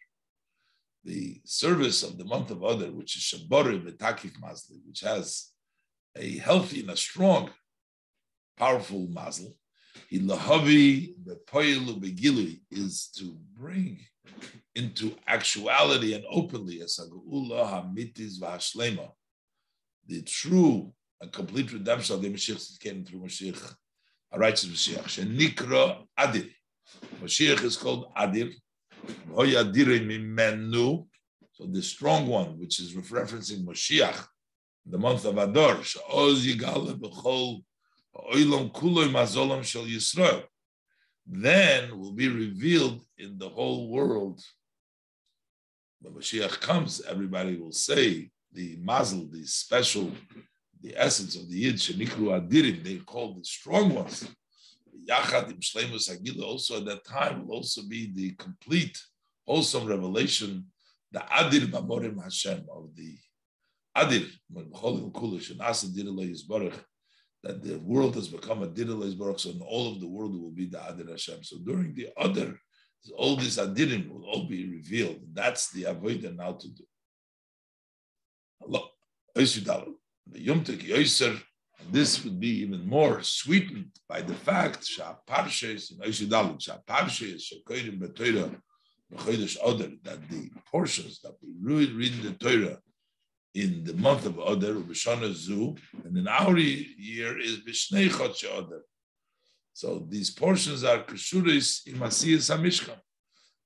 the 1.05 1.41
service 1.45 2.03
of 2.03 2.19
the 2.19 2.25
month 2.25 2.51
of 2.51 2.63
Adar, 2.63 2.93
which 2.93 3.17
is 3.17 3.23
Shabori 3.23 3.85
Betakik 3.85 4.39
Mazli, 4.41 4.79
which 4.87 5.01
has 5.01 5.51
a 6.17 6.39
healthy 6.39 6.81
and 6.81 6.91
a 6.91 6.97
strong, 6.97 7.51
powerful 8.57 9.09
mazel. 9.09 9.57
Ilahavi 10.13 11.15
Bepoilu 11.25 12.01
Begili 12.01 12.61
is 12.71 13.09
to 13.17 13.37
bring 13.59 13.99
into 14.75 15.15
actuality 15.27 16.15
and 16.15 16.25
openly 16.31 16.81
as 16.81 16.99
Hamitis 16.99 18.41
Vahashlema, 18.41 19.11
the 20.07 20.23
true 20.23 20.93
and 21.21 21.33
complete 21.33 21.73
redemption 21.73 22.15
of 22.15 22.23
the 22.23 22.33
Mashiach 22.33 22.57
that 22.57 22.81
came 22.81 23.05
through 23.05 23.21
Mashiach, 23.21 23.75
a 24.33 24.39
righteous 24.39 24.67
Mashiach. 24.67 25.05
Shenikra 25.05 26.05
Adir. 26.19 26.51
Mashiach 27.23 27.63
is 27.63 27.77
called 27.77 28.13
Adir. 28.15 28.53
So 31.53 31.67
the 31.67 31.83
strong 31.83 32.27
one, 32.27 32.59
which 32.59 32.81
is 32.81 32.95
referencing 32.95 33.65
Mashiach, 33.65 34.27
the 34.87 34.99
month 34.99 35.25
of 35.25 35.39
Adar, 35.39 35.79
then 41.27 41.99
will 41.99 42.13
be 42.13 42.29
revealed 42.29 43.05
in 43.19 43.39
the 43.39 43.49
whole 43.49 43.89
world. 43.89 44.41
When 46.01 46.15
Mashiach 46.15 46.61
comes, 46.61 47.01
everybody 47.03 47.57
will 47.57 47.73
say 47.73 48.31
the 48.53 48.77
mazel, 48.81 49.29
the 49.31 49.45
special, 49.47 50.11
the 50.81 50.95
essence 50.97 51.37
of 51.37 51.49
the 51.49 51.57
Yid, 51.57 51.79
they 52.85 52.97
call 52.97 53.35
the 53.35 53.45
strong 53.45 53.95
ones. 53.95 54.29
Yachad 55.09 55.51
im 55.51 55.61
Shleimus 55.61 56.11
Hagila 56.11 56.45
also 56.45 56.79
at 56.79 56.85
that 56.87 57.05
time 57.05 57.47
will 57.47 57.57
also 57.57 57.83
be 57.89 58.13
the 58.15 58.33
complete, 58.33 58.99
wholesome 59.47 59.87
revelation, 59.87 60.67
the 61.11 61.21
Adir 61.21 61.67
Mamorim 61.67 62.23
Hashem 62.23 62.67
of 62.71 62.95
the 62.95 63.17
Adir, 63.97 64.29
when 64.51 64.67
Cholim 64.71 65.13
Kulish 65.13 65.51
and 65.51 65.61
Asa 65.61 65.87
Dirla 65.87 66.31
Yisbarach, 66.31 66.79
that 67.43 67.63
the 67.63 67.77
world 67.79 68.15
has 68.15 68.29
become 68.29 68.63
a 68.63 68.69
Diril 68.69 69.19
Baruch, 69.19 69.41
so 69.41 69.51
in 69.51 69.61
all 69.61 69.93
of 69.93 70.01
the 70.01 70.09
world 70.09 70.41
will 70.41 70.51
be 70.51 70.67
the 70.67 70.79
Adir 70.79 71.11
Hashem. 71.11 71.43
So 71.43 71.59
during 71.59 71.95
the 71.95 72.09
other, 72.17 72.59
all 73.17 73.37
these 73.37 73.59
Adirim 73.59 74.09
will 74.09 74.25
all 74.25 74.47
be 74.47 74.71
revealed. 74.71 75.21
That's 75.33 75.71
the 75.73 75.85
Avodah 75.85 76.37
now 76.37 76.53
to 76.53 76.69
do. 76.69 76.85
Allah, 78.63 78.89
the 79.35 80.41
Yom 80.41 80.63
Tek 80.63 80.79
Yoiser, 80.79 81.41
this 81.91 82.25
would 82.25 82.39
be 82.41 82.61
even 82.61 82.87
more 82.87 83.23
sweetened 83.23 83.91
by 84.09 84.23
the 84.23 84.35
fact 84.35 84.87
that 84.97 85.27
the 90.31 90.51
portions 90.71 91.21
that 91.21 91.35
we 91.43 91.53
read 91.93 92.15
in 92.15 92.23
the 92.23 92.33
Torah 92.39 92.79
in 93.55 93.85
the 93.85 93.95
month 93.95 94.25
of 94.25 94.39
Adar, 94.39 94.75
B'Shana 94.75 95.33
Zu, 95.33 95.77
and 96.05 96.17
in 96.17 96.27
our 96.27 96.57
year 96.57 97.39
is 97.39 97.59
B'Shnei 97.59 98.09
Chodsh 98.09 98.45
Adar. 98.45 98.83
So 99.75 100.07
these 100.09 100.31
portions 100.31 100.85
are 100.85 101.03
Keshuris 101.03 101.87
in 101.87 101.97
Masiyas 101.97 102.51
HaMishkan, 102.55 102.97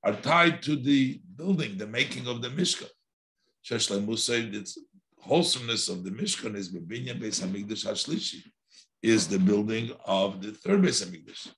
are 0.02 0.14
tied 0.14 0.62
to 0.62 0.76
the 0.76 1.20
building, 1.36 1.78
the 1.78 1.86
making 1.86 2.26
of 2.26 2.42
the 2.42 2.48
Mishkan. 2.48 2.88
Shesh 3.64 3.90
Musay, 3.90 4.52
wholesomeness 5.26 5.88
of 5.88 6.04
the 6.04 6.10
Mishkan 6.10 6.54
is 6.54 6.70
Bebinyan 6.72 7.20
Beis 7.20 7.42
Hamikdash 7.44 7.84
Hashlishi, 7.84 8.42
is 9.02 9.26
the 9.26 9.38
building 9.38 9.90
of 10.04 10.40
the 10.40 10.52
third 10.52 10.82
Beis 10.82 11.04
Hamikdash. 11.04 11.48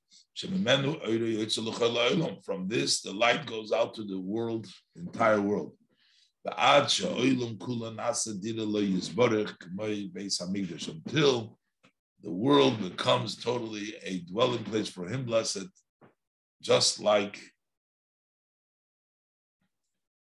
From 2.45 2.69
this, 2.69 3.03
the 3.03 3.12
light 3.12 3.45
goes 3.47 3.73
out 3.73 3.95
to 3.95 4.05
the 4.05 4.19
world, 4.19 4.66
entire 4.97 5.41
world. 5.41 5.73
Until 6.47 7.16
the 12.23 12.33
world 12.45 12.81
becomes 12.81 13.37
totally 13.37 13.95
a 14.03 14.21
dwelling 14.21 14.64
place 14.64 14.89
for 14.89 15.07
him, 15.07 15.25
blessed, 15.27 15.66
just 16.62 17.01
like 17.01 17.39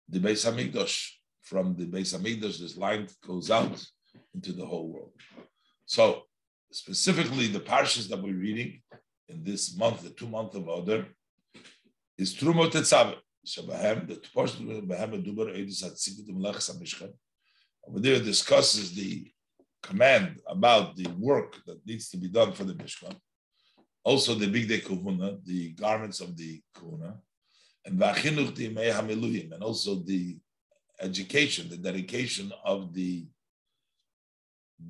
the 0.08 0.20
Beis 0.20 0.44
Hamikdash 0.46 1.10
from 1.42 1.74
the 1.76 1.86
Beis 1.86 2.16
Hamikdash, 2.16 2.58
this 2.60 2.76
line 2.76 3.06
goes 3.26 3.50
out 3.50 3.84
into 4.34 4.52
the 4.52 4.64
whole 4.64 4.88
world. 4.88 5.12
So 5.86 6.22
specifically, 6.70 7.48
the 7.48 7.60
parshas 7.60 8.08
that 8.08 8.22
we're 8.22 8.34
reading 8.34 8.80
in 9.28 9.42
this 9.44 9.76
month, 9.76 10.02
the 10.02 10.10
two 10.10 10.28
month 10.28 10.54
of 10.54 10.68
Adar, 10.68 11.06
is 12.18 12.34
Trumot 12.34 12.72
Tetzaveh. 12.72 13.16
Shabahem, 13.46 14.06
the 14.06 14.20
portion 14.32 14.70
of 14.70 14.84
Behem 14.84 15.24
Dubar 15.24 15.52
Edis 15.56 15.82
Melech 16.28 16.56
Samishkan. 16.56 17.12
Over 17.88 17.98
there 17.98 18.20
discusses 18.20 18.94
the 18.94 19.26
command 19.82 20.38
about 20.46 20.94
the 20.94 21.08
work 21.18 21.56
that 21.66 21.84
needs 21.84 22.08
to 22.10 22.16
be 22.16 22.28
done 22.28 22.52
for 22.52 22.62
the 22.62 22.74
Mishkan. 22.74 23.16
Also 24.04 24.34
the 24.34 24.46
Big 24.46 24.68
Day 24.68 24.78
Kuhuna, 24.78 25.44
the 25.44 25.70
garments 25.70 26.20
of 26.20 26.36
the 26.36 26.62
Kuhuna, 26.76 27.16
and 27.84 27.98
Vachinuch 27.98 28.54
the 28.54 28.72
Mehamiluyim, 28.72 29.52
and 29.52 29.62
also 29.62 29.96
the 29.96 30.38
education, 31.02 31.68
the 31.68 31.76
dedication 31.76 32.52
of 32.64 32.94
the 32.94 33.26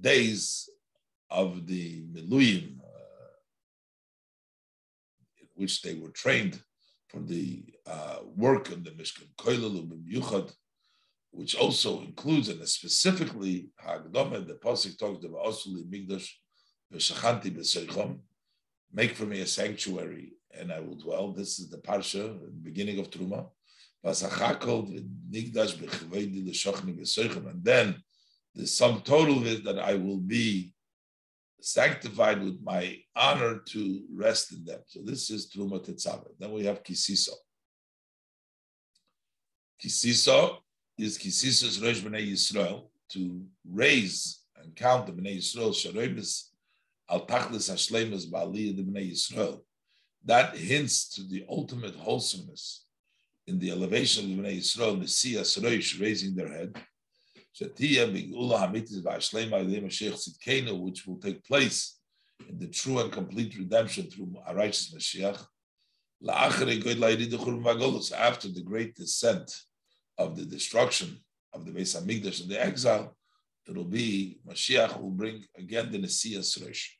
days 0.00 0.68
of 1.30 1.66
the 1.66 2.02
Miluim, 2.12 2.78
uh, 2.80 3.34
in 5.40 5.48
which 5.54 5.82
they 5.82 5.94
were 5.94 6.10
trained 6.10 6.60
for 7.08 7.20
the 7.20 7.62
uh, 7.86 8.18
work 8.36 8.70
of 8.70 8.84
the 8.84 8.90
Mishkan 8.90 9.28
Koilelu 9.38 10.52
which 11.32 11.54
also 11.54 12.00
includes 12.02 12.50
and 12.50 12.66
specifically 12.68 13.70
Hagdome, 13.82 14.46
the 14.46 14.54
Pasuk 14.54 14.98
talks 14.98 15.24
about 15.24 15.46
Osuli 15.46 15.84
Migdash 15.84 16.28
V'Shachanti 16.92 17.56
B'Seichom, 17.56 18.18
make 18.92 19.16
for 19.16 19.24
me 19.24 19.40
a 19.40 19.46
sanctuary 19.46 20.34
and 20.58 20.70
I 20.70 20.80
will 20.80 20.96
dwell. 20.96 21.32
This 21.32 21.58
is 21.58 21.70
the 21.70 21.78
Parsha, 21.78 22.38
beginning 22.62 22.98
of 22.98 23.10
Truma. 23.10 23.46
And 24.04 24.16
then 27.62 28.02
the 28.54 28.66
sum 28.66 29.00
total 29.02 29.46
is 29.46 29.62
that 29.62 29.78
I 29.78 29.94
will 29.94 30.18
be 30.18 30.74
sanctified 31.60 32.42
with 32.42 32.60
my 32.64 32.98
honor 33.14 33.60
to 33.68 34.02
rest 34.12 34.52
in 34.52 34.64
them. 34.64 34.80
So 34.86 35.00
this 35.04 35.30
is 35.30 35.48
Truma 35.48 35.78
Tetzaveh. 35.84 36.32
Then 36.38 36.50
we 36.52 36.64
have 36.64 36.82
Kisiso. 36.82 37.30
Kisiso 39.80 40.58
is 40.98 41.16
Kisiso's 41.16 41.80
Rosh 41.80 42.00
B'nai 42.00 42.32
Yisrael, 42.32 42.90
to 43.10 43.46
raise 43.70 44.40
and 44.56 44.74
count 44.74 45.06
the 45.06 45.12
B'nai 45.12 45.36
Yisrael, 45.38 45.70
Sharebis 45.70 46.50
al 47.08 47.24
Tachlis 47.26 47.70
Ba'aliyah 47.70 48.76
the 48.76 48.82
B'nai 48.82 49.12
Yisrael. 49.12 49.60
That 50.24 50.56
hints 50.56 51.08
to 51.14 51.22
the 51.22 51.44
ultimate 51.48 51.94
wholesomeness 51.94 52.86
in 53.46 53.58
the 53.58 53.70
elevation 53.70 54.32
of 54.32 54.38
Bnei 54.38 54.58
Yisrael, 54.58 54.98
Messias 54.98 55.56
Roish, 55.58 56.00
raising 56.00 56.34
their 56.34 56.48
head, 56.48 56.76
which 60.80 61.06
will 61.06 61.18
take 61.18 61.44
place 61.44 61.98
in 62.48 62.58
the 62.58 62.68
true 62.68 62.98
and 63.00 63.12
complete 63.12 63.56
redemption 63.58 64.10
through 64.10 64.34
a 64.46 64.54
righteous 64.54 64.94
Mashiach, 64.94 65.44
after 66.28 66.64
the 68.48 68.62
great 68.64 68.94
descent 68.94 69.64
of 70.18 70.36
the 70.36 70.44
destruction 70.44 71.18
of 71.52 71.64
the 71.66 71.72
Beis 71.72 71.96
Hamikdash 72.00 72.40
and 72.42 72.50
the 72.50 72.64
exile, 72.64 73.16
it 73.66 73.76
will 73.76 73.84
be 73.84 74.38
Mashiach 74.48 75.00
will 75.00 75.10
bring 75.10 75.44
again 75.56 75.90
the 75.90 75.98
Messias 75.98 76.56
Rosh. 76.58 76.90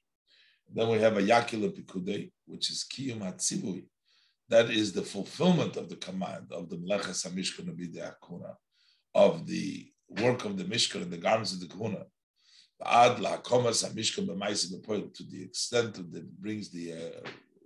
Then 0.74 0.88
we 0.88 0.99
have 0.99 1.16
a 1.18 1.22
Yakil 1.22 1.70
Pikudei, 1.70 2.30
which 2.47 2.70
is 2.70 2.84
Kiyum 2.93 3.20
Hatzivui, 3.20 3.84
that 4.53 4.71
is 4.71 4.93
the 4.93 5.01
fulfillment 5.01 5.79
of 5.79 5.89
the 5.89 5.97
command 5.97 6.53
of 6.53 6.69
the 6.69 6.77
Meleches 6.77 7.27
HaMishkan 7.27 7.71
Akuna, 8.11 8.55
of 9.15 9.47
the 9.47 9.91
work 10.21 10.45
of 10.45 10.59
the 10.59 10.65
Mishkan 10.65 11.01
and 11.03 11.11
the 11.11 11.17
garments 11.17 11.55
of 11.55 11.61
the 11.61 11.69
Kuna. 11.69 12.05
To 12.85 13.17
the 15.31 15.43
extent 15.43 15.95
that 15.95 16.15
it 16.19 16.39
brings 16.39 16.71
the 16.71 16.93
uh, 16.93 17.21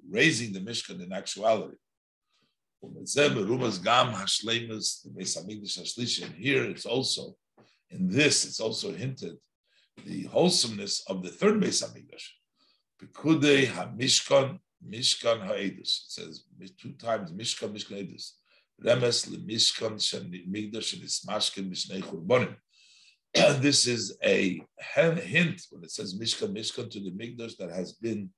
raising 0.08 0.52
the 0.52 0.60
Mishkan 0.60 1.02
in 1.02 1.12
actuality. 1.12 1.74
gam 3.82 4.14
And 6.22 6.34
here 6.34 6.64
it's 6.64 6.86
also, 6.86 7.36
in 7.90 8.08
this, 8.08 8.44
it's 8.44 8.60
also 8.60 8.92
hinted 8.92 9.36
the 10.04 10.22
wholesomeness 10.24 11.02
of 11.08 11.24
the 11.24 11.30
third 11.30 11.60
Beis 11.60 11.82
Hamikdash. 11.82 12.28
Pikudei 13.02 13.66
HaMishkan 13.66 14.60
Mishkan 14.90 15.46
Ha'edus. 15.46 16.06
It 16.06 16.10
says 16.10 16.44
two 16.80 16.92
times 16.92 17.32
Mishkan, 17.32 17.72
Mishkan 17.72 17.96
Ha'edus. 17.96 18.38
Remes 18.82 19.28
Mishkan 19.28 19.98
Migdash 20.48 20.94
Nismashkin 20.96 21.70
Mishnei 21.70 22.02
Churbonim. 22.02 22.56
this 23.60 23.86
is 23.86 24.16
a 24.22 24.62
hint 24.78 25.62
when 25.70 25.82
it 25.82 25.90
says 25.90 26.18
Mishkan, 26.18 26.54
Mishkan 26.54 26.90
to 26.90 27.00
the 27.00 27.10
Migdash 27.10 27.56
that 27.56 27.70
has 27.70 27.92
been 27.94 28.30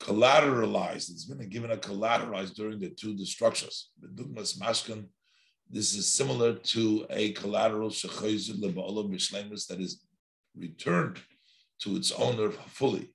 collateralized. 0.00 1.10
It's 1.10 1.24
been 1.24 1.48
given 1.48 1.70
a 1.70 1.76
collateralized 1.76 2.54
during 2.54 2.78
the 2.78 2.90
two 2.90 3.14
destructions. 3.14 3.90
Bedugmas 4.02 4.58
Mashkan, 4.58 5.06
this 5.70 5.94
is 5.94 6.10
similar 6.10 6.54
to 6.54 7.06
a 7.10 7.32
collateral 7.32 7.90
that 9.68 9.76
is 9.78 10.02
returned 10.56 11.20
to 11.80 11.96
its 11.96 12.12
owner 12.12 12.50
fully. 12.50 13.10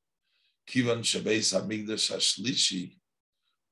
Kivan 0.68 1.02
Shabeis 1.02 1.54
Hamigdash 1.54 2.12
Hashlishi, 2.12 2.96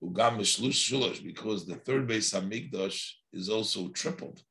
Ugam 0.03 0.39
Shulush, 0.39 1.23
because 1.23 1.65
the 1.65 1.75
third 1.75 2.07
base 2.07 2.31
Hamigdash 2.33 3.11
is 3.33 3.49
also 3.49 3.89
tripled. 3.89 4.41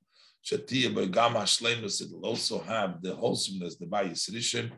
Shatia 0.45 0.95
by 0.95 1.07
Gama 1.07 1.41
Shlemus, 1.41 2.01
it 2.01 2.11
will 2.13 2.25
also 2.25 2.61
have 2.61 3.03
the 3.03 3.15
wholesomeness, 3.15 3.77
the 3.77 3.87
Bayis 3.87 4.31
Rishon, 4.31 4.71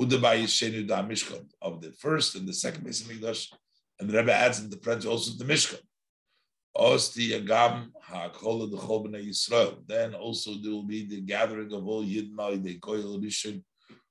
Uda 0.00 0.20
Bayis 0.20 0.48
Shenu 0.48 0.86
Da 0.86 1.02
Mishkan, 1.02 1.46
of 1.62 1.80
the 1.80 1.92
first 1.92 2.34
and 2.34 2.48
the 2.48 2.52
second 2.52 2.84
base 2.84 3.02
Hamigdash, 3.02 3.52
and 4.00 4.10
the 4.10 4.18
Rebbe 4.18 4.32
adds 4.32 4.60
in 4.60 4.68
the 4.68 4.78
French 4.78 5.06
also 5.06 5.32
the 5.36 5.44
Mishkan. 5.44 5.80
Osti 6.76 7.30
Agam 7.30 7.88
HaKol 8.06 8.70
Yisrael. 8.70 9.78
Then 9.86 10.14
also 10.14 10.54
there 10.62 10.72
will 10.72 10.82
be 10.82 11.06
the 11.06 11.22
gathering 11.22 11.72
of 11.72 11.86
all 11.86 12.04
Yidmai, 12.04 12.62
the 12.62 12.78
Koyel 12.78 13.22
Rishon, 13.22 13.62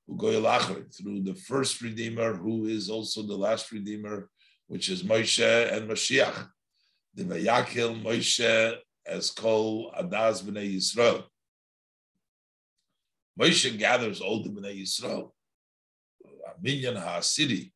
through 0.07 1.21
the 1.23 1.35
first 1.47 1.81
Redeemer, 1.81 2.35
who 2.35 2.65
is 2.65 2.89
also 2.89 3.23
the 3.23 3.35
last 3.35 3.71
Redeemer, 3.71 4.29
which 4.67 4.89
is 4.89 5.03
Moshe 5.03 5.73
and 5.73 5.89
Mashiach. 5.89 6.47
The 7.15 7.23
Vayakil 7.23 8.03
Moshe 8.03 8.77
as 9.05 9.31
Kol 9.31 9.91
Adas 9.97 10.43
B'nai 10.43 10.75
Yisrael. 10.75 11.23
Moshe 13.39 13.77
gathers 13.77 14.21
all 14.21 14.43
the 14.43 14.49
B'nai 14.49 14.81
Yisrael, 14.81 15.31
a 16.25 16.61
Minyan 16.61 16.95
HaCity, 16.95 17.71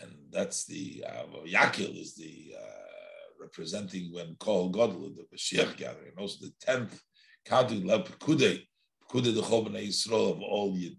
and 0.00 0.10
that's 0.30 0.64
the 0.64 1.04
uh, 1.06 1.24
is 1.44 2.14
the 2.14 2.54
uh, 2.58 3.40
representing 3.40 4.12
when 4.12 4.36
Kol 4.38 4.72
Godel, 4.72 5.14
the 5.14 5.26
Mashiach 5.34 5.76
gathering, 5.76 6.12
also 6.18 6.46
the 6.46 6.52
tenth 6.60 7.00
counting 7.44 7.86
Lev 7.86 8.04
Pekudei, 8.04 8.62
Pekudei 9.04 9.34
the 9.34 9.42
Chol 9.42 9.68
B'nai 9.68 9.88
Yisrael 9.88 10.32
of 10.32 10.40
all 10.40 10.76
Yid 10.76 10.96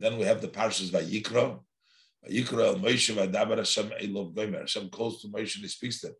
then 0.00 0.18
we 0.18 0.24
have 0.24 0.40
the 0.40 0.48
parshas 0.48 0.90
Vayikra. 0.90 1.60
Vayikra 2.26 2.82
Moshe 2.82 3.14
Vadabar 3.14 3.58
Hashem 3.58 3.90
Elov 4.02 4.34
Gomer. 4.34 4.60
Hashem 4.60 4.88
calls 4.88 5.22
to 5.22 5.28
Moshe 5.28 5.56
and 5.56 5.62
he 5.62 5.68
speaks 5.68 6.00
to 6.00 6.08
him. 6.08 6.14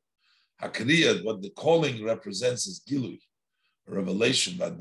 Hakriya, 0.62 1.24
what 1.24 1.40
the 1.40 1.48
calling 1.50 2.04
represents 2.04 2.66
is 2.66 2.82
Gilui, 2.86 3.20
revelation. 3.86 4.60
And 4.60 4.78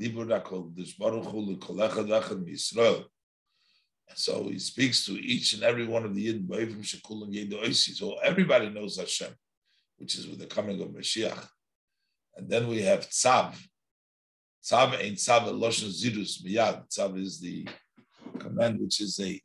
so 4.18 4.48
he 4.48 4.58
speaks 4.58 5.06
to 5.06 5.12
each 5.12 5.52
and 5.54 5.62
every 5.62 5.86
one 5.86 6.04
of 6.04 6.14
the 6.14 6.34
Yidden. 6.34 7.96
So 7.96 8.18
everybody 8.22 8.68
knows 8.68 8.98
Hashem, 8.98 9.32
which 9.96 10.16
is 10.16 10.26
with 10.26 10.40
the 10.40 10.46
coming 10.46 10.82
of 10.82 10.88
Mashiach. 10.88 11.48
And 12.36 12.50
then 12.50 12.68
we 12.68 12.82
have 12.82 13.08
Tzav. 13.08 13.54
Tzav 14.62 15.00
ain't 15.00 15.16
Tzav 15.16 15.46
Loshen 15.46 15.88
Zirus 15.88 16.44
Miyad. 16.44 16.86
Tzav 16.90 17.18
is 17.18 17.40
the 17.40 17.66
command, 18.38 18.80
which 18.80 19.00
is 19.00 19.18
a 19.20 19.40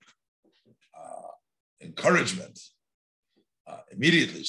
uh, 0.97 1.31
encouragement. 1.81 2.59
Uh, 3.67 3.77
immediately, 3.91 4.43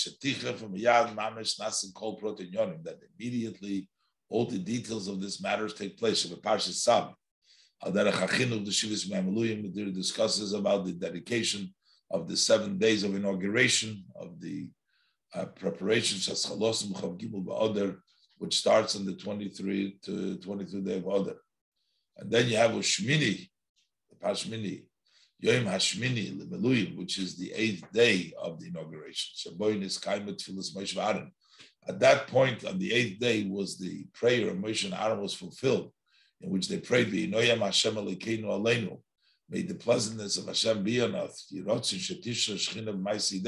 that 2.85 2.99
immediately 3.19 3.89
all 4.29 4.45
the 4.45 4.59
details 4.59 5.09
of 5.09 5.21
this 5.21 5.41
matters 5.41 5.73
take 5.75 5.97
place. 5.97 6.25
The 6.25 6.37
Parsha 6.37 6.73
Sab, 6.73 7.13
the 9.63 9.71
discusses 9.93 10.53
about 10.53 10.85
the 10.85 10.93
dedication 10.93 11.73
of 12.11 12.29
the 12.29 12.37
seven 12.37 12.79
days 12.79 13.05
of 13.05 13.15
inauguration 13.15 14.05
of 14.15 14.41
the 14.41 14.69
uh, 15.35 15.47
preparations 15.47 16.29
which 18.39 18.57
starts 18.57 18.97
on 18.97 19.05
the 19.05 19.15
23 19.15 19.99
to 20.03 20.37
22 20.37 20.83
day 20.83 20.99
of 20.99 21.07
Adar. 21.07 21.37
And 22.19 22.31
then 22.31 22.49
you 22.49 22.57
have 22.57 22.71
Ushmini, 22.73 23.49
Pashmini, 24.21 24.85
Yom 25.41 25.65
Hashmini 25.65 26.39
Lemeluyim, 26.39 26.97
which 26.97 27.19
is 27.19 27.37
the 27.37 27.53
eighth 27.53 27.85
day 27.93 28.33
of 28.41 28.59
the 28.59 28.69
inauguration. 28.69 29.33
Shaboyin 29.37 29.83
is 29.83 29.99
Kaimat 29.99 30.39
Moshe 30.75 30.97
Aaron. 30.97 31.31
At 31.89 32.01
that 32.01 32.27
point, 32.27 32.65
on 32.65 32.79
the 32.79 32.93
eighth 32.93 33.21
day, 33.21 33.45
was 33.45 33.79
the 33.79 34.07
prayer 34.13 34.51
of 34.51 34.57
Moshe 34.57 34.91
Aaron 34.93 35.21
was 35.21 35.35
fulfilled, 35.35 35.93
in 36.41 36.51
which 36.51 36.69
they 36.69 36.79
prayed, 36.79 37.13
V'inoyam 37.13 37.61
Hashem 37.61 37.95
Alekeinu 37.95 38.45
Aleinu. 38.45 39.01
May 39.49 39.63
the 39.63 39.75
pleasantness 39.75 40.39
of 40.39 40.47
Hashem 40.47 40.83
be 40.83 41.01
on 41.01 41.15
us. 41.15 41.47
Yirotzin 41.55 42.01
Shetisha 42.01 42.57
Maisi. 43.01 43.41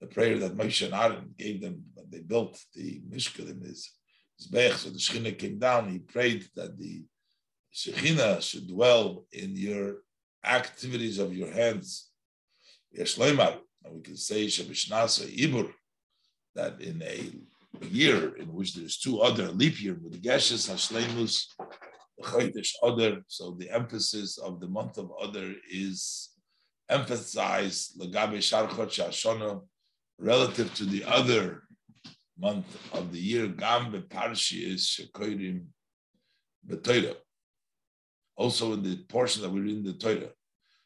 The 0.00 0.06
prayer 0.06 0.38
that 0.38 0.56
Moshe 0.56 0.84
and 0.84 0.94
Aaron 0.94 1.34
gave 1.36 1.60
them 1.60 1.82
when 1.94 2.10
they 2.10 2.20
built 2.20 2.62
the 2.74 3.00
Mishkan 3.10 3.50
in 3.50 3.60
his, 3.62 3.90
his 4.36 4.46
Bech, 4.46 4.74
so 4.74 4.90
the 4.90 4.98
Shechina 4.98 5.36
came 5.36 5.58
down. 5.58 5.90
He 5.90 5.98
prayed 5.98 6.46
that 6.54 6.78
the 6.78 7.02
Shekhinah 7.74 8.42
should 8.42 8.68
dwell 8.68 9.26
in 9.32 9.56
your 9.56 9.98
activities 10.44 11.18
of 11.18 11.34
your 11.34 11.50
hands. 11.50 12.10
Yeshloimar, 12.96 13.58
and 13.84 13.94
we 13.94 14.00
can 14.02 14.16
say 14.16 14.46
Shabishnasa 14.46 15.26
Ibur, 15.38 15.70
that 16.54 16.80
in 16.80 17.02
a 17.02 17.30
year 17.86 18.36
in 18.36 18.52
which 18.52 18.74
there's 18.74 18.98
two 18.98 19.20
other 19.20 19.48
leap 19.48 19.80
year 19.80 19.96
with 20.02 20.22
Geshes 20.22 20.68
Hashlemus, 20.68 21.46
Chodesh 22.22 22.72
Other. 22.82 23.22
So 23.28 23.52
the 23.58 23.70
emphasis 23.70 24.38
of 24.38 24.60
the 24.60 24.66
month 24.66 24.98
of 24.98 25.12
Other 25.20 25.54
is 25.70 26.30
emphasized 26.88 28.00
Lagabe 28.00 28.38
Sharchot 28.38 28.88
Shashona 28.88 29.62
relative 30.18 30.74
to 30.74 30.84
the 30.84 31.04
other 31.04 31.62
month 32.38 32.66
of 32.92 33.12
the 33.12 33.20
year. 33.20 33.46
Gam 33.46 33.92
Beparshi 33.92 34.72
is 34.72 34.86
Shekoirim 34.86 35.66
Betoira 36.66 37.14
also 38.38 38.72
in 38.72 38.82
the 38.82 38.96
portion 39.08 39.42
that 39.42 39.50
we 39.50 39.60
read 39.60 39.78
in 39.78 39.82
the 39.82 39.92
Torah. 39.94 40.30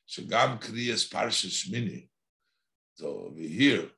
Shagam 0.08 0.60
Kriyas 0.60 1.08
Parsha 1.08 1.48
Shmini. 1.48 2.08
So 2.94 3.28
over 3.28 3.40
here, 3.40 3.88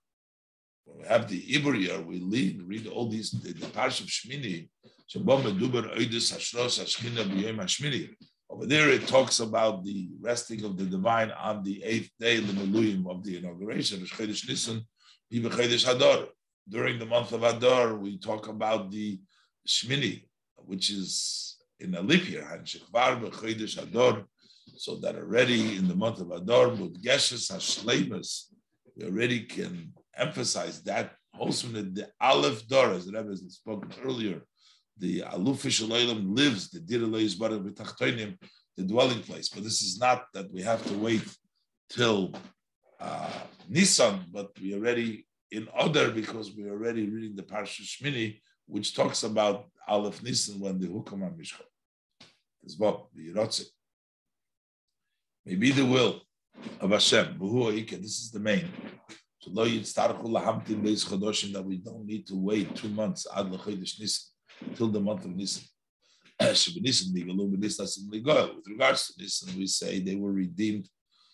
when 0.85 0.99
we 0.99 1.07
have 1.07 1.29
the 1.29 1.41
Ibr 1.41 2.05
we 2.05 2.19
lead, 2.19 2.63
read 2.63 2.89
all 2.89 3.09
these, 3.09 3.31
the, 3.31 3.53
the 3.53 3.67
Parsha 3.67 4.01
of 4.03 4.09
Shmini. 4.09 4.69
Over 8.51 8.67
there, 8.67 8.91
it 8.91 9.07
talks 9.07 9.41
about 9.41 9.85
the 9.85 10.09
resting 10.21 10.65
of 10.65 10.77
the 10.77 10.85
divine 10.85 11.31
on 11.31 11.63
the 11.63 11.83
eighth 11.85 12.11
day, 12.19 12.39
the 12.39 12.53
Meluyim 12.53 13.09
of 13.09 13.23
the 13.23 13.39
inauguration, 13.39 14.05
During 16.69 16.99
the 16.99 17.07
month 17.07 17.33
of 17.33 17.43
Adar, 17.43 17.95
we 17.97 18.19
talk 18.19 18.49
about 18.49 18.91
the 18.91 19.21
Shmini, 19.69 20.25
which 20.57 20.91
is 20.91 21.54
in 21.85 21.95
a 21.95 22.03
leap 22.03 22.29
year, 22.29 22.47
Ador, 23.79 24.25
so 24.77 24.97
that 24.97 25.17
already 25.17 25.77
in 25.77 25.87
the 25.87 25.95
month 25.95 26.21
of 26.21 26.31
Ador, 26.31 26.71
with 26.71 27.03
Geshes 27.03 27.51
Hashlemus, 27.53 28.47
we 28.97 29.05
already 29.05 29.41
can 29.41 29.93
emphasize 30.17 30.83
that 30.83 31.13
also 31.39 31.69
the 31.69 32.09
Aleph 32.21 32.67
Dor, 32.67 32.93
as 32.93 33.07
the 33.07 33.13
Rebbe 33.13 33.31
has 33.31 33.43
spoken 33.49 33.91
earlier, 34.05 34.43
the 34.99 35.21
Alufish 35.23 35.83
Olam 35.83 36.37
lives, 36.37 36.71
the 36.71 36.81
Diraleis 36.81 37.39
Barak 37.39 37.61
B'Tachtoinim, 37.63 38.39
the 38.77 38.85
dwelling 38.85 39.21
place. 39.21 39.49
But 39.49 39.65
this 39.65 39.83
is 39.83 39.99
not 39.99 40.27
that 40.35 40.53
we 40.53 40.63
have 40.63 40.85
to 40.87 40.95
wait 40.95 41.25
till 41.89 42.33
uh, 43.01 43.31
Nisan, 43.69 44.25
but 44.33 44.51
we 44.61 44.75
already 44.75 45.27
in 45.51 45.69
Adar 45.79 46.11
because 46.11 46.53
we're 46.57 46.73
already 46.73 47.09
reading 47.09 47.37
the 47.37 47.43
Parsha 47.43 47.83
Shmini, 47.83 48.41
which 48.67 48.95
talks 48.95 49.23
about 49.23 49.67
Aleph 49.87 50.23
Nisan 50.23 50.61
when 50.61 50.81
the 50.81 50.87
Hukam 50.87 51.21
Mishkan 51.37 51.67
is 52.65 52.79
what 52.79 53.07
the 53.15 53.33
Yirotzik. 53.33 53.67
Maybe 55.45 55.73
the 55.73 55.85
will 55.85 56.23
of 56.81 56.91
Hashem. 56.91 57.39
This 57.39 58.21
is 58.21 58.31
the 58.31 58.41
main. 58.41 58.71
That 59.47 60.23
we 61.67 61.77
don't 61.77 62.07
need 62.07 62.27
to 62.29 62.35
wait 62.35 62.75
two 62.75 62.89
months 62.89 63.27
till 64.75 64.89
the 64.89 65.01
month 65.01 65.27
of 65.27 65.37
Nisan. 65.37 65.65
With 66.41 66.67
regards 68.69 69.07
to 69.07 69.23
Nisan, 69.23 69.59
we 69.59 69.67
say 69.67 70.01
they 70.01 70.17
were 70.17 70.33
redeemed. 70.33 70.89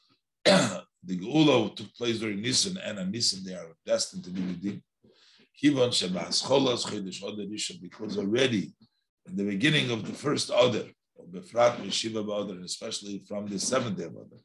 the 0.45 0.83
Geula 1.09 1.77
took 1.77 1.95
place 1.95 2.19
during 2.19 2.41
Nisan, 2.41 2.79
and 2.79 2.99
on 2.99 3.13
Nisan 3.13 3.45
they 3.45 3.55
are 3.55 3.77
destined 3.87 4.25
to 4.25 4.31
be 4.31 4.43
redeemed. 4.43 4.83
Because 7.81 8.19
already 8.19 8.73
in 9.27 9.37
the 9.37 9.45
beginning 9.45 9.91
of 9.91 10.07
the 10.07 10.13
first 10.13 10.51
order, 10.51 10.87
Befrat 11.29 11.77
Yeshiva 11.79 12.27
Badr, 12.27 12.63
especially 12.65 13.23
from 13.27 13.47
the 13.47 13.59
seventh 13.59 13.99
day 13.99 14.05
of 14.05 14.13
Adar. 14.13 14.39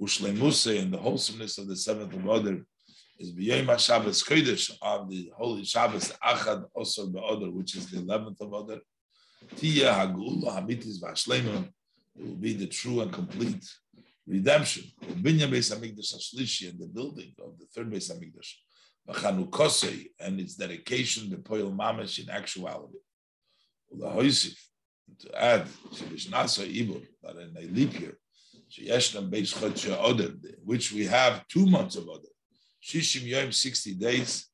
Ushlemuse 0.00 0.80
and 0.80 0.92
the 0.92 0.98
wholesomeness 0.98 1.58
of 1.58 1.68
the 1.68 1.76
seventh 1.76 2.12
of 2.14 2.24
Adar 2.24 2.58
is 3.18 3.32
B'yom 3.32 3.66
HaShabbos 3.66 4.26
Kodesh 4.26 4.76
on 4.82 5.08
the 5.08 5.32
holy 5.36 5.64
Shabbos 5.64 6.12
Achad 6.22 6.66
Osor 6.76 7.12
Ba'adar, 7.12 7.52
which 7.52 7.76
is 7.76 7.90
the 7.90 7.98
eleventh 7.98 8.40
of 8.40 8.52
Adar. 8.52 8.80
Tia 9.56 9.92
Hagula 9.92 10.60
Hamitis 10.60 11.00
it 12.16 12.24
will 12.24 12.36
be 12.36 12.54
the 12.54 12.66
true 12.66 13.00
and 13.00 13.12
complete 13.12 13.64
redemption. 14.26 14.84
Binyan 15.02 15.50
Beis 15.50 15.74
Hamikdash 15.74 16.14
Ashlishi 16.14 16.70
and 16.70 16.78
the 16.78 16.86
building 16.86 17.34
of 17.40 17.58
the 17.58 17.66
third 17.66 17.90
Beis 17.90 18.10
Hamikdash, 18.10 18.54
Chanukosei 19.08 20.06
and 20.20 20.40
its 20.40 20.54
dedication, 20.54 21.28
the 21.30 21.36
Poil 21.36 21.70
Mamish 21.72 22.22
in 22.22 22.30
actuality. 22.30 22.98
Ulahoisif, 23.94 24.56
to 25.20 25.42
add, 25.42 25.66
Shabishnasa 25.92 26.64
Ibur, 26.66 27.02
that 27.22 27.36
in 27.36 27.56
a 27.56 27.66
leap 27.72 27.98
year, 28.00 28.16
which 30.64 30.92
we 30.92 31.04
have 31.06 31.46
two 31.48 31.66
months 31.66 31.96
of 31.96 32.08
Oder. 32.08 32.28
Shishim 32.82 33.26
Yom, 33.26 33.52
60 33.52 33.94
days, 33.94 34.46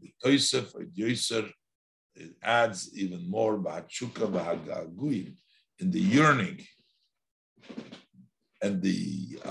the 0.00 0.12
Toisef, 0.24 0.74
Yoiser, 0.96 1.50
it 2.14 2.34
adds 2.42 2.90
even 2.94 3.30
more 3.30 3.54
in 5.78 5.90
the 5.90 6.00
yearning 6.00 6.60
and 8.62 8.80
the 8.80 9.40
uh, 9.44 9.48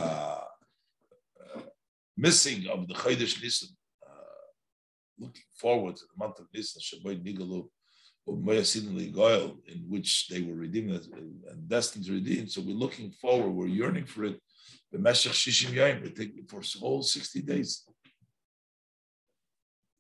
uh, 1.55 1.61
missing 2.17 2.67
of 2.67 2.87
the 2.87 2.93
Chodesh 2.93 3.41
Nisan, 3.41 3.69
uh, 4.07 4.43
looking 5.19 5.43
forward 5.55 5.95
to 5.97 6.03
the 6.03 6.23
month 6.25 6.39
of 6.39 6.45
Nisan, 6.53 6.81
Shabbat 6.81 7.23
Nigalu, 7.23 7.67
in 8.28 9.86
which 9.88 10.28
they 10.30 10.41
were 10.41 10.55
redeemed 10.55 11.07
and 11.49 11.67
destined 11.67 12.05
to 12.05 12.13
redeem. 12.13 12.47
So 12.47 12.61
we're 12.61 12.76
looking 12.76 13.11
forward, 13.11 13.49
we're 13.49 13.67
yearning 13.67 14.05
for 14.05 14.26
it. 14.26 14.39
The 14.91 14.99
Meshach 14.99 15.34
Shishim 15.34 15.74
Yayim, 15.74 16.03
we 16.03 16.11
take 16.11 16.49
for 16.49 16.61
whole 16.80 17.01
60 17.01 17.41
days. 17.41 17.84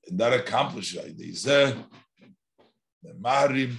And 0.07 0.19
that 0.19 0.33
accomplished 0.33 0.95
the 0.95 1.85
Marim, 3.19 3.75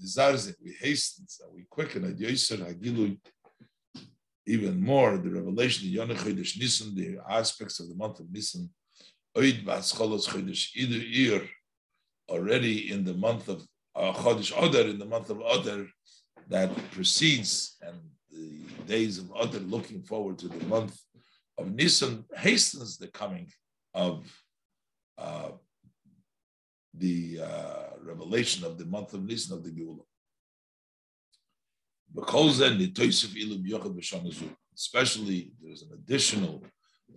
the 0.00 0.54
we 0.62 0.72
hasten, 0.80 1.26
we 1.54 1.64
quicken 1.68 2.04
it, 2.04 2.18
Yoser 2.18 2.58
Hagilui, 2.58 3.18
even 4.46 4.80
more 4.80 5.18
the 5.18 5.30
revelation 5.30 5.88
of 5.88 5.92
Yonah 5.92 6.14
Chodesh 6.14 6.58
Nisan, 6.58 6.94
the 6.94 7.18
aspects 7.28 7.80
of 7.80 7.88
the 7.88 7.94
month 7.94 8.20
of 8.20 8.30
Nisan, 8.30 8.70
Oid 9.36 9.64
Chodesh 9.64 10.76
Idu 10.76 11.30
Ir, 11.30 11.48
already 12.32 12.90
in 12.90 13.04
the 13.04 13.14
month 13.14 13.48
of 13.48 13.58
uh, 13.94 14.12
Chodesh 14.12 14.52
Oder, 14.56 14.88
in 14.88 14.98
the 14.98 15.04
month 15.14 15.28
of 15.30 15.40
Oder, 15.40 15.86
that 16.48 16.70
precedes, 16.90 17.76
and 17.86 17.98
the 18.30 18.64
days 18.86 19.18
of 19.18 19.30
Oder, 19.32 19.60
looking 19.60 20.02
forward 20.02 20.38
to 20.38 20.48
the 20.48 20.64
month 20.66 20.98
of 21.58 21.70
Nisan, 21.72 22.24
hastens 22.36 22.96
the 22.96 23.08
coming 23.08 23.46
of 23.94 24.24
uh, 25.18 25.50
the 26.94 27.40
uh, 27.42 27.86
revelation 28.02 28.64
of 28.64 28.78
the 28.78 28.86
month 28.86 29.12
of 29.14 29.22
Nisan 29.24 29.56
of 29.56 29.62
the 29.64 29.70
Geulah. 29.70 30.06
Especially, 34.74 35.52
there's 35.62 35.82
an 35.82 35.90
additional 35.94 36.62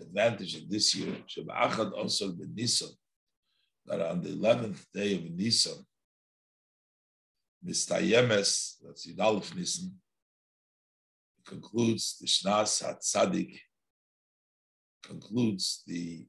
advantage 0.01 0.55
in 0.55 0.70
this 0.70 0.93
year. 0.95 1.16
That 3.88 4.01
on 4.01 4.21
the 4.21 4.29
11th 4.29 4.83
day 4.93 5.15
of 5.15 5.29
Nisan, 5.31 5.86
Mistayemes, 7.65 8.75
that's 8.83 9.07
Yidalef 9.07 9.55
Nisan, 9.55 9.93
concludes 11.45 12.17
the 12.19 12.27
Shnas 12.27 12.83
HaTzadik, 12.83 13.59
concludes 15.03 15.83
the 15.86 16.25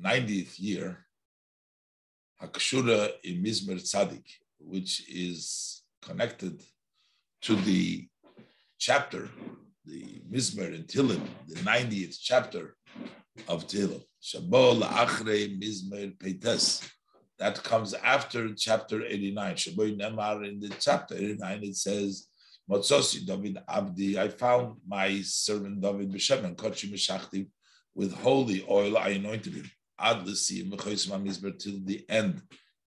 90th 0.00 0.58
year, 0.58 1.06
Hakshura 2.42 3.12
in 3.24 3.42
Mizmer 3.42 3.80
Tzadik, 3.80 4.26
which 4.58 5.08
is 5.08 5.82
connected 6.02 6.62
to 7.42 7.56
the 7.56 8.08
chapter, 8.78 9.28
the 9.84 10.22
Mizmer 10.30 10.74
in 10.74 10.84
Tilim, 10.84 11.22
the 11.46 11.56
90th 11.60 12.18
chapter 12.20 12.76
of 13.46 13.66
Tilim. 13.66 14.02
Shabol 14.22 14.82
Achre 14.82 15.60
Mizmer 15.60 16.18
Peites. 16.18 16.88
That 17.38 17.62
comes 17.62 17.94
after 17.94 18.52
chapter 18.54 19.04
89. 19.04 19.54
Shaboy 19.54 20.00
Nemar 20.00 20.48
in 20.48 20.58
the 20.58 20.70
chapter 20.80 21.14
89, 21.14 21.62
it 21.62 21.76
says, 21.76 22.26
Motzosi 22.68 23.24
David 23.24 23.58
Abdi, 23.68 24.18
I 24.18 24.28
found 24.28 24.76
my 24.86 25.20
servant 25.22 25.80
David 25.80 26.12
and 26.44 26.56
Kochi 26.56 26.90
Meshachti 26.90 27.46
with 27.94 28.12
holy 28.12 28.64
oil, 28.68 28.98
I 28.98 29.10
anointed 29.10 29.54
him. 29.54 29.70
Ad 29.98 30.26
L'si 30.26 30.64
Mizmer 30.64 31.58
till 31.58 31.80
the 31.84 32.04
end 32.08 32.42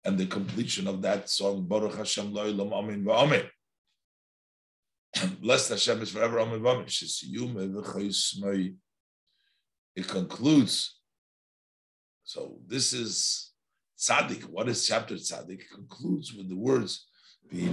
and 0.06 0.18
the 0.18 0.26
completion 0.26 0.88
of 0.88 1.02
that 1.02 1.30
song, 1.30 1.68
Baruch 1.68 1.96
Hashem 1.96 2.32
Lo'ilam 2.34 2.72
Amin 2.74 3.04
Va'amin. 3.04 3.48
Blessed 5.42 5.70
Hashem 5.70 6.02
is 6.02 6.12
forever. 6.12 6.40
It 9.96 10.08
concludes. 10.08 11.00
So 12.24 12.62
this 12.66 12.94
is 12.94 13.52
tzaddik. 14.00 14.46
What 14.46 14.70
is 14.70 14.88
chapter 14.88 15.16
tzaddik? 15.16 15.62
It 15.62 15.70
concludes 15.70 16.34
with 16.34 16.48
the 16.48 16.56
words, 16.56 17.08
"The 17.50 17.68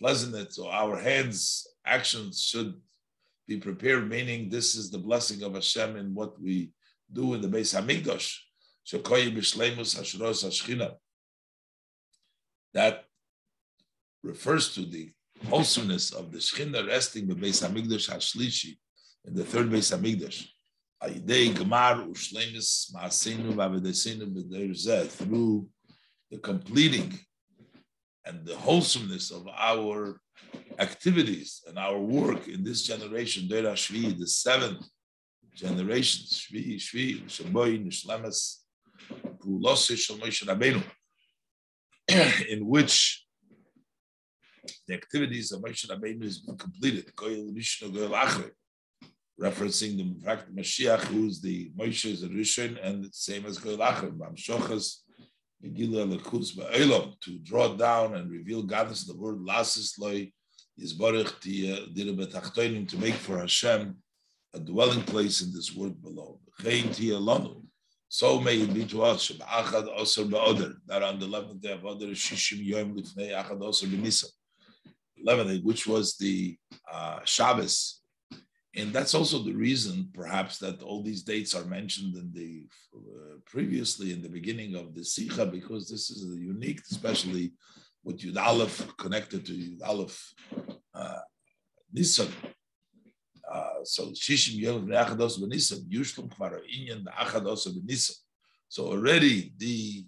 pleasantness 0.00 0.58
of 0.58 0.66
our 0.66 0.98
hands, 0.98 1.66
actions 1.84 2.42
should 2.42 2.80
be 3.46 3.58
prepared." 3.58 4.08
Meaning, 4.08 4.48
this 4.48 4.74
is 4.74 4.90
the 4.90 4.98
blessing 4.98 5.42
of 5.42 5.52
Hashem 5.52 5.96
in 5.96 6.14
what 6.14 6.40
we 6.40 6.72
do 7.12 7.34
in 7.34 7.42
the 7.42 7.48
Beis 7.48 7.74
Hamikdash. 7.74 8.40
That 12.72 13.08
refers 14.22 14.74
to 14.74 14.86
the 14.86 15.12
wholesomeness 15.44 16.12
of 16.12 16.32
the 16.32 16.38
Shekhinah 16.38 16.86
resting 16.86 17.26
the 17.26 17.34
Beis 17.34 17.60
Hamikdash 17.62 18.08
Hashlishi 18.08 18.78
in 19.24 19.34
the 19.34 19.44
third 19.44 19.70
Beis 19.70 19.90
Hamikdash. 19.92 20.48
Through 25.10 25.68
the 26.30 26.38
completing 26.38 27.18
and 28.24 28.46
the 28.46 28.56
wholesomeness 28.56 29.30
of 29.30 29.46
our 29.54 30.20
activities 30.78 31.62
and 31.68 31.78
our 31.78 31.98
work 31.98 32.48
in 32.48 32.64
this 32.64 32.82
generation, 32.82 33.46
the 33.48 34.26
seventh 34.26 34.86
generation, 35.54 36.24
Shvi, 36.24 36.76
Shvi, 36.76 37.24
Shaboy, 37.24 37.84
Nishlemes, 37.84 38.60
in 42.48 42.66
which 42.66 43.24
the 44.86 44.94
activities 44.94 45.52
of 45.52 45.60
Moshe 45.62 45.86
Rabbeinu 45.86 46.24
is 46.24 46.42
completed. 46.58 47.14
Goyel 47.14 47.54
Rishon, 47.54 47.92
Goyel 47.92 48.10
Achre, 48.10 48.50
referencing 49.40 49.96
the 49.96 50.24
fact 50.24 50.54
Mashiach, 50.54 51.04
who 51.04 51.26
is 51.26 51.40
the 51.40 51.70
Moshe 51.76 52.10
is 52.10 52.22
a 52.22 52.28
Rishon, 52.28 52.78
and 52.82 53.04
the 53.04 53.10
same 53.12 53.46
as 53.46 53.58
Goyel 53.58 53.78
Achre, 53.78 54.16
Mamshochas, 54.16 54.98
Megillah 55.64 56.18
Lekutz 56.18 56.56
Ba'elam, 56.56 57.18
to 57.20 57.38
draw 57.38 57.74
down 57.74 58.14
and 58.14 58.30
reveal 58.30 58.62
godness. 58.62 59.06
The 59.06 59.16
word 59.16 59.38
Lasis 59.38 59.98
Loi 59.98 60.30
is 60.78 60.92
Baruch 60.92 61.40
Tachtoinim 61.40 62.88
to 62.88 62.98
make 62.98 63.14
for 63.14 63.38
Hashem 63.38 63.96
a 64.54 64.60
dwelling 64.60 65.02
place 65.02 65.42
in 65.42 65.52
this 65.52 65.74
world 65.74 66.00
below. 66.00 66.40
So 68.08 68.40
may 68.40 68.60
it 68.60 68.72
be 68.72 68.84
to 68.86 69.02
us, 69.02 69.28
Achad 69.30 69.98
Osir 69.98 70.30
Ba'oder, 70.30 70.74
that 70.86 71.02
on 71.02 71.18
the 71.18 71.26
11th 71.26 71.60
day 71.60 71.72
of 71.72 71.80
Odr, 71.80 72.12
Shishim 72.12 72.64
Yom 72.64 72.94
Lifnei 72.94 73.32
Achad 73.32 73.60
Osir 73.60 73.88
B'Nisan. 73.88 74.30
11th, 75.26 75.64
which 75.64 75.86
was 75.86 76.16
the 76.16 76.56
uh, 76.92 77.20
Shabbos. 77.24 78.03
And 78.76 78.92
that's 78.92 79.14
also 79.14 79.38
the 79.38 79.52
reason, 79.52 80.10
perhaps, 80.12 80.58
that 80.58 80.82
all 80.82 81.02
these 81.02 81.22
dates 81.22 81.54
are 81.54 81.64
mentioned 81.64 82.16
in 82.16 82.32
the 82.32 82.66
uh, 82.96 83.36
previously 83.46 84.12
in 84.12 84.20
the 84.20 84.28
beginning 84.28 84.74
of 84.74 84.94
the 84.94 85.04
Sikha, 85.04 85.46
because 85.46 85.88
this 85.88 86.10
is 86.10 86.34
a 86.34 86.40
unique, 86.40 86.80
especially 86.90 87.52
with 88.02 88.18
Yud 88.18 88.36
Aleph 88.36 88.96
connected 88.96 89.46
to 89.46 89.52
Yud 89.52 89.82
Aleph 89.86 90.34
uh, 90.94 91.20
Nisan. 91.92 92.28
Uh, 93.50 93.84
so 93.84 94.06
Shishim 94.10 94.56
Yom 94.56 94.86
Re'achados 94.86 95.38
B'Nisan, 95.38 95.88
Yushlam 95.88 96.28
Kvar 96.34 96.58
Inyan 96.76 97.04
Achados 97.04 97.68
B'Nisan. 97.68 98.16
So 98.68 98.86
already 98.86 99.52
the 99.56 100.04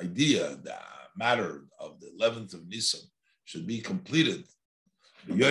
idea, 0.00 0.56
the 0.56 0.74
matter 1.16 1.64
of 1.78 2.00
the 2.00 2.10
11th 2.20 2.54
of 2.54 2.66
Nisan 2.66 3.00
should 3.44 3.66
be 3.66 3.80
completed. 3.80 4.44
On 5.30 5.38
the 5.38 5.44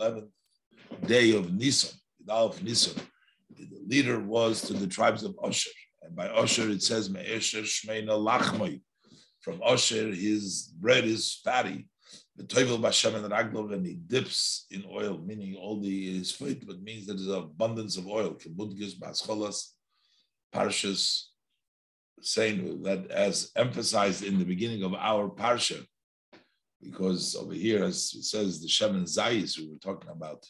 11th 0.00 0.28
day 1.06 1.36
of 1.36 1.52
Nisan, 1.52 1.90
the 2.24 2.32
of 2.32 2.62
Nisan, 2.62 3.02
the 3.56 3.66
leader 3.86 4.20
was 4.20 4.62
to 4.62 4.72
the 4.74 4.86
tribes 4.86 5.22
of 5.24 5.34
Osher. 5.36 5.68
And 6.02 6.14
by 6.14 6.28
Osher 6.28 6.70
it 6.70 6.82
says, 6.82 7.10
Me'esher 7.10 7.62
Shmeina 7.62 8.10
Lachmoi. 8.10 8.80
From 9.40 9.58
Osher, 9.60 10.14
his 10.14 10.72
bread 10.78 11.04
is 11.04 11.40
fatty. 11.44 11.88
The 12.36 12.44
Toivel 12.44 12.80
Bashem 12.80 13.14
and 13.14 13.30
Raglov, 13.30 13.72
and 13.74 13.84
he 13.84 13.94
dips 13.94 14.66
in 14.70 14.84
oil, 14.90 15.18
meaning 15.18 15.56
all 15.56 15.80
the 15.80 16.18
his 16.18 16.32
food, 16.32 16.64
but 16.66 16.82
means 16.82 17.06
that 17.06 17.14
there's 17.14 17.28
abundance 17.28 17.96
of 17.96 18.06
oil. 18.06 18.34
Kibudgis, 18.34 18.98
Bascholas, 18.98 19.74
Parshas, 20.54 21.24
saying 22.22 22.82
that 22.82 23.10
as 23.10 23.50
emphasized 23.56 24.22
in 24.24 24.38
the 24.38 24.44
beginning 24.44 24.82
of 24.84 24.94
our 24.94 25.28
parsha, 25.28 25.84
because 26.82 27.36
over 27.36 27.52
here, 27.52 27.84
as 27.84 28.14
it 28.16 28.24
says, 28.24 28.60
the 28.60 28.68
Shemin 28.68 29.02
Zayis 29.02 29.58
we 29.58 29.68
were 29.68 29.78
talking 29.78 30.10
about. 30.10 30.46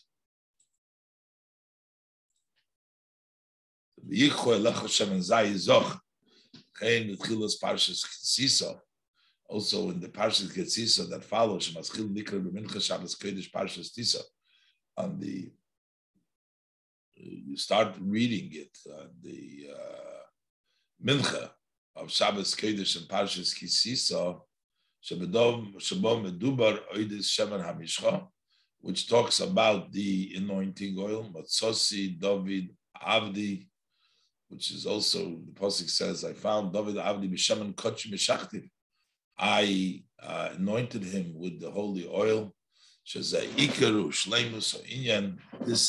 Also 9.48 9.90
in 9.90 10.00
the 10.00 10.08
Parshas 10.08 10.52
Ketzisa 10.56 11.08
that 11.10 11.24
follows, 11.24 11.68
Shemaschil 11.68 12.14
Nikra 12.14 12.40
B'Mincha 12.40 12.80
Shabbos 12.80 13.16
Kodesh 13.16 13.50
Parshas 13.50 13.90
Tisa, 13.92 14.22
on 14.96 15.18
the 15.18 15.50
you 17.22 17.56
start 17.56 17.94
reading 18.00 18.48
it, 18.52 18.78
on 18.88 19.10
the 19.22 19.66
uh, 19.74 21.04
Mincha 21.04 21.50
of 21.96 22.10
Shabbos 22.10 22.54
Kodesh 22.54 22.96
and 22.96 23.08
Parshas 23.08 23.54
Kisisa, 23.54 24.40
which 28.82 29.08
talks 29.08 29.40
about 29.40 29.92
the 29.92 30.32
anointing 30.36 30.96
oil, 30.98 31.24
Matzosi 31.24 32.18
David 32.18 32.70
Avdi, 33.06 33.66
which 34.48 34.70
is 34.70 34.86
also 34.86 35.18
the 35.18 35.52
pasuk 35.52 35.88
says, 35.88 36.24
"I 36.24 36.32
found 36.32 36.72
David 36.72 36.96
Avdi 36.96 37.30
b'Shemen 37.32 37.76
Koch 37.76 38.04
Mishachtiv." 38.10 38.68
I 39.38 40.02
uh, 40.22 40.50
anointed 40.58 41.04
him 41.04 41.32
with 41.34 41.60
the 41.60 41.70
holy 41.70 42.06
oil. 42.06 42.54
This 43.12 43.32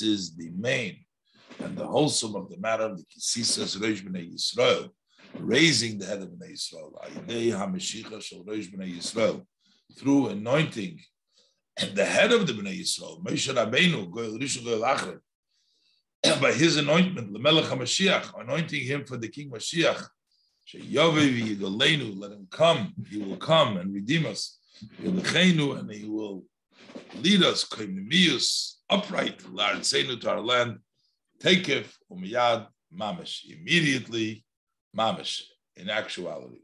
is 0.01 0.35
the 0.35 0.51
main 0.57 1.05
and 1.59 1.77
the 1.77 1.85
wholesome 1.85 2.35
of 2.35 2.49
the 2.49 2.57
matter 2.57 2.83
of 2.83 2.97
the 2.97 3.03
Kisisas 3.03 3.77
Reish 3.77 4.01
B'nai 4.03 4.33
Yisrael, 4.33 4.89
raising 5.39 5.97
the 5.97 6.05
head 6.05 6.21
of 6.21 6.29
B'nai 6.29 6.51
Yisrael, 8.97 9.45
through 9.97 10.29
anointing 10.29 10.99
and 11.77 11.95
the 11.95 12.05
head 12.05 12.31
of 12.31 12.47
the 12.47 12.53
B'nai 12.53 12.79
Yisrael, 12.79 13.23
Moshe 13.23 13.53
Rabbeinu, 13.53 14.09
Goel 14.11 14.37
Rishon 14.37 14.65
Goel 14.65 14.81
Acher, 14.81 15.19
by 16.41 16.51
his 16.51 16.77
anointment, 16.77 17.33
Lemelech 17.33 17.63
HaMashiach, 17.63 18.39
anointing 18.39 18.81
him 18.81 19.05
for 19.05 19.17
the 19.17 19.27
King 19.27 19.49
Mashiach, 19.49 20.07
let 20.73 22.31
him 22.31 22.47
come, 22.51 22.93
he 23.09 23.17
will 23.17 23.37
come 23.37 23.77
and 23.77 23.93
redeem 23.93 24.25
us, 24.25 24.57
and 24.99 25.91
he 25.91 26.05
will 26.07 26.43
lead 27.15 27.43
us, 27.43 27.67
upright, 28.89 29.39
to 29.39 30.29
our 30.29 30.41
land, 30.41 30.79
Takef 31.41 31.87
umiyad 32.11 32.67
mamish, 32.95 33.45
immediately 33.49 34.45
mamish, 34.97 35.43
in 35.75 35.89
actuality. 35.89 36.59